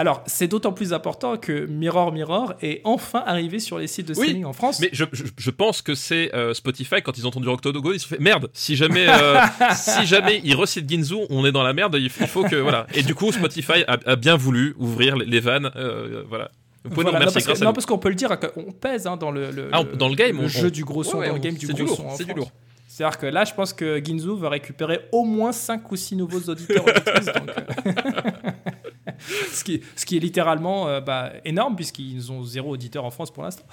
alors 0.00 0.22
c'est 0.26 0.48
d'autant 0.48 0.72
plus 0.72 0.92
important 0.92 1.36
que 1.36 1.66
Mirror 1.66 2.12
Mirror 2.12 2.54
est 2.62 2.80
enfin 2.84 3.22
arrivé 3.26 3.58
sur 3.58 3.78
les 3.78 3.86
sites 3.86 4.08
de 4.08 4.14
Oui, 4.14 4.26
streaming 4.28 4.44
en 4.46 4.52
France. 4.52 4.80
Mais 4.80 4.88
je, 4.92 5.04
je, 5.12 5.24
je 5.36 5.50
pense 5.50 5.82
que 5.82 5.94
c'est 5.94 6.34
euh, 6.34 6.54
Spotify 6.54 7.02
quand 7.02 7.18
ils 7.18 7.26
ont 7.26 7.28
entendu 7.28 7.48
Octodogo, 7.48 7.92
ils 7.92 8.00
se 8.00 8.08
sont 8.08 8.14
fait 8.14 8.20
merde. 8.20 8.48
Si 8.54 8.76
jamais, 8.76 9.06
euh, 9.08 9.38
si 9.74 10.06
jamais 10.06 10.40
ils 10.42 10.54
recitent 10.54 10.88
Ginzu, 10.88 11.16
on 11.28 11.44
est 11.44 11.52
dans 11.52 11.62
la 11.62 11.72
merde. 11.72 11.96
Il 12.00 12.08
faut, 12.08 12.24
il 12.24 12.26
faut 12.28 12.44
que 12.44 12.56
voilà. 12.56 12.86
Et 12.94 13.02
du 13.02 13.14
coup, 13.14 13.30
Spotify 13.30 13.84
a, 13.86 13.98
a 14.06 14.16
bien 14.16 14.36
voulu 14.36 14.74
ouvrir 14.78 15.16
les, 15.16 15.26
les 15.26 15.40
vannes. 15.40 15.70
euh, 15.76 16.22
voilà. 16.28 16.50
Vous 16.82 16.90
pouvez 16.90 17.02
Voilà, 17.02 17.18
nous 17.18 17.26
non, 17.26 17.32
parce 17.32 17.44
que- 17.44 17.50
grâce 17.50 17.60
à 17.60 17.64
non, 17.66 17.72
parce 17.74 17.84
qu'on 17.84 17.98
peut 17.98 18.08
le 18.08 18.14
dire, 18.14 18.34
on 18.56 18.72
pèse 18.72 19.06
hein, 19.06 19.18
dans 19.18 19.30
le, 19.30 19.50
le- 19.50 19.68
Ah, 19.70 19.82
on- 19.82 19.96
dans 19.96 20.08
le 20.08 20.14
game, 20.14 20.38
le 20.38 20.44
on- 20.44 20.48
jeu 20.48 20.68
on- 20.68 20.70
du 20.70 20.82
gros 20.82 21.04
son, 21.04 21.18
Ouais, 21.18 21.28
dans 21.28 21.34
le 21.34 21.40
game 21.40 21.54
du 21.54 21.66
gros 21.66 21.76
lourd, 21.84 21.96
son. 21.96 22.16
C'est 22.16 22.24
du 22.24 22.32
lourd. 22.32 22.50
C'est-à-dire 22.88 23.18
que 23.18 23.26
là, 23.26 23.44
je 23.44 23.52
pense 23.54 23.72
que 23.74 24.02
Ginzu 24.04 24.30
va 24.38 24.48
récupérer 24.48 25.00
au 25.12 25.24
moins 25.24 25.52
5 25.52 25.90
ou 25.92 25.96
6 25.96 26.16
nouveaux 26.16 26.40
auditeurs 26.50 26.84
donc, 26.84 26.94
euh, 27.06 27.92
ce, 29.52 29.64
qui, 29.64 29.82
ce 29.96 30.06
qui 30.06 30.16
est 30.16 30.20
littéralement 30.20 30.88
euh, 30.88 31.00
bah, 31.00 31.32
énorme, 31.44 31.76
puisqu'ils 31.76 32.30
ont 32.32 32.42
zéro 32.44 32.72
auditeur 32.72 33.04
en 33.04 33.10
France 33.10 33.30
pour 33.30 33.42
l'instant. 33.42 33.64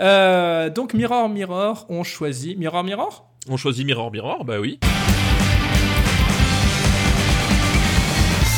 Euh, 0.00 0.70
donc, 0.70 0.94
Mirror, 0.94 1.28
Mirror, 1.28 1.86
on 1.88 2.02
choisit. 2.02 2.58
Mirror, 2.58 2.84
Mirror? 2.84 3.28
On 3.48 3.56
choisit 3.56 3.84
Mirror 3.84 4.10
Mirror, 4.10 4.44
bah 4.44 4.58
oui. 4.60 4.78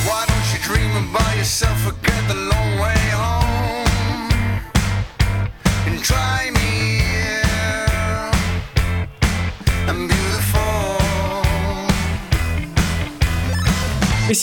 Why 0.05 0.24
don't 0.29 0.52
you 0.52 0.61
dream 0.62 0.90
about 1.11 1.37
yourself, 1.37 1.76
forget 1.81 2.29
the 2.29 2.35
long 2.35 2.81
way 2.81 2.95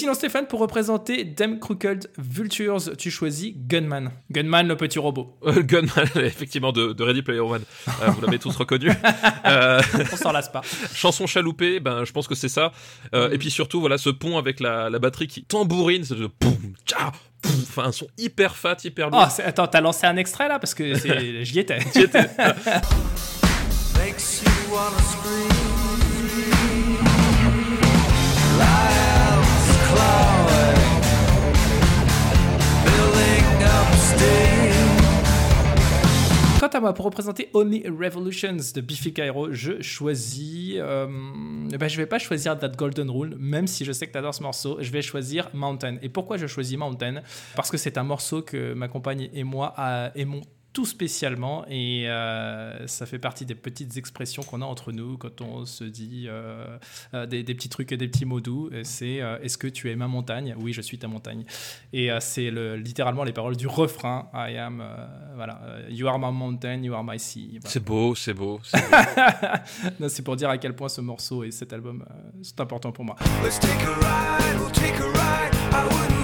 sinon, 0.04 0.14
Stéphane, 0.16 0.48
pour 0.48 0.60
représenter 0.60 1.34
Them 1.34 1.60
Crooked 1.60 2.12
Vultures, 2.18 2.98
tu 2.98 3.10
choisis 3.10 3.54
Gunman. 3.56 4.12
Gunman, 4.32 4.68
le 4.68 4.76
petit 4.76 5.00
robot. 5.00 5.38
Euh, 5.46 5.62
Gunman, 5.62 6.08
effectivement, 6.16 6.74
de, 6.74 6.92
de 6.92 7.04
Ready 7.04 7.22
Player 7.22 7.40
One. 7.40 7.62
Euh, 7.88 8.08
vous 8.12 8.20
l'avez 8.22 8.38
tous 8.40 8.56
reconnu. 8.56 8.90
Euh, 9.46 9.82
On 10.12 10.16
s'en 10.16 10.32
lasse 10.32 10.50
pas. 10.50 10.62
chanson 10.94 11.28
chaloupée, 11.28 11.80
ben, 11.82 12.06
je 12.06 12.12
pense 12.14 12.28
que 12.28 12.36
c'est 12.36 12.50
ça. 12.50 12.72
Euh, 13.14 13.30
Mm. 13.30 13.34
Et 13.34 13.38
puis 13.38 13.52
surtout, 13.52 13.80
voilà, 13.80 13.98
ce 13.98 14.10
pont 14.10 14.38
avec 14.38 14.60
la, 14.60 14.90
la 14.90 15.00
batterie 15.00 15.28
qui 15.28 15.44
tambourine, 15.44 16.04
c'est 16.04 16.16
de 16.16 16.28
poum, 16.28 16.56
tcha, 16.86 17.12
poum. 17.42 17.52
Enfin, 17.62 17.84
un 17.86 17.92
son 17.92 18.08
hyper 18.18 18.56
fat, 18.56 18.78
hyper 18.84 19.10
lourd. 19.10 19.24
Oh, 19.26 19.30
c'est- 19.34 19.44
attends, 19.44 19.68
t'as 19.68 19.82
lancé 19.82 20.06
un 20.08 20.16
extrait 20.18 20.48
là? 20.50 20.60
Parce 20.60 20.74
que 20.74 20.94
j'y 21.44 21.60
étais. 21.60 21.80
Qui 21.94 22.02
était- 22.02 22.30
Makes 23.98 24.44
you 24.44 24.52
wanna 24.74 24.98
scream. 25.00 25.73
Quant 36.64 36.68
à 36.68 36.80
moi, 36.80 36.94
pour 36.94 37.04
représenter 37.04 37.50
Only 37.54 37.84
Revolutions 37.90 38.56
de 38.74 38.80
Biffy 38.80 39.14
Clyro, 39.14 39.52
je 39.52 39.82
choisis. 39.82 40.76
Euh, 40.78 41.08
ben, 41.78 41.90
je 41.90 41.98
vais 41.98 42.06
pas 42.06 42.20
choisir 42.20 42.58
That 42.58 42.70
Golden 42.70 43.10
Rule, 43.10 43.36
même 43.38 43.68
si 43.68 43.84
je 43.84 43.92
sais 43.92 44.08
que 44.08 44.14
tu 44.14 44.18
adores 44.18 44.34
ce 44.34 44.42
morceau. 44.42 44.78
Je 44.80 44.90
vais 44.90 45.02
choisir 45.02 45.50
Mountain. 45.54 45.98
Et 46.02 46.08
pourquoi 46.08 46.38
je 46.38 46.48
choisis 46.48 46.78
Mountain? 46.78 47.22
Parce 47.58 47.70
que 47.70 47.76
c'est 47.76 47.98
un 47.98 48.04
morceau 48.04 48.42
que 48.44 48.74
ma 48.74 48.88
compagne 48.88 49.30
et 49.34 49.44
moi 49.44 49.74
aimons 50.16 50.44
tout 50.74 50.86
spécialement 50.88 51.66
et 51.70 52.10
euh, 52.10 52.88
ça 52.88 53.06
fait 53.06 53.20
partie 53.20 53.46
des 53.46 53.54
petites 53.54 53.96
expressions 53.96 54.42
qu'on 54.42 54.62
a 54.62 54.66
entre 54.66 54.92
nous 54.92 55.18
quand 55.18 55.40
on 55.42 55.66
se 55.66 55.84
dit 55.84 56.26
euh, 56.28 56.78
euh, 57.14 57.26
des, 57.28 57.44
des 57.44 57.54
petits 57.54 57.70
trucs 57.70 57.92
et 57.92 57.98
des 57.98 58.08
petits 58.08 58.26
mots 58.26 58.42
doux. 58.42 58.72
C'est 58.84 59.22
euh, 59.22 59.38
est-ce 59.42 59.58
que 59.60 59.68
tu 59.68 59.92
es 59.92 59.96
ma 59.96 60.08
montagne? 60.08 60.56
Oui, 60.60 60.74
je 60.74 60.82
suis 60.82 60.98
ta 60.98 61.08
montagne. 61.08 61.44
Et 61.94 62.12
euh, 62.12 62.18
c'est 62.20 62.50
le, 62.50 62.76
littéralement 62.76 63.24
les 63.24 63.34
paroles 63.34 63.56
du 63.56 63.68
refrain. 63.68 64.30
I 64.34 64.58
am, 64.58 64.82
euh, 64.82 65.06
voilà, 65.36 65.62
you 65.90 66.08
are 66.08 66.18
my 66.18 66.32
mountain, 66.36 66.82
you 66.84 66.94
are 66.96 67.04
my 67.04 67.20
sea. 67.20 67.60
Voilà. 67.62 67.70
C'est 67.70 67.84
beau, 67.84 68.16
c'est 68.16 68.34
beau. 68.34 68.60
c'est 68.64 68.82
beau. 68.82 68.98
Non, 70.00 70.10
C'est 70.10 70.24
pour 70.24 70.36
dire 70.36 70.50
à 70.50 70.58
quel 70.58 70.76
point 70.76 70.90
ce 70.90 71.02
morceau 71.02 71.44
et 71.44 71.52
cet 71.52 71.72
album 71.72 72.04
euh, 72.10 72.14
sont 72.42 72.60
importants 72.60 72.92
pour 72.92 73.06
moi. 73.06 73.16
Let's 73.44 73.60
take 73.60 73.72
a 73.84 73.94
ride, 74.00 74.60
we'll 74.60 74.72
take 74.72 75.00
a 75.00 75.06
ride. 75.06 75.54
I 75.72 76.23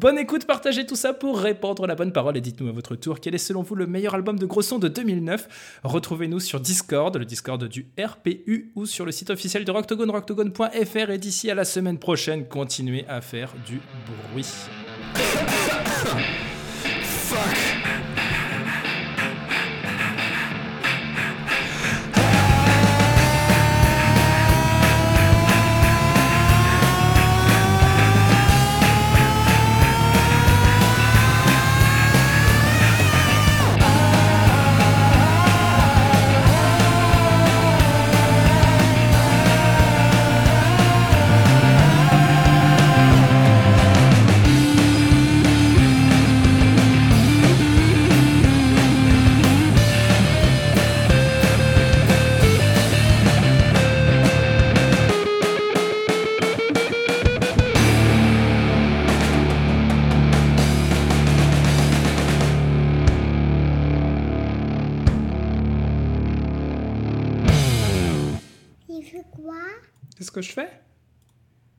Bonne 0.00 0.18
écoute, 0.18 0.46
partagez 0.46 0.86
tout 0.86 0.94
ça 0.94 1.12
pour 1.12 1.40
répandre 1.40 1.84
la 1.86 1.96
bonne 1.96 2.12
parole 2.12 2.36
et 2.36 2.40
dites-nous 2.40 2.68
à 2.68 2.72
votre 2.72 2.94
tour 2.94 3.18
quel 3.18 3.34
est 3.34 3.38
selon 3.38 3.62
vous 3.62 3.74
le 3.74 3.88
meilleur 3.88 4.14
album 4.14 4.38
de 4.38 4.46
gros 4.46 4.62
son 4.62 4.78
de 4.78 4.86
2009. 4.86 5.80
Retrouvez-nous 5.82 6.38
sur 6.38 6.60
Discord, 6.60 7.16
le 7.16 7.24
Discord 7.24 7.64
du 7.64 7.88
RPU 7.98 8.70
ou 8.76 8.86
sur 8.86 9.04
le 9.04 9.10
site 9.10 9.30
officiel 9.30 9.64
de 9.64 9.72
Rocktogone, 9.72 10.10
rocktogone.fr 10.10 11.10
et 11.10 11.18
d'ici 11.18 11.50
à 11.50 11.56
la 11.56 11.64
semaine 11.64 11.98
prochaine, 11.98 12.46
continuez 12.46 13.06
à 13.08 13.20
faire 13.20 13.52
du 13.66 13.80
bruit. 14.32 14.46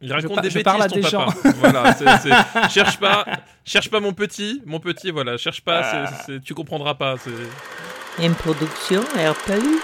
Il 0.10 0.14
raconte 0.14 0.34
par- 0.36 0.44
des 0.44 0.50
je 0.50 0.54
bêtises, 0.56 0.64
parle 0.64 0.82
à 0.82 0.88
ton 0.90 0.96
des 0.96 1.02
papa. 1.02 1.10
gens. 1.10 1.34
voilà, 1.60 1.94
c'est- 1.94 2.18
c'est- 2.24 2.70
cherche 2.70 2.98
pas, 3.00 3.26
cherche 3.66 3.90
pas 3.90 4.00
mon 4.00 4.14
petit, 4.14 4.62
mon 4.66 4.80
petit, 4.80 5.12
voilà, 5.12 5.38
cherche 5.38 5.62
pas, 5.62 5.84
c'est- 5.84 6.16
c'est- 6.26 6.40
tu 6.44 6.54
comprendras 6.54 6.96
pas. 6.96 7.16
Une 8.22 8.34
production 8.34 9.02
RPU. 9.16 9.80